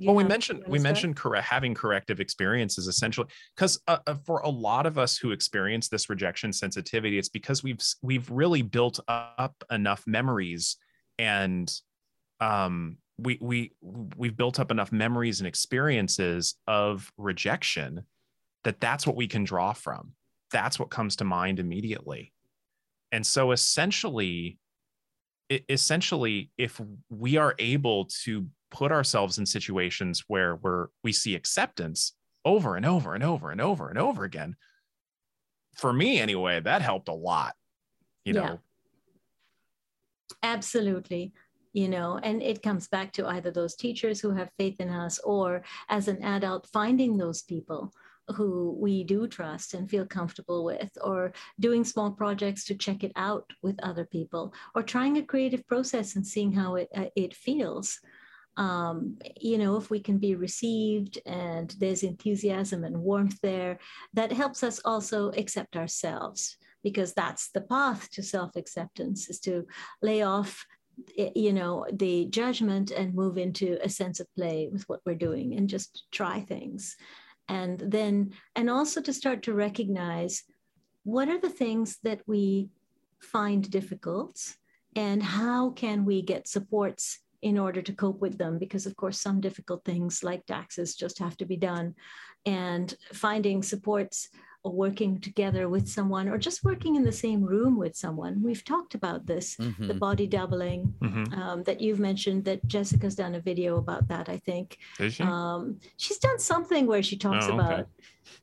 well 0.00 0.14
we 0.14 0.24
mentioned 0.24 0.62
we 0.66 0.78
mentioned 0.78 1.16
correct 1.16 1.46
having 1.46 1.74
corrective 1.74 2.20
experiences 2.20 2.86
essentially 2.86 3.26
because 3.54 3.80
uh, 3.88 3.98
uh, 4.06 4.14
for 4.24 4.40
a 4.40 4.48
lot 4.48 4.86
of 4.86 4.98
us 4.98 5.16
who 5.16 5.30
experience 5.30 5.88
this 5.88 6.08
rejection 6.08 6.52
sensitivity 6.52 7.18
it's 7.18 7.28
because 7.28 7.62
we've 7.62 7.80
we've 8.02 8.30
really 8.30 8.62
built 8.62 8.98
up 9.08 9.54
enough 9.70 10.04
memories 10.06 10.76
and 11.18 11.72
um 12.40 12.96
we 13.18 13.38
we 13.40 13.72
we've 14.16 14.36
built 14.36 14.58
up 14.58 14.70
enough 14.70 14.92
memories 14.92 15.40
and 15.40 15.46
experiences 15.46 16.56
of 16.66 17.12
rejection 17.16 18.04
that 18.64 18.80
that's 18.80 19.06
what 19.06 19.16
we 19.16 19.26
can 19.26 19.44
draw 19.44 19.72
from. 19.72 20.12
That's 20.52 20.78
what 20.78 20.90
comes 20.90 21.16
to 21.16 21.24
mind 21.24 21.58
immediately. 21.58 22.32
And 23.12 23.26
so 23.26 23.52
essentially, 23.52 24.58
essentially, 25.68 26.50
if 26.58 26.80
we 27.08 27.36
are 27.36 27.54
able 27.58 28.08
to 28.24 28.46
put 28.70 28.92
ourselves 28.92 29.38
in 29.38 29.46
situations 29.46 30.24
where 30.28 30.56
we're 30.56 30.88
we 31.02 31.12
see 31.12 31.34
acceptance 31.34 32.14
over 32.44 32.76
and 32.76 32.86
over 32.86 33.14
and 33.14 33.24
over 33.24 33.50
and 33.50 33.60
over 33.60 33.88
and 33.88 33.98
over 33.98 34.24
again, 34.24 34.56
for 35.76 35.92
me 35.92 36.18
anyway, 36.20 36.60
that 36.60 36.82
helped 36.82 37.08
a 37.08 37.14
lot. 37.14 37.54
You 38.24 38.34
know. 38.34 38.42
Yeah. 38.42 38.56
Absolutely 40.42 41.32
you 41.72 41.88
know 41.88 42.18
and 42.24 42.42
it 42.42 42.64
comes 42.64 42.88
back 42.88 43.12
to 43.12 43.24
either 43.28 43.52
those 43.52 43.76
teachers 43.76 44.18
who 44.18 44.32
have 44.32 44.50
faith 44.58 44.74
in 44.80 44.88
us 44.88 45.20
or 45.20 45.62
as 45.88 46.08
an 46.08 46.20
adult 46.24 46.66
finding 46.72 47.16
those 47.16 47.42
people 47.42 47.92
who 48.32 48.76
we 48.78 49.04
do 49.04 49.26
trust 49.26 49.74
and 49.74 49.88
feel 49.88 50.06
comfortable 50.06 50.64
with, 50.64 50.90
or 51.02 51.32
doing 51.58 51.84
small 51.84 52.10
projects 52.10 52.64
to 52.64 52.74
check 52.74 53.04
it 53.04 53.12
out 53.16 53.50
with 53.62 53.78
other 53.82 54.04
people, 54.04 54.52
or 54.74 54.82
trying 54.82 55.16
a 55.16 55.22
creative 55.22 55.66
process 55.66 56.16
and 56.16 56.26
seeing 56.26 56.52
how 56.52 56.76
it, 56.76 56.88
uh, 56.94 57.06
it 57.16 57.34
feels. 57.34 58.00
Um, 58.60 59.16
you 59.40 59.56
know, 59.56 59.76
if 59.76 59.88
we 59.88 60.00
can 60.00 60.18
be 60.18 60.34
received 60.34 61.18
and 61.24 61.74
there's 61.78 62.02
enthusiasm 62.02 62.84
and 62.84 63.00
warmth 63.00 63.40
there, 63.40 63.78
that 64.12 64.30
helps 64.30 64.62
us 64.62 64.82
also 64.84 65.30
accept 65.30 65.76
ourselves 65.76 66.58
because 66.82 67.14
that's 67.14 67.50
the 67.52 67.62
path 67.62 68.10
to 68.10 68.22
self 68.22 68.56
acceptance 68.56 69.30
is 69.30 69.40
to 69.40 69.66
lay 70.02 70.22
off 70.22 70.66
you 71.16 71.54
know 71.54 71.86
the 71.90 72.26
judgment 72.26 72.90
and 72.90 73.14
move 73.14 73.38
into 73.38 73.78
a 73.82 73.88
sense 73.88 74.20
of 74.20 74.34
play 74.36 74.68
with 74.70 74.86
what 74.90 75.00
we're 75.06 75.14
doing 75.14 75.54
and 75.54 75.66
just 75.66 76.04
try 76.12 76.40
things. 76.40 76.96
And 77.48 77.78
then 77.80 78.34
and 78.54 78.68
also 78.68 79.00
to 79.00 79.12
start 79.14 79.42
to 79.44 79.54
recognize 79.54 80.42
what 81.04 81.30
are 81.30 81.40
the 81.40 81.48
things 81.48 81.96
that 82.02 82.20
we 82.26 82.68
find 83.20 83.70
difficult 83.70 84.38
and 84.94 85.22
how 85.22 85.70
can 85.70 86.04
we 86.04 86.20
get 86.20 86.46
supports 86.46 87.20
in 87.42 87.58
order 87.58 87.80
to 87.80 87.92
cope 87.92 88.20
with 88.20 88.36
them 88.38 88.58
because 88.58 88.86
of 88.86 88.96
course 88.96 89.20
some 89.20 89.40
difficult 89.40 89.84
things 89.84 90.22
like 90.22 90.44
taxes 90.46 90.94
just 90.94 91.18
have 91.18 91.36
to 91.36 91.46
be 91.46 91.56
done 91.56 91.94
and 92.46 92.94
finding 93.12 93.62
supports 93.62 94.28
or 94.62 94.72
working 94.72 95.18
together 95.20 95.68
with 95.68 95.88
someone 95.88 96.28
or 96.28 96.36
just 96.36 96.64
working 96.64 96.96
in 96.96 97.02
the 97.02 97.12
same 97.12 97.42
room 97.42 97.78
with 97.78 97.96
someone. 97.96 98.42
We've 98.42 98.64
talked 98.64 98.94
about 98.94 99.26
this, 99.26 99.56
mm-hmm. 99.56 99.88
the 99.88 99.94
body 99.94 100.26
doubling 100.26 100.94
mm-hmm. 101.00 101.32
um, 101.32 101.62
that 101.62 101.80
you've 101.80 101.98
mentioned 101.98 102.44
that 102.44 102.66
Jessica's 102.66 103.14
done 103.14 103.34
a 103.34 103.40
video 103.40 103.78
about 103.78 104.08
that, 104.08 104.28
I 104.28 104.36
think. 104.36 104.76
Is 104.98 105.14
she? 105.14 105.22
Um, 105.22 105.78
she's 105.96 106.18
done 106.18 106.38
something 106.38 106.86
where 106.86 107.02
she 107.02 107.16
talks 107.16 107.46
oh, 107.46 107.54
okay. 107.54 107.58
about. 107.58 107.88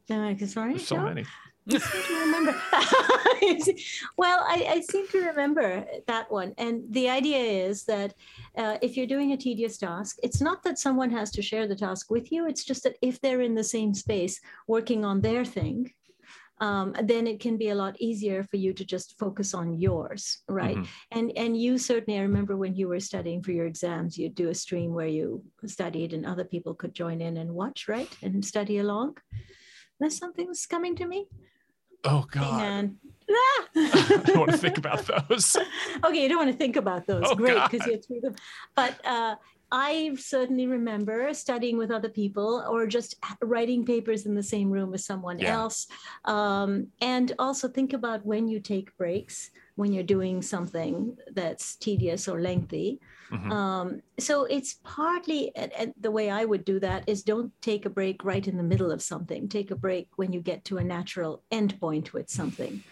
No, 0.10 0.36
sorry. 0.48 0.74
There's 0.74 0.88
so 0.88 0.98
many. 0.98 1.24
I 1.70 1.78
seem 1.78 2.04
to 2.04 2.20
remember. 2.26 2.56
well, 4.18 4.46
I, 4.48 4.68
I, 4.70 4.82
seem 4.82 5.08
to 5.10 5.22
remember 5.22 5.86
that 6.08 6.32
one. 6.32 6.54
And 6.58 6.84
the 6.90 7.10
idea 7.10 7.68
is 7.68 7.84
that 7.86 8.14
uh, 8.58 8.78
if 8.82 8.96
you're 8.96 9.08
doing 9.08 9.34
a 9.34 9.38
tedious 9.38 9.78
task, 9.78 10.18
it's 10.24 10.42
not 10.42 10.64
that 10.64 10.80
someone 10.80 11.12
has 11.12 11.32
to 11.32 11.42
share 11.42 11.68
the 11.68 11.76
task 11.76 12.10
with 12.10 12.32
you. 12.32 12.48
It's 12.48 12.64
just 12.64 12.84
that 12.84 12.98
if 13.02 13.20
they're 13.20 13.42
in 13.42 13.56
the 13.56 13.64
same 13.64 13.94
space 13.94 14.40
working 14.68 15.04
on 15.04 15.22
their 15.22 15.44
thing, 15.44 15.92
um, 16.60 16.96
then 17.04 17.28
it 17.28 17.40
can 17.40 17.58
be 17.58 17.70
a 17.70 17.76
lot 17.76 17.96
easier 18.00 18.44
for 18.44 18.58
you 18.58 18.74
to 18.74 18.84
just 18.84 19.18
focus 19.20 19.54
on 19.54 19.74
yours, 19.74 20.40
right? 20.48 20.78
Mm-hmm. 20.78 21.18
And 21.18 21.38
and 21.38 21.62
you 21.62 21.78
certainly, 21.78 22.20
I 22.20 22.24
remember 22.24 22.58
when 22.58 22.76
you 22.76 22.88
were 22.88 23.00
studying 23.00 23.44
for 23.44 23.52
your 23.52 23.68
exams, 23.68 24.18
you'd 24.18 24.36
do 24.36 24.50
a 24.50 24.56
stream 24.56 24.94
where 24.94 25.08
you 25.08 25.44
studied 25.66 26.14
and 26.14 26.26
other 26.26 26.44
people 26.44 26.74
could 26.74 26.96
join 26.96 27.22
in 27.22 27.38
and 27.38 27.54
watch, 27.54 27.88
right, 27.88 28.10
and 28.24 28.44
study 28.44 28.80
along. 28.80 29.18
That's 30.00 30.18
something 30.18 30.48
that's 30.48 30.66
coming 30.66 30.96
to 30.96 31.06
me. 31.06 31.28
Oh 32.04 32.26
God. 32.30 32.62
And 32.62 32.98
I 33.76 34.22
don't 34.26 34.40
want 34.40 34.52
to 34.52 34.58
think 34.58 34.78
about 34.78 35.06
those. 35.06 35.58
okay, 36.06 36.24
you 36.24 36.30
don't 36.30 36.38
want 36.38 36.52
to 36.52 36.58
think 36.58 36.78
about 36.78 37.06
those. 37.06 37.24
Oh, 37.26 37.36
Great, 37.36 37.62
because 37.70 37.86
you're 37.86 37.98
through 37.98 38.22
them. 38.22 38.36
But 38.76 39.06
uh, 39.06 39.36
I 39.72 40.16
certainly 40.18 40.66
remember 40.66 41.34
studying 41.34 41.78
with 41.78 41.92
other 41.92 42.10
people 42.10 42.64
or 42.70 42.88
just 42.88 43.16
writing 43.42 43.86
papers 43.86 44.26
in 44.26 44.34
the 44.34 44.44
same 44.44 44.70
room 44.70 44.92
with 44.92 45.02
someone 45.02 45.40
yeah. 45.40 45.54
else. 45.54 45.88
Um, 46.26 46.88
and 47.02 47.34
also 47.38 47.68
think 47.68 47.94
about 47.94 48.26
when 48.26 48.48
you 48.48 48.62
take 48.62 48.96
breaks, 48.98 49.52
when 49.76 49.92
you're 49.92 50.04
doing 50.04 50.42
something 50.42 51.18
that's 51.34 51.76
tedious 51.76 52.28
or 52.28 52.42
lengthy. 52.42 53.02
Mm-hmm. 53.30 53.52
Um, 53.52 54.02
so 54.18 54.46
it's 54.46 54.80
partly, 54.84 55.54
and, 55.56 55.74
and 55.74 55.94
the 56.00 56.12
way 56.12 56.30
I 56.30 56.46
would 56.46 56.64
do 56.64 56.80
that 56.80 57.04
is 57.08 57.24
don't 57.24 57.52
take 57.62 57.86
a 57.86 57.90
break 57.90 58.24
right 58.24 58.48
in 58.48 58.56
the 58.56 58.64
middle 58.64 58.92
of 58.92 59.02
something. 59.02 59.50
Take 59.50 59.72
a 59.72 59.76
break 59.76 60.08
when 60.16 60.32
you 60.32 60.40
get 60.40 60.64
to 60.66 60.78
a 60.78 60.84
natural 60.84 61.44
endpoint 61.52 62.14
with 62.14 62.30
something. 62.30 62.84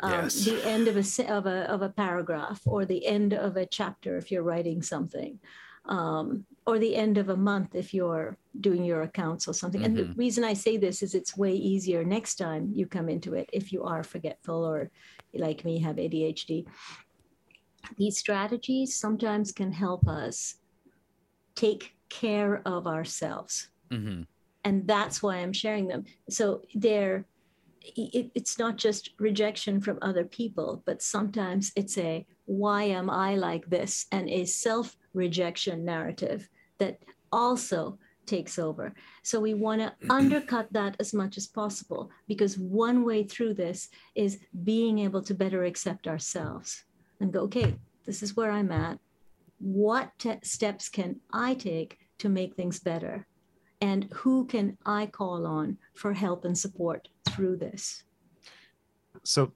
Um, 0.00 0.12
yes. 0.12 0.44
the 0.44 0.66
end 0.66 0.88
of 0.88 0.96
a, 0.96 1.32
of, 1.32 1.46
a, 1.46 1.70
of 1.70 1.82
a 1.82 1.88
paragraph 1.88 2.60
or 2.66 2.84
the 2.84 3.06
end 3.06 3.32
of 3.32 3.56
a 3.56 3.64
chapter 3.64 4.18
if 4.18 4.30
you're 4.30 4.42
writing 4.42 4.82
something 4.82 5.38
um, 5.88 6.44
or 6.66 6.78
the 6.78 6.96
end 6.96 7.18
of 7.18 7.28
a 7.28 7.36
month 7.36 7.74
if 7.74 7.94
you're 7.94 8.36
doing 8.60 8.84
your 8.84 9.02
accounts 9.02 9.46
or 9.46 9.54
something. 9.54 9.82
Mm-hmm. 9.82 9.90
And 9.90 9.96
the 9.96 10.02
mm-hmm. 10.04 10.18
reason 10.18 10.44
I 10.44 10.54
say 10.54 10.76
this 10.76 11.02
is 11.02 11.14
it's 11.14 11.36
way 11.36 11.54
easier 11.54 12.04
next 12.04 12.36
time 12.36 12.70
you 12.74 12.86
come 12.86 13.08
into 13.08 13.34
it 13.34 13.48
if 13.52 13.72
you 13.72 13.84
are 13.84 14.02
forgetful 14.02 14.64
or 14.64 14.90
like 15.34 15.64
me 15.64 15.78
have 15.80 15.96
ADHD. 15.96 16.66
These 17.96 18.18
strategies 18.18 18.96
sometimes 18.96 19.52
can 19.52 19.72
help 19.72 20.08
us 20.08 20.56
take 21.54 21.94
care 22.08 22.62
of 22.66 22.86
ourselves. 22.86 23.68
Mm-hmm. 23.90 24.22
And 24.64 24.86
that's 24.88 25.22
why 25.22 25.36
I'm 25.36 25.52
sharing 25.52 25.86
them. 25.86 26.04
So 26.28 26.62
they're 26.74 27.24
it, 27.94 28.30
it's 28.34 28.58
not 28.58 28.76
just 28.76 29.10
rejection 29.18 29.80
from 29.80 29.98
other 30.02 30.24
people, 30.24 30.82
but 30.86 31.02
sometimes 31.02 31.72
it's 31.76 31.96
a 31.98 32.26
why 32.46 32.84
am 32.84 33.10
I 33.10 33.36
like 33.36 33.66
this 33.66 34.06
and 34.10 34.28
a 34.28 34.44
self 34.44 34.96
rejection 35.16 35.84
narrative 35.84 36.48
that 36.78 36.98
also 37.32 37.98
takes 38.26 38.58
over. 38.58 38.92
So 39.22 39.40
we 39.40 39.54
want 39.54 39.80
to 39.80 39.88
mm-hmm. 39.88 40.10
undercut 40.10 40.72
that 40.72 40.96
as 41.00 41.14
much 41.14 41.36
as 41.36 41.46
possible 41.46 42.10
because 42.28 42.58
one 42.58 43.04
way 43.04 43.22
through 43.24 43.54
this 43.54 43.88
is 44.14 44.40
being 44.64 44.98
able 44.98 45.22
to 45.22 45.34
better 45.34 45.64
accept 45.64 46.06
ourselves 46.06 46.84
and 47.20 47.32
go, 47.32 47.40
okay, 47.42 47.76
this 48.04 48.22
is 48.22 48.36
where 48.36 48.50
I'm 48.50 48.72
at. 48.72 48.98
What 49.58 50.10
te- 50.18 50.38
steps 50.42 50.88
can 50.88 51.20
I 51.32 51.54
take 51.54 51.98
to 52.18 52.28
make 52.28 52.54
things 52.54 52.78
better? 52.78 53.26
And 53.80 54.08
who 54.12 54.46
can 54.46 54.76
I 54.84 55.06
call 55.06 55.46
on 55.46 55.78
for 55.94 56.12
help 56.12 56.44
and 56.44 56.56
support 56.56 57.08
through 57.28 57.56
this? 57.56 58.04
So, 59.22 59.52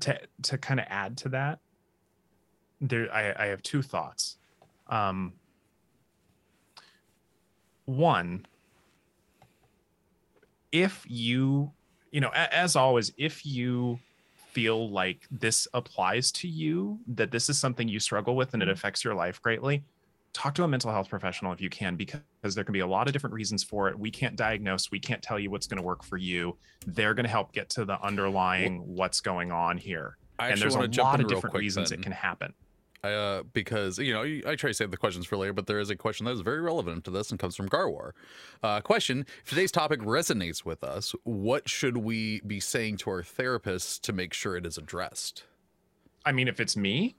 to, 0.00 0.18
to 0.42 0.58
kind 0.58 0.80
of 0.80 0.86
add 0.88 1.16
to 1.18 1.28
that, 1.30 1.58
there 2.80 3.12
I, 3.12 3.44
I 3.44 3.46
have 3.46 3.62
two 3.62 3.82
thoughts. 3.82 4.38
Um, 4.92 5.32
one, 7.86 8.44
if 10.70 11.04
you, 11.08 11.72
you 12.10 12.20
know, 12.20 12.30
as 12.34 12.76
always, 12.76 13.10
if 13.16 13.46
you 13.46 13.98
feel 14.50 14.90
like 14.90 15.26
this 15.30 15.66
applies 15.72 16.30
to 16.32 16.48
you, 16.48 16.98
that 17.06 17.30
this 17.30 17.48
is 17.48 17.58
something 17.58 17.88
you 17.88 17.98
struggle 17.98 18.36
with 18.36 18.52
and 18.52 18.62
it 18.62 18.66
mm-hmm. 18.66 18.74
affects 18.74 19.02
your 19.02 19.14
life 19.14 19.40
greatly, 19.40 19.82
talk 20.34 20.54
to 20.56 20.62
a 20.62 20.68
mental 20.68 20.90
health 20.90 21.08
professional 21.08 21.52
if 21.52 21.60
you 21.62 21.70
can, 21.70 21.96
because 21.96 22.20
there 22.54 22.62
can 22.62 22.74
be 22.74 22.80
a 22.80 22.86
lot 22.86 23.06
of 23.06 23.14
different 23.14 23.32
reasons 23.32 23.64
for 23.64 23.88
it. 23.88 23.98
We 23.98 24.10
can't 24.10 24.36
diagnose, 24.36 24.90
we 24.90 25.00
can't 25.00 25.22
tell 25.22 25.38
you 25.38 25.50
what's 25.50 25.66
going 25.66 25.80
to 25.80 25.86
work 25.86 26.04
for 26.04 26.18
you. 26.18 26.58
They're 26.86 27.14
going 27.14 27.24
to 27.24 27.30
help 27.30 27.52
get 27.52 27.70
to 27.70 27.86
the 27.86 27.98
underlying 28.02 28.80
what's 28.86 29.22
going 29.22 29.52
on 29.52 29.78
here. 29.78 30.18
I 30.38 30.50
and 30.50 30.60
there's 30.60 30.74
a 30.74 30.80
lot 30.80 31.20
of 31.20 31.28
different 31.28 31.56
reasons 31.56 31.90
then. 31.90 32.00
it 32.00 32.02
can 32.02 32.12
happen 32.12 32.52
uh, 33.04 33.42
because 33.52 33.98
you 33.98 34.12
know 34.12 34.22
I 34.22 34.54
try 34.54 34.70
to 34.70 34.74
save 34.74 34.90
the 34.90 34.96
questions 34.96 35.26
for 35.26 35.36
later, 35.36 35.52
but 35.52 35.66
there 35.66 35.80
is 35.80 35.90
a 35.90 35.96
question 35.96 36.26
that 36.26 36.32
is 36.32 36.40
very 36.40 36.60
relevant 36.60 37.04
to 37.04 37.10
this 37.10 37.30
and 37.30 37.38
comes 37.38 37.56
from 37.56 37.68
Garwar. 37.68 38.12
Uh, 38.62 38.80
question: 38.80 39.26
If 39.44 39.50
today's 39.50 39.72
topic 39.72 40.00
resonates 40.00 40.64
with 40.64 40.84
us, 40.84 41.14
what 41.24 41.68
should 41.68 41.96
we 41.96 42.40
be 42.46 42.60
saying 42.60 42.98
to 42.98 43.10
our 43.10 43.22
therapists 43.22 44.00
to 44.02 44.12
make 44.12 44.32
sure 44.32 44.56
it 44.56 44.66
is 44.66 44.78
addressed? 44.78 45.44
I 46.24 46.32
mean, 46.32 46.46
if 46.46 46.60
it's 46.60 46.76
me, 46.76 47.16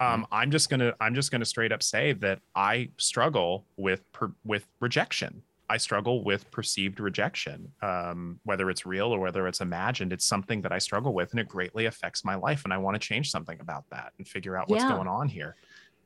um, 0.00 0.22
mm-hmm. 0.22 0.34
I'm 0.34 0.50
just 0.50 0.68
gonna 0.68 0.94
I'm 1.00 1.14
just 1.14 1.30
gonna 1.30 1.46
straight 1.46 1.72
up 1.72 1.82
say 1.82 2.12
that 2.14 2.40
I 2.54 2.90
struggle 2.98 3.64
with 3.76 4.10
per, 4.12 4.32
with 4.44 4.66
rejection. 4.80 5.42
I 5.68 5.78
struggle 5.78 6.22
with 6.22 6.50
perceived 6.50 7.00
rejection, 7.00 7.72
um, 7.82 8.38
whether 8.44 8.70
it's 8.70 8.86
real 8.86 9.08
or 9.08 9.18
whether 9.18 9.48
it's 9.48 9.60
imagined. 9.60 10.12
It's 10.12 10.24
something 10.24 10.62
that 10.62 10.72
I 10.72 10.78
struggle 10.78 11.12
with, 11.12 11.32
and 11.32 11.40
it 11.40 11.48
greatly 11.48 11.86
affects 11.86 12.24
my 12.24 12.36
life. 12.36 12.64
And 12.64 12.72
I 12.72 12.78
want 12.78 12.94
to 12.94 13.00
change 13.00 13.30
something 13.30 13.58
about 13.60 13.84
that 13.90 14.12
and 14.18 14.26
figure 14.28 14.56
out 14.56 14.68
what's 14.68 14.84
yeah. 14.84 14.90
going 14.90 15.08
on 15.08 15.28
here. 15.28 15.56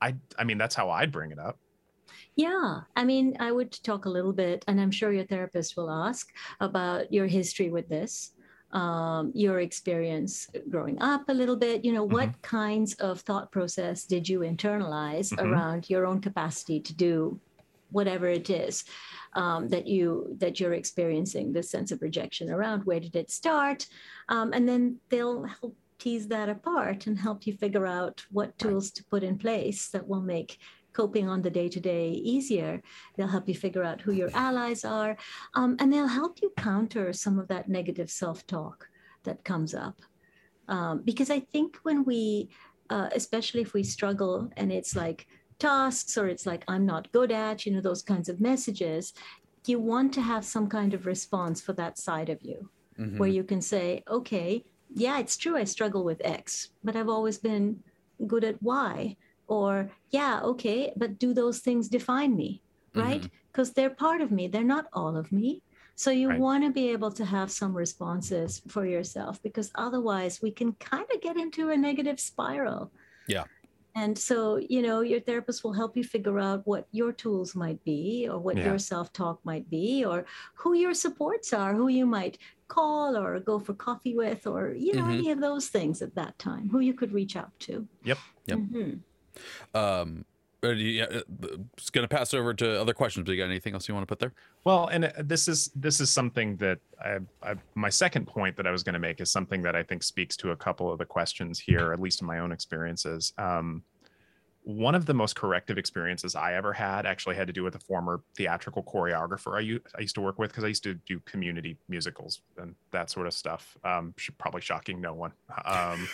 I, 0.01 0.15
I 0.39 0.45
mean, 0.45 0.57
that's 0.57 0.75
how 0.75 0.89
I'd 0.91 1.13
bring 1.13 1.31
it 1.31 1.39
up. 1.39 1.59
Yeah, 2.37 2.81
I 2.97 3.05
mean, 3.05 3.37
I 3.39 3.53
would 3.53 3.73
talk 3.83 4.07
a 4.07 4.11
little 4.11 4.33
bit, 4.33 4.65
and 4.67 4.81
I'm 4.81 4.91
sure 4.91 5.13
your 5.13 5.27
therapist 5.27 5.77
will 5.77 5.91
ask 5.91 6.29
about 6.61 7.13
your 7.13 7.27
history 7.27 7.71
with 7.71 7.89
this, 7.89 8.33
um, 8.73 9.31
your 9.35 9.61
experience 9.61 10.49
growing 10.71 11.01
up 11.03 11.29
a 11.29 11.35
little 11.35 11.57
bit. 11.57 11.85
You 11.85 11.93
know, 11.93 12.05
mm-hmm. 12.05 12.15
what 12.15 12.43
kinds 12.43 12.95
of 12.95 13.21
thought 13.21 13.53
process 13.53 14.05
did 14.05 14.27
you 14.29 14.41
internalize 14.41 15.33
mm-hmm. 15.33 15.53
around 15.53 15.91
your 15.91 16.07
own 16.07 16.21
capacity 16.21 16.81
to 16.81 16.95
do 16.95 17.39
whatever 17.91 18.27
it 18.27 18.51
is 18.51 18.85
um, 19.35 19.69
that 19.69 19.87
you 19.87 20.37
that 20.39 20.59
you're 20.59 20.75
experiencing 20.75 21.53
this 21.53 21.71
sense 21.71 21.93
of 21.93 22.03
rejection 22.03 22.51
around 22.51 22.85
where 22.85 23.01
did 23.01 23.17
it 23.17 23.31
start 23.31 23.87
um, 24.29 24.53
and 24.53 24.69
then 24.69 24.99
they'll 25.09 25.45
help 25.45 25.77
tease 25.99 26.29
that 26.29 26.49
apart 26.49 27.07
and 27.07 27.19
help 27.19 27.47
you 27.47 27.53
figure 27.53 27.87
out 27.87 28.25
what 28.31 28.59
tools 28.59 28.91
to 28.91 29.05
put 29.05 29.23
in 29.23 29.37
place 29.37 29.91
that 29.91 30.09
will 30.09 30.23
make 30.23 30.59
coping 30.93 31.29
on 31.29 31.43
the 31.43 31.51
day 31.51 31.69
to 31.69 31.81
day 31.81 32.11
easier. 32.11 32.83
They'll 33.17 33.29
help 33.29 33.49
you 33.49 33.55
figure 33.55 33.85
out 33.85 34.01
who 34.01 34.13
your 34.13 34.31
allies 34.35 34.85
are, 34.85 35.17
um, 35.55 35.77
and 35.79 35.93
they'll 35.93 36.09
help 36.09 36.41
you 36.43 36.53
counter 36.57 37.13
some 37.13 37.39
of 37.39 37.49
that 37.49 37.69
negative 37.69 38.11
self 38.11 38.47
talk 38.47 38.89
that 39.25 39.45
comes 39.45 39.75
up. 39.75 40.01
Um, 40.69 41.03
because 41.05 41.31
I 41.31 41.41
think 41.41 41.79
when 41.83 42.05
we, 42.05 42.49
uh, 42.89 43.11
especially 43.15 43.61
if 43.61 43.75
we 43.75 43.83
struggle 43.83 44.51
and 44.57 44.73
it's 44.73 44.97
like 44.97 45.27
tasks 45.61 46.19
or 46.19 46.27
it's 46.27 46.47
like 46.47 46.65
I'm 46.67 46.85
not 46.85 47.13
good 47.13 47.31
at, 47.31 47.65
you 47.65 47.73
know, 47.73 47.81
those 47.81 48.03
kinds 48.03 48.29
of 48.29 48.41
messages, 48.41 49.13
you 49.67 49.79
want 49.79 50.13
to 50.15 50.21
have 50.21 50.45
some 50.45 50.67
kind 50.69 50.95
of 50.95 51.07
response 51.07 51.61
for 51.61 51.73
that 51.75 51.99
side 51.99 52.29
of 52.29 52.43
you 52.43 52.69
mm-hmm. 52.99 53.19
where 53.19 53.29
you 53.29 53.45
can 53.45 53.61
say, 53.61 54.03
okay, 54.09 54.65
yeah, 54.93 55.21
it's 55.21 55.37
true, 55.37 55.57
I 55.57 55.65
struggle 55.65 56.03
with 56.03 56.21
X, 56.25 56.71
but 56.83 56.97
I've 56.97 57.09
always 57.09 57.39
been 57.39 57.81
good 58.27 58.43
at 58.43 58.61
Y 58.63 59.17
or 59.51 59.91
yeah 60.11 60.41
okay 60.43 60.93
but 60.97 61.19
do 61.19 61.35
those 61.35 61.59
things 61.59 61.89
define 61.89 62.35
me 62.35 62.63
right 62.95 63.29
because 63.53 63.71
mm-hmm. 63.71 63.81
they're 63.81 63.91
part 63.91 64.21
of 64.21 64.31
me 64.31 64.47
they're 64.47 64.63
not 64.63 64.87
all 64.93 65.17
of 65.17 65.31
me 65.33 65.61
so 65.97 66.11
you 66.11 66.29
right. 66.29 66.41
want 66.41 66.65
to 66.65 66.71
be 66.71 66.89
able 66.89 67.11
to 67.11 67.25
have 67.25 67.51
some 67.51 67.77
responses 67.77 68.63
for 68.69 68.87
yourself 68.87 69.43
because 69.43 69.71
otherwise 69.75 70.41
we 70.41 70.51
can 70.51 70.73
kind 70.75 71.05
of 71.15 71.21
get 71.21 71.37
into 71.37 71.71
a 71.71 71.77
negative 71.77 72.19
spiral 72.19 72.91
yeah 73.27 73.45
and 73.95 74.17
so 74.17 74.57
you 74.57 74.83
know 74.83 75.01
your 75.01 75.21
therapist 75.21 75.65
will 75.65 75.73
help 75.73 75.97
you 75.97 76.05
figure 76.05 76.39
out 76.39 76.67
what 76.67 76.87
your 76.93 77.13
tools 77.13 77.55
might 77.55 77.83
be 77.85 78.29
or 78.31 78.39
what 78.39 78.57
yeah. 78.57 78.65
your 78.65 78.79
self-talk 78.79 79.39
might 79.45 79.69
be 79.71 80.05
or 80.05 80.25
who 80.55 80.75
your 80.75 80.95
supports 80.95 81.53
are 81.53 81.75
who 81.75 81.89
you 81.89 82.07
might 82.07 82.39
call 82.69 83.17
or 83.17 83.41
go 83.41 83.59
for 83.59 83.75
coffee 83.75 84.15
with 84.15 84.47
or 84.47 84.75
you 84.77 84.95
know 84.95 85.03
mm-hmm. 85.03 85.19
any 85.19 85.31
of 85.31 85.41
those 85.41 85.69
things 85.69 86.03
at 86.03 86.15
that 86.15 86.39
time 86.39 86.69
who 86.71 86.81
you 86.81 86.95
could 86.95 87.13
reach 87.13 87.37
out 87.37 87.51
to 87.59 87.87
yep 88.05 88.19
yep 88.47 88.59
mm-hmm. 88.59 88.93
Um, 89.75 90.25
uh, 90.63 91.21
gonna 91.93 92.09
pass 92.09 92.35
over 92.35 92.53
to 92.55 92.81
other 92.81 92.93
questions. 92.93 93.25
But 93.25 93.33
you 93.33 93.39
got 93.39 93.51
anything 93.51 93.75
else 93.75 93.89
you 93.89 93.95
want 93.95 94.03
to 94.03 94.07
put 94.07 94.19
there? 94.19 94.33
Well, 94.65 94.89
and 94.89 95.07
uh, 95.07 95.13
this 95.19 95.49
is 95.49 95.71
this 95.75 96.01
is 96.01 96.11
something 96.11 96.57
that 96.57 96.79
I, 97.03 97.19
I 97.43 97.55
my 97.75 97.89
second 97.89 98.27
point 98.27 98.57
that 98.57 98.67
I 98.67 98.71
was 98.71 98.83
going 98.83 98.95
to 98.95 99.01
make 99.01 99.21
is 99.21 99.31
something 99.31 99.63
that 99.63 99.75
I 99.75 99.83
think 99.83 100.03
speaks 100.03 100.37
to 100.39 100.51
a 100.51 100.57
couple 100.57 100.93
of 100.93 100.99
the 100.99 101.07
questions 101.07 101.59
here, 101.59 101.93
at 101.93 102.01
least 102.01 102.21
in 102.21 102.27
my 102.27 102.39
own 102.41 102.53
experiences. 102.53 103.33
Um, 103.39 103.83
one 104.63 104.95
of 104.95 105.07
the 105.07 105.15
most 105.15 105.37
corrective 105.37 105.79
experiences 105.79 106.35
I 106.35 106.55
ever 106.55 106.73
had 106.73 107.07
actually 107.07 107.35
had 107.35 107.47
to 107.47 107.53
do 107.53 107.63
with 107.63 107.75
a 107.77 107.79
former 107.79 108.23
theatrical 108.37 108.83
choreographer 108.83 109.57
I 109.57 109.61
used, 109.61 109.87
I 109.97 110.03
used 110.03 110.15
to 110.17 110.21
work 110.21 110.39
with 110.39 110.51
because 110.51 110.65
I 110.65 110.69
used 110.69 110.83
to 110.83 110.95
do 110.95 111.19
community 111.21 111.79
musicals 111.89 112.43
and 112.59 112.75
that 112.91 113.11
sort 113.11 113.27
of 113.27 113.33
stuff. 113.33 113.77
Um, 113.85 114.15
probably 114.39 114.61
shocking 114.61 115.01
no 115.01 115.15
one. 115.15 115.33
Um, 115.65 116.07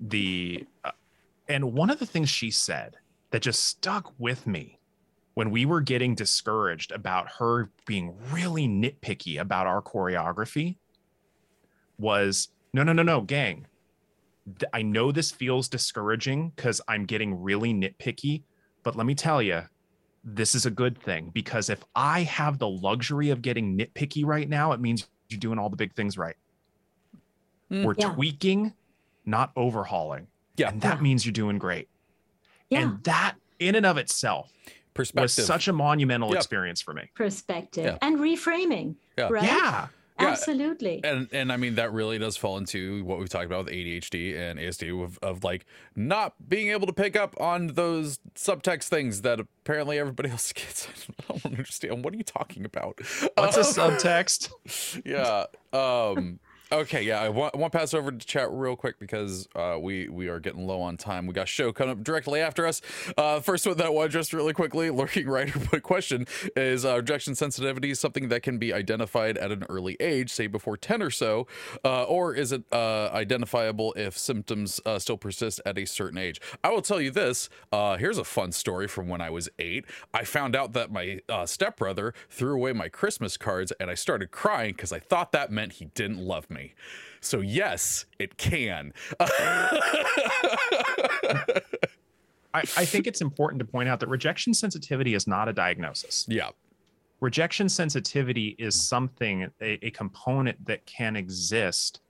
the 0.00 0.66
uh, 0.84 0.90
and 1.48 1.72
one 1.72 1.90
of 1.90 1.98
the 1.98 2.06
things 2.06 2.28
she 2.28 2.50
said 2.50 2.96
that 3.30 3.42
just 3.42 3.64
stuck 3.64 4.12
with 4.18 4.46
me 4.46 4.78
when 5.34 5.50
we 5.50 5.66
were 5.66 5.82
getting 5.82 6.14
discouraged 6.14 6.92
about 6.92 7.28
her 7.38 7.70
being 7.86 8.14
really 8.32 8.66
nitpicky 8.66 9.38
about 9.38 9.66
our 9.66 9.82
choreography 9.82 10.76
was 11.98 12.48
no, 12.72 12.82
no, 12.82 12.92
no, 12.92 13.02
no, 13.02 13.20
gang. 13.20 13.66
I 14.72 14.82
know 14.82 15.12
this 15.12 15.30
feels 15.30 15.68
discouraging 15.68 16.52
because 16.56 16.80
I'm 16.88 17.04
getting 17.04 17.42
really 17.42 17.74
nitpicky, 17.74 18.44
but 18.82 18.96
let 18.96 19.06
me 19.06 19.14
tell 19.14 19.42
you, 19.42 19.62
this 20.24 20.54
is 20.54 20.66
a 20.66 20.70
good 20.70 20.98
thing 20.98 21.30
because 21.34 21.68
if 21.68 21.84
I 21.94 22.22
have 22.22 22.58
the 22.58 22.68
luxury 22.68 23.30
of 23.30 23.42
getting 23.42 23.76
nitpicky 23.76 24.24
right 24.24 24.48
now, 24.48 24.72
it 24.72 24.80
means 24.80 25.08
you're 25.28 25.38
doing 25.40 25.58
all 25.58 25.68
the 25.68 25.76
big 25.76 25.94
things 25.94 26.16
right. 26.16 26.36
Mm, 27.70 27.84
We're 27.84 27.94
yeah. 27.98 28.12
tweaking, 28.14 28.72
not 29.24 29.52
overhauling. 29.54 30.28
Yeah. 30.56 30.70
And 30.70 30.80
that 30.80 30.96
yeah. 30.96 31.02
means 31.02 31.26
you're 31.26 31.32
doing 31.32 31.58
great. 31.58 31.88
Yeah. 32.70 32.82
And 32.82 33.04
that 33.04 33.36
in 33.58 33.74
and 33.74 33.86
of 33.86 33.96
itself 33.98 34.52
Perspective. 34.94 35.22
was 35.22 35.46
such 35.46 35.68
a 35.68 35.72
monumental 35.72 36.30
yep. 36.30 36.38
experience 36.38 36.80
for 36.80 36.94
me. 36.94 37.10
Perspective 37.14 37.84
yeah. 37.84 37.98
and 38.02 38.18
reframing. 38.18 38.96
Yeah. 39.16 39.28
Right? 39.30 39.44
Yeah. 39.44 39.88
Absolutely. 40.18 41.00
And 41.04 41.28
and 41.32 41.52
I 41.52 41.56
mean 41.56 41.74
that 41.74 41.92
really 41.92 42.18
does 42.18 42.36
fall 42.36 42.56
into 42.56 43.04
what 43.04 43.18
we've 43.18 43.28
talked 43.28 43.44
about 43.44 43.66
with 43.66 43.74
ADHD 43.74 44.36
and 44.36 44.58
ASD 44.58 45.04
of, 45.04 45.18
of 45.22 45.44
like 45.44 45.66
not 45.94 46.34
being 46.48 46.70
able 46.70 46.86
to 46.86 46.92
pick 46.92 47.16
up 47.16 47.38
on 47.40 47.68
those 47.68 48.18
subtext 48.34 48.88
things 48.88 49.22
that 49.22 49.40
apparently 49.40 49.98
everybody 49.98 50.30
else 50.30 50.52
gets. 50.52 50.88
I 51.30 51.32
don't 51.32 51.44
understand. 51.44 52.04
What 52.04 52.14
are 52.14 52.16
you 52.16 52.24
talking 52.24 52.64
about? 52.64 52.98
What's 53.36 53.78
um, 53.78 53.90
a 53.90 53.96
subtext? 53.96 54.50
Yeah. 55.04 55.46
Um 55.72 56.40
Okay, 56.72 57.02
yeah, 57.02 57.20
I 57.20 57.28
want, 57.28 57.54
I 57.54 57.58
want 57.58 57.72
to 57.72 57.78
pass 57.78 57.94
over 57.94 58.10
to 58.10 58.26
chat 58.26 58.50
real 58.50 58.74
quick 58.74 58.98
because 58.98 59.48
uh, 59.54 59.76
we 59.80 60.08
we 60.08 60.26
are 60.26 60.40
getting 60.40 60.66
low 60.66 60.80
on 60.80 60.96
time. 60.96 61.28
We 61.28 61.32
got 61.32 61.46
show 61.46 61.72
coming 61.72 61.92
up 61.92 62.02
directly 62.02 62.40
after 62.40 62.66
us. 62.66 62.82
Uh, 63.16 63.38
first 63.38 63.64
one 63.68 63.76
that 63.76 63.86
I 63.86 63.88
want 63.88 64.10
to 64.10 64.18
address 64.18 64.32
really 64.32 64.52
quickly, 64.52 64.90
lurking 64.90 65.28
writer 65.28 65.60
put 65.60 65.84
question 65.84 66.26
is 66.56 66.84
uh, 66.84 66.96
rejection 66.96 67.36
sensitivity 67.36 67.94
something 67.94 68.30
that 68.30 68.42
can 68.42 68.58
be 68.58 68.72
identified 68.72 69.38
at 69.38 69.52
an 69.52 69.62
early 69.68 69.96
age, 70.00 70.32
say 70.32 70.48
before 70.48 70.76
10 70.76 71.02
or 71.02 71.10
so, 71.10 71.46
uh, 71.84 72.02
or 72.02 72.34
is 72.34 72.50
it 72.50 72.64
uh, 72.72 73.10
identifiable 73.12 73.92
if 73.96 74.18
symptoms 74.18 74.80
uh, 74.84 74.98
still 74.98 75.16
persist 75.16 75.60
at 75.64 75.78
a 75.78 75.84
certain 75.84 76.18
age? 76.18 76.40
I 76.64 76.70
will 76.70 76.82
tell 76.82 77.00
you 77.00 77.12
this. 77.12 77.48
here's 77.72 78.18
a 78.18 78.24
fun 78.24 78.50
story 78.50 78.88
from 78.88 79.06
when 79.06 79.20
I 79.20 79.30
was 79.30 79.48
eight. 79.60 79.84
I 80.12 80.24
found 80.24 80.56
out 80.56 80.72
that 80.72 80.90
my 80.90 81.20
stepbrother 81.44 82.12
threw 82.28 82.56
away 82.56 82.72
my 82.72 82.88
Christmas 82.88 83.36
cards 83.36 83.72
and 83.78 83.88
I 83.88 83.94
started 83.94 84.32
crying 84.32 84.72
because 84.72 84.90
I 84.92 84.98
thought 84.98 85.30
that 85.30 85.52
meant 85.52 85.74
he 85.74 85.84
didn't 85.94 86.18
love 86.18 86.50
me 86.50 86.55
me. 86.56 86.74
So, 87.20 87.40
yes, 87.40 88.06
it 88.18 88.36
can. 88.36 88.92
I, 89.20 89.80
I 92.54 92.84
think 92.84 93.06
it's 93.06 93.20
important 93.20 93.60
to 93.60 93.66
point 93.66 93.88
out 93.88 94.00
that 94.00 94.08
rejection 94.08 94.54
sensitivity 94.54 95.14
is 95.14 95.26
not 95.26 95.48
a 95.48 95.52
diagnosis. 95.52 96.26
Yeah. 96.28 96.50
Rejection 97.20 97.68
sensitivity 97.68 98.56
is 98.58 98.80
something, 98.80 99.50
a, 99.60 99.86
a 99.86 99.90
component 99.90 100.64
that 100.66 100.84
can 100.86 101.16
exist 101.16 102.00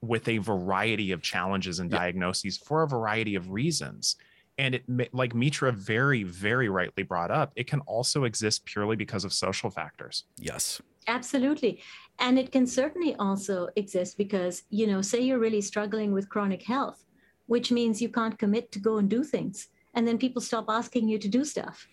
with 0.00 0.28
a 0.28 0.38
variety 0.38 1.12
of 1.12 1.22
challenges 1.22 1.78
and 1.78 1.90
diagnoses 1.90 2.56
for 2.56 2.82
a 2.82 2.88
variety 2.88 3.34
of 3.34 3.50
reasons 3.50 4.16
and 4.58 4.74
it 4.74 4.84
like 5.12 5.34
mitra 5.34 5.72
very 5.72 6.22
very 6.22 6.68
rightly 6.68 7.02
brought 7.02 7.30
up 7.30 7.52
it 7.56 7.66
can 7.66 7.80
also 7.80 8.24
exist 8.24 8.64
purely 8.64 8.96
because 8.96 9.24
of 9.24 9.32
social 9.32 9.70
factors 9.70 10.24
yes 10.38 10.80
absolutely 11.08 11.80
and 12.18 12.38
it 12.38 12.52
can 12.52 12.66
certainly 12.66 13.14
also 13.16 13.68
exist 13.76 14.16
because, 14.16 14.62
you 14.70 14.86
know, 14.86 15.02
say 15.02 15.20
you're 15.20 15.38
really 15.38 15.60
struggling 15.60 16.12
with 16.12 16.28
chronic 16.28 16.62
health, 16.62 17.04
which 17.46 17.70
means 17.70 18.00
you 18.00 18.08
can't 18.08 18.38
commit 18.38 18.72
to 18.72 18.78
go 18.78 18.96
and 18.98 19.08
do 19.08 19.22
things. 19.22 19.68
And 19.94 20.06
then 20.06 20.18
people 20.18 20.42
stop 20.42 20.66
asking 20.68 21.08
you 21.08 21.18
to 21.18 21.28
do 21.28 21.44
stuff. 21.44 21.86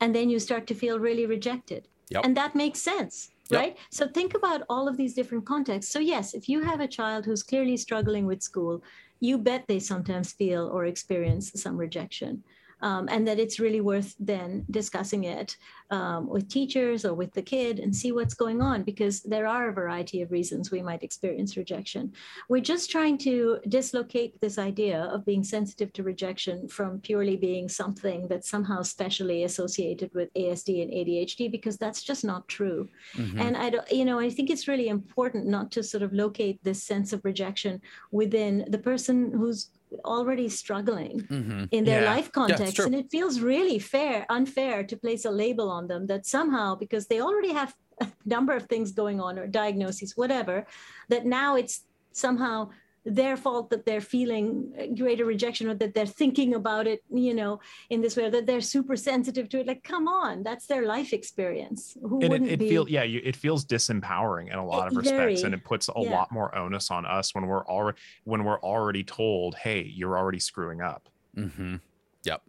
And 0.00 0.14
then 0.14 0.30
you 0.30 0.38
start 0.38 0.66
to 0.68 0.74
feel 0.74 0.98
really 0.98 1.26
rejected. 1.26 1.88
Yep. 2.10 2.24
And 2.24 2.36
that 2.36 2.54
makes 2.54 2.80
sense, 2.80 3.30
yep. 3.50 3.60
right? 3.60 3.76
So 3.90 4.08
think 4.08 4.34
about 4.34 4.62
all 4.68 4.88
of 4.88 4.96
these 4.96 5.14
different 5.14 5.46
contexts. 5.46 5.92
So, 5.92 5.98
yes, 5.98 6.34
if 6.34 6.48
you 6.48 6.62
have 6.62 6.80
a 6.80 6.88
child 6.88 7.24
who's 7.24 7.42
clearly 7.42 7.76
struggling 7.76 8.26
with 8.26 8.42
school, 8.42 8.82
you 9.20 9.38
bet 9.38 9.66
they 9.68 9.78
sometimes 9.78 10.32
feel 10.32 10.68
or 10.68 10.86
experience 10.86 11.52
some 11.54 11.76
rejection 11.76 12.42
um, 12.82 13.08
and 13.10 13.26
that 13.26 13.38
it's 13.38 13.60
really 13.60 13.80
worth 13.80 14.14
then 14.18 14.64
discussing 14.70 15.24
it 15.24 15.56
um, 15.90 16.28
with 16.28 16.48
teachers 16.48 17.04
or 17.04 17.14
with 17.14 17.32
the 17.32 17.42
kid 17.42 17.80
and 17.80 17.94
see 17.94 18.12
what's 18.12 18.34
going 18.34 18.62
on 18.62 18.82
because 18.82 19.22
there 19.22 19.46
are 19.46 19.68
a 19.68 19.72
variety 19.72 20.22
of 20.22 20.30
reasons 20.30 20.70
we 20.70 20.82
might 20.82 21.02
experience 21.02 21.56
rejection. 21.56 22.12
We're 22.48 22.62
just 22.62 22.90
trying 22.90 23.18
to 23.18 23.58
dislocate 23.68 24.40
this 24.40 24.58
idea 24.58 25.02
of 25.02 25.26
being 25.26 25.42
sensitive 25.42 25.92
to 25.94 26.02
rejection 26.02 26.68
from 26.68 27.00
purely 27.00 27.36
being 27.36 27.68
something 27.68 28.28
that's 28.28 28.48
somehow 28.48 28.82
specially 28.82 29.44
associated 29.44 30.10
with 30.14 30.32
ASD 30.34 30.82
and 30.82 30.92
ADHD 30.92 31.50
because 31.50 31.76
that's 31.76 32.02
just 32.02 32.24
not 32.24 32.46
true. 32.48 32.88
Mm-hmm. 33.16 33.40
And 33.40 33.56
I 33.56 33.70
don't, 33.70 33.90
you 33.90 34.04
know, 34.04 34.18
I 34.18 34.30
think 34.30 34.50
it's 34.50 34.68
really 34.68 34.88
important 34.88 35.46
not 35.46 35.72
to 35.72 35.82
sort 35.82 36.02
of 36.02 36.12
locate 36.12 36.62
this 36.62 36.82
sense 36.82 37.12
of 37.12 37.24
rejection 37.24 37.80
within 38.12 38.64
the 38.68 38.78
person 38.78 39.32
who's 39.32 39.70
already 40.04 40.48
struggling 40.48 41.20
mm-hmm. 41.20 41.64
in 41.70 41.84
their 41.84 42.02
yeah. 42.02 42.14
life 42.14 42.30
context 42.32 42.78
yeah, 42.78 42.86
and 42.86 42.94
it 42.94 43.10
feels 43.10 43.40
really 43.40 43.78
fair 43.78 44.26
unfair 44.28 44.84
to 44.84 44.96
place 44.96 45.24
a 45.24 45.30
label 45.30 45.70
on 45.70 45.86
them 45.88 46.06
that 46.06 46.26
somehow 46.26 46.74
because 46.74 47.06
they 47.06 47.20
already 47.20 47.52
have 47.52 47.74
a 48.00 48.08
number 48.24 48.54
of 48.54 48.66
things 48.66 48.92
going 48.92 49.20
on 49.20 49.38
or 49.38 49.46
diagnoses 49.46 50.16
whatever 50.16 50.66
that 51.08 51.26
now 51.26 51.56
it's 51.56 51.84
somehow 52.12 52.68
their 53.04 53.36
fault 53.36 53.70
that 53.70 53.86
they're 53.86 54.00
feeling 54.00 54.94
greater 54.96 55.24
rejection 55.24 55.68
or 55.68 55.74
that 55.74 55.94
they're 55.94 56.06
thinking 56.06 56.54
about 56.54 56.86
it 56.86 57.02
you 57.10 57.34
know 57.34 57.58
in 57.88 58.00
this 58.00 58.16
way 58.16 58.24
or 58.24 58.30
that 58.30 58.46
they're 58.46 58.60
super 58.60 58.96
sensitive 58.96 59.48
to 59.48 59.60
it 59.60 59.66
like 59.66 59.82
come 59.82 60.06
on 60.06 60.42
that's 60.42 60.66
their 60.66 60.86
life 60.86 61.12
experience 61.12 61.96
Who 62.02 62.20
and 62.20 62.34
it, 62.34 62.42
it 62.42 62.58
feels 62.58 62.90
yeah 62.90 63.02
you, 63.02 63.20
it 63.24 63.36
feels 63.36 63.64
disempowering 63.64 64.52
in 64.52 64.58
a 64.58 64.64
lot 64.64 64.88
of 64.88 64.96
respects 64.96 65.40
Very, 65.40 65.42
and 65.42 65.54
it 65.54 65.64
puts 65.64 65.88
a 65.88 65.92
yeah. 65.96 66.10
lot 66.10 66.30
more 66.30 66.54
onus 66.54 66.90
on 66.90 67.06
us 67.06 67.34
when 67.34 67.46
we're 67.46 67.66
already 67.66 67.98
when 68.24 68.44
we're 68.44 68.60
already 68.60 69.04
told 69.04 69.54
hey 69.54 69.82
you're 69.82 70.18
already 70.18 70.40
screwing 70.40 70.82
up 70.82 71.08
mm-hmm. 71.36 71.76
yep 72.24 72.42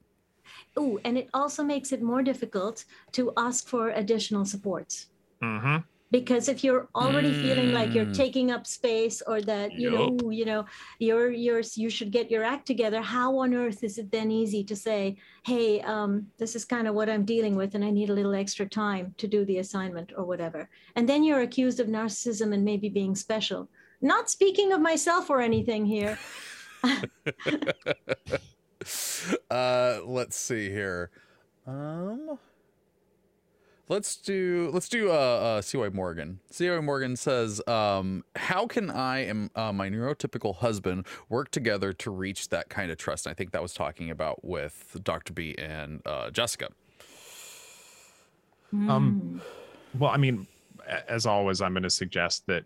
oh, 0.78 0.99
and 1.04 1.18
it 1.18 1.30
also 1.34 1.64
makes 1.64 1.91
it 1.91 2.02
more 2.02 2.24
difficult 2.24 2.86
to 3.14 3.32
ask 3.38 3.68
for 3.68 3.89
additional 3.89 4.45
supports. 4.45 5.08
Mm-hmm. 5.43 5.78
Because 6.12 6.49
if 6.49 6.64
you're 6.64 6.89
already 6.93 7.34
feeling 7.34 7.72
like 7.72 7.95
you're 7.95 8.05
Mm. 8.05 8.14
taking 8.14 8.51
up 8.51 8.68
space 8.68 9.22
or 9.26 9.41
that 9.41 9.80
you 9.80 9.89
know 9.89 10.30
you 10.30 10.45
know 10.45 10.66
you're 10.99 11.32
you're 11.32 11.62
you 11.76 11.89
should 11.89 12.12
get 12.12 12.30
your 12.30 12.43
act 12.43 12.68
together, 12.68 13.01
how 13.01 13.38
on 13.39 13.53
earth 13.53 13.84
is 13.84 13.97
it 13.97 14.12
then 14.12 14.30
easy 14.30 14.64
to 14.66 14.76
say, 14.76 15.16
hey, 15.45 15.82
um, 15.82 16.28
this 16.38 16.55
is 16.55 16.66
kind 16.66 16.88
of 16.88 16.95
what 16.95 17.09
I'm 17.09 17.24
dealing 17.26 17.55
with, 17.55 17.76
and 17.76 17.84
I 17.86 17.91
need 17.91 18.09
a 18.09 18.14
little 18.14 18.36
extra 18.36 18.68
time 18.68 19.14
to 19.18 19.28
do 19.28 19.45
the 19.45 19.59
assignment 19.59 20.12
or 20.18 20.26
whatever, 20.26 20.70
and 20.95 21.07
then 21.07 21.24
you're 21.24 21.41
accused 21.41 21.80
of 21.80 21.88
narcissism 21.88 22.53
and 22.53 22.66
maybe 22.66 22.89
being 22.89 23.16
special. 23.16 23.70
Not 24.01 24.30
speaking 24.30 24.74
of 24.74 24.82
myself 24.82 25.30
or 25.30 25.41
anything 25.41 25.86
here. 25.86 26.18
uh, 29.51 29.99
let's 30.03 30.36
see 30.36 30.70
here. 30.70 31.12
Um, 31.68 32.39
let's 33.92 34.16
do 34.16 34.70
let's 34.74 34.88
do 34.88 35.12
uh, 35.12 35.14
uh 35.14 35.62
CY 35.62 35.89
Morgan. 35.89 36.39
CY 36.50 36.80
Morgan 36.80 37.16
says, 37.16 37.62
um, 37.68 38.24
how 38.36 38.66
can 38.66 38.89
I 38.89 39.20
and 39.20 39.50
uh, 39.56 39.74
my 39.74 39.89
neurotypical 39.89 40.56
husband 40.56 41.06
work 41.30 41.52
together 41.52 41.92
to 41.94 42.10
reach 42.10 42.50
that 42.50 42.70
kind 42.70 42.89
of 42.89 42.98
trust? 42.98 43.26
And 43.26 43.32
I 43.32 43.36
think 43.36 43.52
that 43.52 43.62
was 43.62 43.74
talking 43.74 44.10
about 44.10 44.44
with 44.44 44.98
Dr. 45.04 45.34
B 45.34 45.56
and 45.58 46.02
uh, 46.06 46.32
Jessica. 46.32 46.70
Um, 48.74 49.42
well, 50.00 50.12
I 50.12 50.18
mean, 50.18 50.48
as 51.10 51.26
always, 51.26 51.62
I'm 51.62 51.74
going 51.74 51.84
to 51.84 51.89
suggest 51.89 52.48
that 52.48 52.64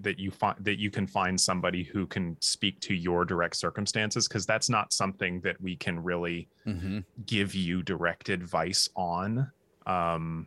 that 0.00 0.18
you 0.18 0.30
find 0.30 0.56
that 0.64 0.78
you 0.78 0.90
can 0.90 1.06
find 1.06 1.38
somebody 1.38 1.82
who 1.82 2.06
can 2.06 2.38
speak 2.40 2.80
to 2.80 2.94
your 2.94 3.26
direct 3.26 3.56
circumstances 3.56 4.26
because 4.26 4.46
that's 4.46 4.70
not 4.70 4.94
something 4.94 5.40
that 5.42 5.60
we 5.60 5.76
can 5.76 6.02
really 6.02 6.48
Mm-hmm. 6.66 7.00
give 7.26 7.54
you 7.56 7.82
direct 7.82 8.28
advice 8.28 8.88
on. 8.94 9.50
Um, 9.84 10.46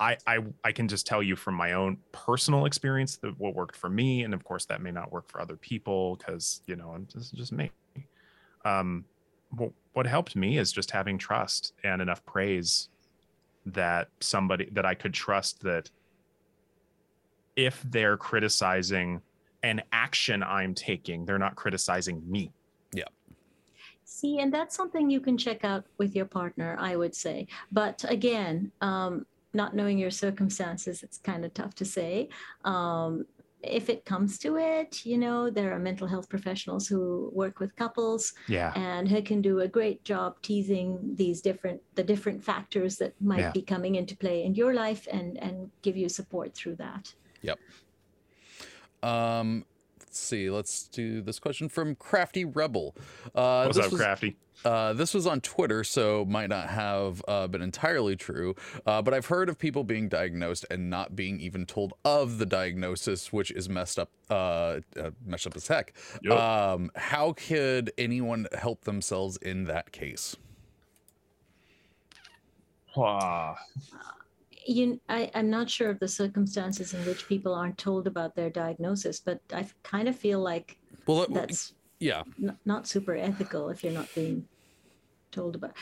I, 0.00 0.16
I 0.26 0.38
I 0.64 0.72
can 0.72 0.88
just 0.88 1.06
tell 1.06 1.22
you 1.22 1.36
from 1.36 1.54
my 1.54 1.72
own 1.72 1.98
personal 2.12 2.66
experience 2.66 3.16
that 3.18 3.38
what 3.38 3.54
worked 3.54 3.76
for 3.76 3.88
me, 3.88 4.22
and 4.22 4.34
of 4.34 4.44
course 4.44 4.64
that 4.66 4.82
may 4.82 4.90
not 4.90 5.12
work 5.12 5.28
for 5.28 5.40
other 5.40 5.56
people 5.56 6.16
because 6.16 6.62
you 6.66 6.76
know 6.76 6.90
I'm 6.90 7.06
just 7.06 7.34
just 7.34 7.52
me. 7.52 7.70
Um, 8.64 9.04
what 9.50 9.72
what 9.92 10.06
helped 10.06 10.36
me 10.36 10.58
is 10.58 10.72
just 10.72 10.90
having 10.90 11.18
trust 11.18 11.72
and 11.84 12.02
enough 12.02 12.24
praise 12.24 12.88
that 13.66 14.08
somebody 14.20 14.68
that 14.72 14.84
I 14.84 14.94
could 14.94 15.14
trust 15.14 15.62
that 15.62 15.90
if 17.56 17.82
they're 17.88 18.16
criticizing 18.16 19.20
an 19.62 19.82
action 19.92 20.42
I'm 20.42 20.74
taking, 20.74 21.24
they're 21.24 21.38
not 21.38 21.56
criticizing 21.56 22.22
me. 22.30 22.52
Yeah. 22.92 23.04
See, 24.04 24.40
and 24.40 24.52
that's 24.52 24.76
something 24.76 25.08
you 25.08 25.20
can 25.20 25.38
check 25.38 25.64
out 25.64 25.84
with 25.98 26.14
your 26.14 26.26
partner, 26.26 26.76
I 26.78 26.96
would 26.96 27.14
say. 27.14 27.46
But 27.72 28.04
again, 28.08 28.70
um, 28.80 29.24
not 29.54 29.74
knowing 29.74 29.98
your 29.98 30.10
circumstances, 30.10 31.02
it's 31.02 31.18
kind 31.18 31.44
of 31.44 31.54
tough 31.54 31.74
to 31.76 31.84
say. 31.84 32.28
Um, 32.64 33.24
if 33.62 33.88
it 33.88 34.04
comes 34.04 34.38
to 34.40 34.56
it, 34.56 35.06
you 35.06 35.16
know, 35.16 35.48
there 35.48 35.72
are 35.72 35.78
mental 35.78 36.06
health 36.06 36.28
professionals 36.28 36.86
who 36.86 37.30
work 37.32 37.60
with 37.60 37.74
couples 37.76 38.34
Yeah. 38.46 38.72
and 38.76 39.08
who 39.08 39.22
can 39.22 39.40
do 39.40 39.60
a 39.60 39.68
great 39.68 40.04
job 40.04 40.36
teasing 40.42 40.98
these 41.14 41.40
different 41.40 41.80
the 41.94 42.04
different 42.04 42.44
factors 42.44 42.96
that 42.96 43.14
might 43.22 43.38
Yeah. 43.40 43.52
be 43.52 43.62
coming 43.62 43.94
into 43.94 44.16
play 44.16 44.44
in 44.44 44.54
your 44.54 44.74
life 44.74 45.08
and 45.10 45.38
and 45.38 45.70
give 45.80 45.96
you 45.96 46.08
support 46.10 46.54
through 46.54 46.76
that. 46.76 47.14
Yep. 47.40 47.58
Um, 49.02 49.64
let's 50.14 50.22
see. 50.22 50.48
Let's 50.48 50.86
do 50.86 51.20
this 51.22 51.40
question 51.40 51.68
from 51.68 51.96
Crafty 51.96 52.44
Rebel. 52.44 52.94
Uh, 53.34 53.64
What's 53.64 53.78
this 53.78 53.86
up, 53.86 53.92
was- 53.92 54.00
Crafty? 54.00 54.36
Uh, 54.64 54.92
this 54.92 55.12
was 55.12 55.26
on 55.26 55.40
Twitter, 55.40 55.82
so 55.82 56.24
might 56.24 56.48
not 56.48 56.68
have 56.68 57.20
uh, 57.26 57.48
been 57.48 57.60
entirely 57.60 58.14
true. 58.14 58.54
Uh, 58.86 59.02
but 59.02 59.12
I've 59.12 59.26
heard 59.26 59.48
of 59.48 59.58
people 59.58 59.82
being 59.82 60.08
diagnosed 60.08 60.64
and 60.70 60.88
not 60.88 61.16
being 61.16 61.40
even 61.40 61.66
told 61.66 61.92
of 62.04 62.38
the 62.38 62.46
diagnosis, 62.46 63.32
which 63.32 63.50
is 63.50 63.68
messed 63.68 63.98
up, 63.98 64.10
uh, 64.30 64.78
uh, 64.96 65.10
messed 65.26 65.48
up 65.48 65.56
as 65.56 65.66
heck. 65.66 65.92
Yup. 66.22 66.38
Um, 66.38 66.92
how 66.94 67.32
could 67.32 67.90
anyone 67.98 68.46
help 68.56 68.82
themselves 68.84 69.36
in 69.38 69.64
that 69.64 69.90
case? 69.90 70.36
Ah, 72.96 73.56
you 74.66 75.00
I, 75.08 75.30
i'm 75.34 75.50
not 75.50 75.68
sure 75.70 75.90
of 75.90 75.98
the 76.00 76.08
circumstances 76.08 76.94
in 76.94 77.04
which 77.06 77.26
people 77.28 77.54
aren't 77.54 77.78
told 77.78 78.06
about 78.06 78.34
their 78.34 78.50
diagnosis 78.50 79.20
but 79.20 79.40
i 79.52 79.66
kind 79.82 80.08
of 80.08 80.16
feel 80.16 80.40
like 80.40 80.78
Well, 81.06 81.26
that's 81.30 81.74
yeah, 82.00 82.22
n- 82.42 82.58
not 82.64 82.86
super 82.86 83.14
ethical 83.16 83.68
if 83.70 83.82
you're 83.84 83.92
not 83.92 84.08
being 84.14 84.46
told 85.30 85.54
about 85.56 85.72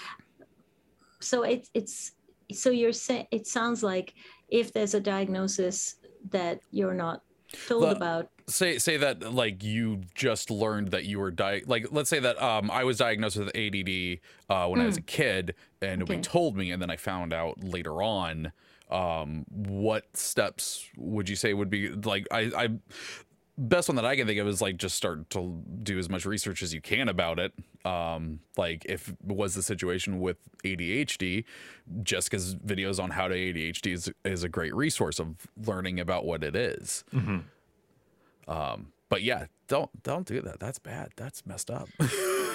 so 1.20 1.42
it's 1.42 1.70
it's 1.74 2.12
so 2.52 2.70
you're 2.70 2.92
saying 2.92 3.26
it 3.30 3.46
sounds 3.46 3.82
like 3.82 4.14
if 4.48 4.72
there's 4.72 4.94
a 4.94 5.00
diagnosis 5.00 5.96
that 6.30 6.60
you're 6.70 6.94
not 6.94 7.22
told 7.68 7.82
But- 7.82 7.96
about 7.96 8.28
say 8.48 8.78
say 8.78 8.96
that 8.96 9.32
like 9.32 9.62
you 9.62 10.00
just 10.14 10.50
learned 10.50 10.88
that 10.90 11.04
you 11.04 11.20
were 11.20 11.30
di- 11.30 11.62
like 11.66 11.86
let's 11.92 12.10
say 12.10 12.18
that 12.18 12.40
um 12.42 12.70
I 12.70 12.82
was 12.84 12.98
diagnosed 12.98 13.36
with 13.36 13.48
ADD 13.56 14.18
uh 14.50 14.68
when 14.68 14.80
I 14.80 14.86
was 14.86 14.96
a 14.96 15.02
kid 15.02 15.54
and 15.80 16.00
nobody 16.00 16.18
Hmm. 16.18 16.22
Told 16.22 16.56
me 16.56 16.70
and 16.72 16.82
then 16.82 16.90
I 16.90 16.96
found 16.96 17.32
out 17.32 17.62
later 17.62 18.02
on 18.02 18.52
um 18.92 19.44
what 19.48 20.16
steps 20.16 20.88
would 20.96 21.28
you 21.28 21.36
say 21.36 21.54
would 21.54 21.70
be 21.70 21.88
like 21.90 22.26
I 22.30 22.50
I 22.56 22.68
best 23.58 23.88
one 23.88 23.96
that 23.96 24.04
I 24.04 24.16
can 24.16 24.26
think 24.26 24.38
of 24.40 24.48
is 24.48 24.60
like 24.60 24.76
just 24.76 24.96
start 24.96 25.28
to 25.30 25.62
do 25.82 25.98
as 25.98 26.08
much 26.08 26.24
research 26.24 26.62
as 26.62 26.72
you 26.72 26.80
can 26.80 27.08
about 27.08 27.38
it. 27.38 27.52
Um, 27.84 28.40
like 28.56 28.84
if 28.86 29.12
was 29.22 29.54
the 29.54 29.62
situation 29.62 30.20
with 30.20 30.38
ADHD, 30.64 31.44
Jessica's 32.02 32.54
videos 32.56 33.02
on 33.02 33.10
how 33.10 33.28
to 33.28 33.34
ADHD 33.34 33.92
is, 33.92 34.10
is 34.24 34.42
a 34.42 34.48
great 34.48 34.74
resource 34.74 35.18
of 35.18 35.46
learning 35.64 36.00
about 36.00 36.24
what 36.24 36.42
it 36.42 36.56
is. 36.56 37.04
mhm. 37.12 37.44
Um, 38.48 38.92
but 39.08 39.22
yeah, 39.22 39.46
don't 39.68 40.02
don't 40.02 40.26
do 40.26 40.40
that. 40.40 40.58
That's 40.58 40.78
bad. 40.78 41.10
That's 41.16 41.46
messed 41.46 41.70
up. 41.70 41.88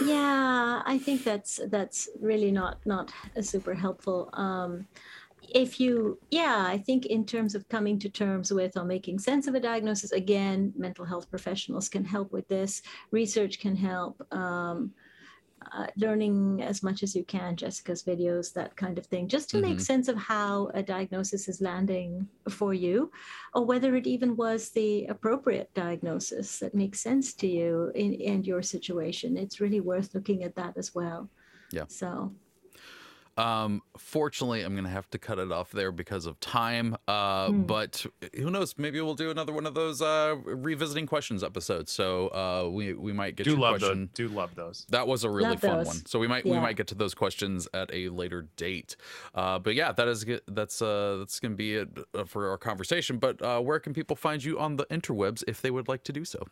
yeah 0.06 0.82
i 0.86 0.98
think 0.98 1.24
that's 1.24 1.60
that's 1.68 2.10
really 2.20 2.52
not 2.52 2.78
not 2.86 3.12
super 3.42 3.74
helpful 3.74 4.30
um 4.34 4.88
if 5.42 5.80
you 5.80 6.20
yeah 6.32 6.66
i 6.68 6.78
think 6.78 7.06
in 7.06 7.26
terms 7.26 7.56
of 7.56 7.68
coming 7.70 8.00
to 8.00 8.10
terms 8.10 8.52
with 8.52 8.76
or 8.76 8.84
making 8.84 9.20
sense 9.20 9.48
of 9.48 9.56
a 9.56 9.60
diagnosis 9.60 10.12
again 10.12 10.74
mental 10.76 11.06
health 11.06 11.30
professionals 11.30 11.90
can 11.90 12.04
help 12.04 12.32
with 12.32 12.48
this 12.48 12.82
research 13.12 13.60
can 13.60 13.76
help 13.76 14.22
um 14.34 14.94
uh, 15.74 15.88
learning 15.98 16.62
as 16.62 16.84
much 16.84 17.02
as 17.02 17.16
you 17.16 17.24
can 17.26 17.56
jessica's 17.56 18.04
videos 18.04 18.54
that 18.54 18.76
kind 18.78 18.98
of 19.00 19.06
thing 19.08 19.28
just 19.28 19.50
to 19.50 19.60
make 19.60 19.78
Mhm. 19.78 19.82
sense 19.82 20.08
of 20.08 20.16
how 20.18 20.68
a 20.76 20.84
diagnosis 20.84 21.48
is 21.48 21.62
landing 21.62 22.30
for 22.50 22.74
you 22.76 23.12
or 23.54 23.66
whether 23.66 23.96
it 23.96 24.06
even 24.06 24.36
was 24.36 24.72
the 24.72 25.06
appropriate 25.06 25.70
diagnosis 25.74 26.60
that 26.60 26.76
makes 26.76 27.02
sense 27.02 27.34
to 27.36 27.48
you 27.48 27.92
in, 27.96 28.14
in 28.14 28.44
your 28.44 28.62
situation. 28.62 29.36
It's 29.36 29.60
really 29.60 29.82
worth 29.82 30.14
looking 30.14 30.44
at 30.44 30.56
that 30.56 30.78
as 30.78 30.94
well. 30.94 31.32
Yeah. 31.72 31.86
So, 31.88 32.36
Um, 33.38 33.82
fortunately, 33.98 34.62
I'm 34.64 34.76
gonna 34.76 34.90
have 34.90 35.10
to 35.12 35.18
cut 35.20 35.38
it 35.40 35.52
off 35.52 35.72
there 35.72 35.92
because 35.92 36.26
of 36.26 36.40
time. 36.40 36.98
Uh, 37.08 37.50
Hmm. 37.50 37.62
but 37.64 38.06
who 38.36 38.50
knows? 38.50 38.76
Maybe 38.78 39.00
we'll 39.00 39.14
do 39.16 39.30
another 39.30 39.54
one 39.54 39.66
of 39.66 39.74
those 39.76 40.02
uh, 40.02 40.36
revisiting 40.44 41.06
questions 41.06 41.44
episodes. 41.44 41.92
So 41.92 42.28
uh, 42.30 42.70
we 42.70 42.94
we 42.94 43.14
might 43.14 43.36
get 43.36 43.44
do 43.44 43.52
your 43.52 43.60
love 43.60 43.80
question. 43.80 44.10
those. 44.16 44.28
Do 44.30 44.34
love 44.36 44.56
those. 44.56 44.86
That 44.90 45.08
was 45.08 45.24
a 45.24 45.30
really 45.30 45.50
Love 45.52 45.62
fun 45.62 45.78
those. 45.78 45.88
one. 45.88 46.06
So 46.06 46.18
we 46.20 46.28
might 46.28 46.46
we 46.46 46.60
might 46.60 46.76
get 46.78 46.88
to 46.88 46.96
those 46.96 47.14
questions 47.14 47.68
at 47.74 47.90
a 47.94 48.10
later 48.10 48.48
date. 48.58 48.96
Uh, 49.36 49.60
but 49.60 49.76
yeah, 49.76 49.92
that 49.92 50.08
is 50.08 50.24
good. 50.24 50.42
That's 50.48 50.82
uh 50.82 51.18
that's 51.20 51.40
gonna 51.40 51.56
be 51.56 51.76
it 51.76 51.90
uh, 52.16 52.24
for 52.26 52.50
our 52.50 52.58
conversation. 52.58 53.18
But 53.20 53.42
uh, 53.42 53.60
where 53.62 53.80
can 53.80 53.94
people 53.94 54.16
find 54.16 54.44
you 54.44 54.58
on 54.60 54.78
the 54.78 54.86
interwebs 54.88 55.44
if 55.48 55.62
they 55.62 55.70
would 55.72 55.88
like 55.88 56.04
to 56.06 56.12
do 56.14 56.26
so? 56.26 56.44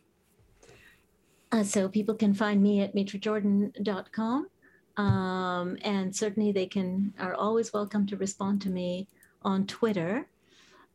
uh, 1.52 1.62
so 1.62 1.88
people 1.88 2.14
can 2.14 2.34
find 2.34 2.62
me 2.62 2.80
at 2.80 2.94
mitrajordan.com. 2.94 4.48
Um, 4.96 5.76
and 5.82 6.14
certainly 6.14 6.52
they 6.52 6.66
can 6.66 7.12
are 7.18 7.34
always 7.34 7.72
welcome 7.72 8.06
to 8.06 8.16
respond 8.16 8.62
to 8.62 8.70
me 8.70 9.08
on 9.42 9.66
Twitter. 9.66 10.26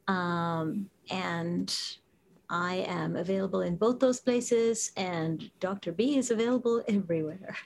Um, 0.08 0.90
and 1.10 1.74
I 2.50 2.86
am 2.88 3.16
available 3.16 3.62
in 3.62 3.78
both 3.78 4.00
those 4.00 4.20
places, 4.20 4.92
and 4.98 5.50
Dr. 5.60 5.92
B 5.92 6.18
is 6.18 6.32
available 6.32 6.84
everywhere. 6.88 7.56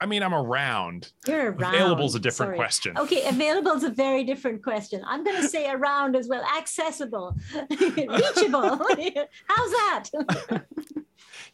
I 0.00 0.06
mean, 0.06 0.22
I'm 0.22 0.34
around. 0.34 1.12
You're 1.26 1.52
around. 1.52 1.74
Available 1.74 2.04
is 2.04 2.14
a 2.14 2.20
different 2.20 2.50
Sorry. 2.50 2.58
question. 2.58 2.98
Okay, 2.98 3.26
available 3.26 3.72
is 3.72 3.84
a 3.84 3.90
very 3.90 4.24
different 4.24 4.62
question. 4.62 5.02
I'm 5.06 5.24
going 5.24 5.40
to 5.40 5.48
say 5.48 5.70
around 5.70 6.16
as 6.16 6.28
well, 6.28 6.44
accessible, 6.44 7.34
reachable. 7.70 8.78
How's 9.46 9.70
that? 9.70 10.10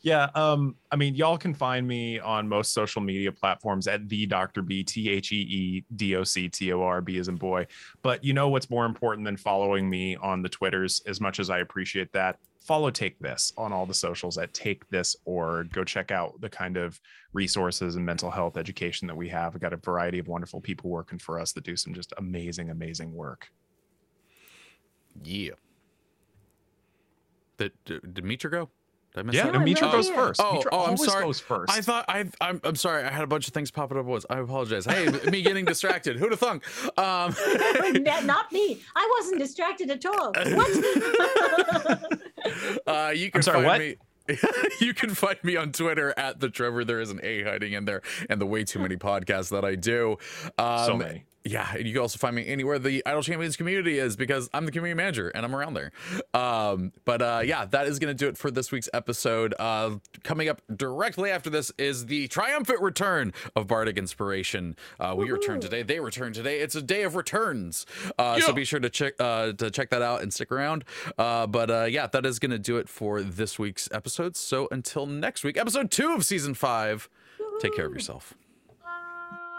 Yeah, 0.03 0.31
um, 0.35 0.75
I 0.91 0.97
mean, 0.97 1.15
y'all 1.15 1.39
can 1.39 1.55
find 1.55 1.87
me 1.87 2.19
on 2.19 2.49
most 2.49 2.73
social 2.73 3.01
media 3.01 3.31
platforms 3.31 3.87
at 3.87 4.09
the 4.09 4.27
Dr. 4.27 4.61
B, 4.61 4.83
T 4.83 5.09
H 5.09 5.31
E 5.31 5.37
E 5.37 5.85
D 5.95 6.17
O 6.17 6.25
C 6.25 6.49
T 6.49 6.73
O 6.73 6.83
R 6.83 7.01
B 7.01 7.19
as 7.19 7.29
in 7.29 7.37
boy. 7.37 7.69
But 8.03 8.25
you 8.25 8.33
know 8.33 8.49
what's 8.49 8.69
more 8.69 8.85
important 8.85 9.25
than 9.25 9.37
following 9.37 9.89
me 9.89 10.17
on 10.17 10.43
the 10.43 10.49
Twitters, 10.49 11.03
as 11.07 11.21
much 11.21 11.39
as 11.39 11.51
I 11.51 11.61
appreciate 11.61 12.13
that? 12.13 12.39
Follow 12.59 12.91
Take 12.91 13.19
This 13.21 13.53
on 13.57 13.73
all 13.73 13.87
the 13.87 13.95
socials 13.95 14.39
at 14.39 14.53
Take 14.53 14.89
This 14.91 15.15
or 15.25 15.65
go 15.73 15.85
check 15.85 16.11
out 16.11 16.41
the 16.41 16.51
kind 16.51 16.77
of 16.77 17.01
resources 17.33 17.95
and 17.95 18.05
mental 18.05 18.31
health 18.31 18.57
education 18.57 19.07
that 19.07 19.17
we 19.17 19.29
have. 19.29 19.55
We've 19.55 19.61
got 19.61 19.73
a 19.73 19.77
variety 19.77 20.19
of 20.19 20.27
wonderful 20.27 20.61
people 20.61 20.91
working 20.91 21.19
for 21.19 21.39
us 21.39 21.53
that 21.53 21.63
do 21.65 21.77
some 21.77 21.95
just 21.95 22.13
amazing, 22.19 22.71
amazing 22.71 23.15
work. 23.15 23.53
Yeah. 25.23 25.53
Did, 27.57 27.73
did, 27.85 28.51
go? 28.51 28.69
Did 29.15 29.21
I 29.21 29.23
miss 29.25 29.35
Yeah, 29.35 29.45
that? 29.45 29.53
no, 29.53 29.59
I'm 29.59 29.65
Mitra 29.65 29.87
right 29.89 29.93
goes 29.93 30.07
here. 30.07 30.15
first. 30.17 30.41
Oh, 30.43 30.55
Mitra 30.55 30.71
oh, 30.73 30.85
I'm 30.87 30.97
sorry. 30.97 31.25
goes 31.25 31.39
first. 31.41 31.71
I 31.73 31.81
thought 31.83 32.05
I, 32.09 32.25
I'm, 32.41 32.61
I'm 32.65 32.77
sorry. 32.77 33.05
I 33.05 33.11
had 33.11 33.25
a 33.25 33.27
bunch 33.27 33.47
of 33.47 33.53
things 33.53 33.71
popping 33.71 33.99
up 33.99 34.05
at 34.05 34.09
once. 34.09 34.25
I 34.31 34.39
apologize. 34.39 34.87
Hey, 34.87 35.09
me 35.31 35.43
getting 35.43 35.65
distracted. 35.67 36.17
Who'd 36.17 36.31
have 36.31 36.41
thunk? 36.41 36.65
Um, 36.99 37.35
Not 38.27 38.51
me. 38.53 38.81
I 38.97 39.17
wasn't 39.19 39.39
distracted 39.39 39.91
at 39.91 40.07
all. 40.07 40.33
What? 40.33 40.71
uh, 42.87 43.13
you 43.15 43.31
can 43.31 43.43
sorry, 43.43 43.65
find 43.65 43.67
what? 43.67 43.81
me. 43.81 43.97
you 44.81 44.95
can 44.95 45.15
find 45.15 45.37
me 45.43 45.57
on 45.57 45.73
Twitter 45.73 46.15
at 46.17 46.41
the 46.41 46.49
Trevor. 46.49 46.85
There 46.85 47.01
is 47.01 47.11
an 47.11 47.21
A 47.23 47.43
hiding 47.43 47.73
in 47.73 47.85
there, 47.85 48.03
and 48.31 48.41
the 48.41 48.47
way 48.47 48.65
too 48.65 48.79
many 48.79 48.97
podcasts 48.97 49.51
that 49.51 49.65
I 49.65 49.75
do. 49.75 50.17
Um, 50.59 50.87
So 50.87 50.97
many. 50.97 51.25
Yeah, 51.45 51.69
and 51.77 51.87
you 51.89 51.93
can 51.93 52.03
also 52.03 52.19
find 52.19 52.37
me 52.37 52.47
anywhere 52.47 52.79
the 52.79 53.03
Idle 53.05 53.23
Champions 53.23 53.57
community 53.57 53.99
is 53.99 54.15
because 54.15 54.49
I'm 54.55 54.65
the 54.65 54.71
community 54.71 54.97
manager 54.97 55.29
and 55.31 55.45
I'm 55.45 55.57
around 55.57 55.75
there. 55.75 55.91
Um, 56.35 56.93
but 57.05 57.21
uh, 57.21 57.41
yeah, 57.45 57.65
that 57.65 57.89
is 57.89 57.99
going 57.99 58.15
to 58.17 58.19
do 58.19 58.29
it 58.29 58.39
for 58.39 58.51
this 58.51 58.71
week's 58.71 58.89
episode. 58.95 59.53
Uh, 59.59 59.97
coming 60.23 60.49
up 60.49 60.63
directly 60.75 61.31
after 61.31 61.51
this 61.51 61.73
is 61.79 62.07
the 62.07 62.29
triumphant 62.29 62.81
return 62.81 63.33
of 63.57 63.67
Bardic 63.67 63.99
Inspiration. 63.99 64.77
Uh, 65.01 65.15
we 65.17 65.31
return 65.31 65.61
today. 65.61 65.83
They 65.83 65.99
return 65.99 66.33
today. 66.33 66.61
It's 66.61 66.77
a 66.77 66.83
day 66.83 67.03
of 67.03 67.17
returns. 67.17 67.87
Uh, 68.19 68.39
So 68.39 68.53
be 68.53 68.65
sure 68.65 68.79
to 68.81 68.91
check 68.91 69.15
uh, 69.19 69.53
to 69.55 69.71
check 69.71 69.91
that 69.91 70.03
out 70.03 70.23
and 70.23 70.33
stick 70.33 70.53
around. 70.53 70.85
Uh, 71.19 71.47
but 71.49 71.71
uh, 71.71 71.85
yeah, 71.85 72.07
that 72.07 72.25
is 72.25 72.39
going 72.39 72.53
to 72.53 72.59
do 72.59 72.77
it 72.77 72.89
for 72.89 73.21
this 73.23 73.59
week's 73.59 73.89
episode. 73.93 74.37
So 74.37 74.69
until 74.71 75.07
next 75.07 75.43
week, 75.43 75.57
episode 75.57 75.91
two 75.91 76.13
of 76.13 76.25
season 76.25 76.55
five. 76.55 77.09
Take 77.61 77.75
care 77.75 77.87
of 77.87 77.93
yourself. 77.93 78.35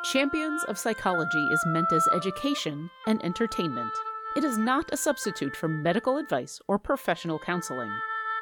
Champions 0.03 0.65
of 0.65 0.77
Psychology 0.77 1.45
is 1.45 1.65
meant 1.65 1.93
as 1.93 2.09
education 2.11 2.89
and 3.07 3.23
entertainment. 3.23 3.93
It 4.35 4.43
is 4.43 4.57
not 4.57 4.91
a 4.91 4.97
substitute 4.97 5.55
for 5.55 5.69
medical 5.69 6.17
advice 6.17 6.59
or 6.67 6.77
professional 6.77 7.39
counseling. 7.39 7.89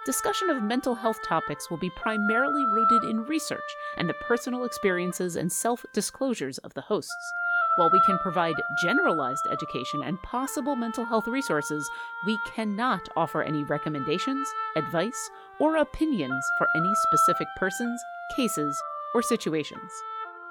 Discussion 0.04 0.50
of 0.50 0.64
mental 0.64 0.96
health 0.96 1.20
topics 1.24 1.70
will 1.70 1.78
be 1.78 1.92
primarily 1.92 2.66
rooted 2.66 3.04
in 3.04 3.26
research 3.26 3.60
and 3.96 4.10
the 4.10 4.16
personal 4.16 4.66
experiences 4.66 5.36
and 5.36 5.52
self 5.52 5.86
disclosures 5.94 6.58
of 6.58 6.74
the 6.74 6.82
hosts. 6.82 7.32
While 7.76 7.92
we 7.92 8.02
can 8.08 8.18
provide 8.18 8.56
generalized 8.82 9.46
education 9.52 10.02
and 10.02 10.20
possible 10.24 10.76
mental 10.76 11.06
health 11.06 11.28
resources, 11.28 11.88
we 12.26 12.40
cannot 12.56 13.08
offer 13.16 13.44
any 13.44 13.64
recommendations, 13.66 14.48
advice, 14.76 15.30
or 15.60 15.78
opinions 15.78 16.44
for 16.58 16.68
any 16.76 16.92
specific 16.96 17.48
persons, 17.56 18.02
cases, 18.36 18.82
or 19.14 19.22
situations. 19.22 19.92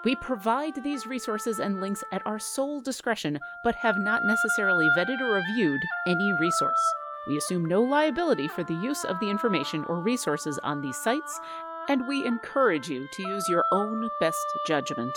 We 0.03 0.17
provide 0.17 0.83
these 0.83 1.07
resources 1.07 1.59
and 1.59 1.81
links 1.81 2.03
at 2.11 2.23
our 2.27 2.39
sole 2.39 2.81
discretion, 2.81 3.39
but 3.63 3.75
have 3.77 3.99
not 3.99 4.25
necessarily 4.25 4.89
vetted 4.97 5.21
or 5.21 5.35
reviewed 5.35 5.81
any 6.07 6.33
resource. 6.33 6.81
We 7.29 7.37
assume 7.37 7.67
no 7.67 7.83
liability 7.83 8.49
for 8.49 8.65
the 8.65 8.75
use 8.75 9.05
of 9.05 9.21
the 9.21 9.29
information 9.29 9.85
or 9.85 10.01
resources 10.01 10.59
on 10.63 10.81
these 10.81 10.97
sites, 10.97 11.39
and 11.89 12.09
we 12.09 12.25
encourage 12.25 12.89
you 12.89 13.07
to 13.13 13.29
use 13.29 13.49
your 13.49 13.65
own 13.73 14.09
best 14.21 14.47
judgment. 14.67 15.13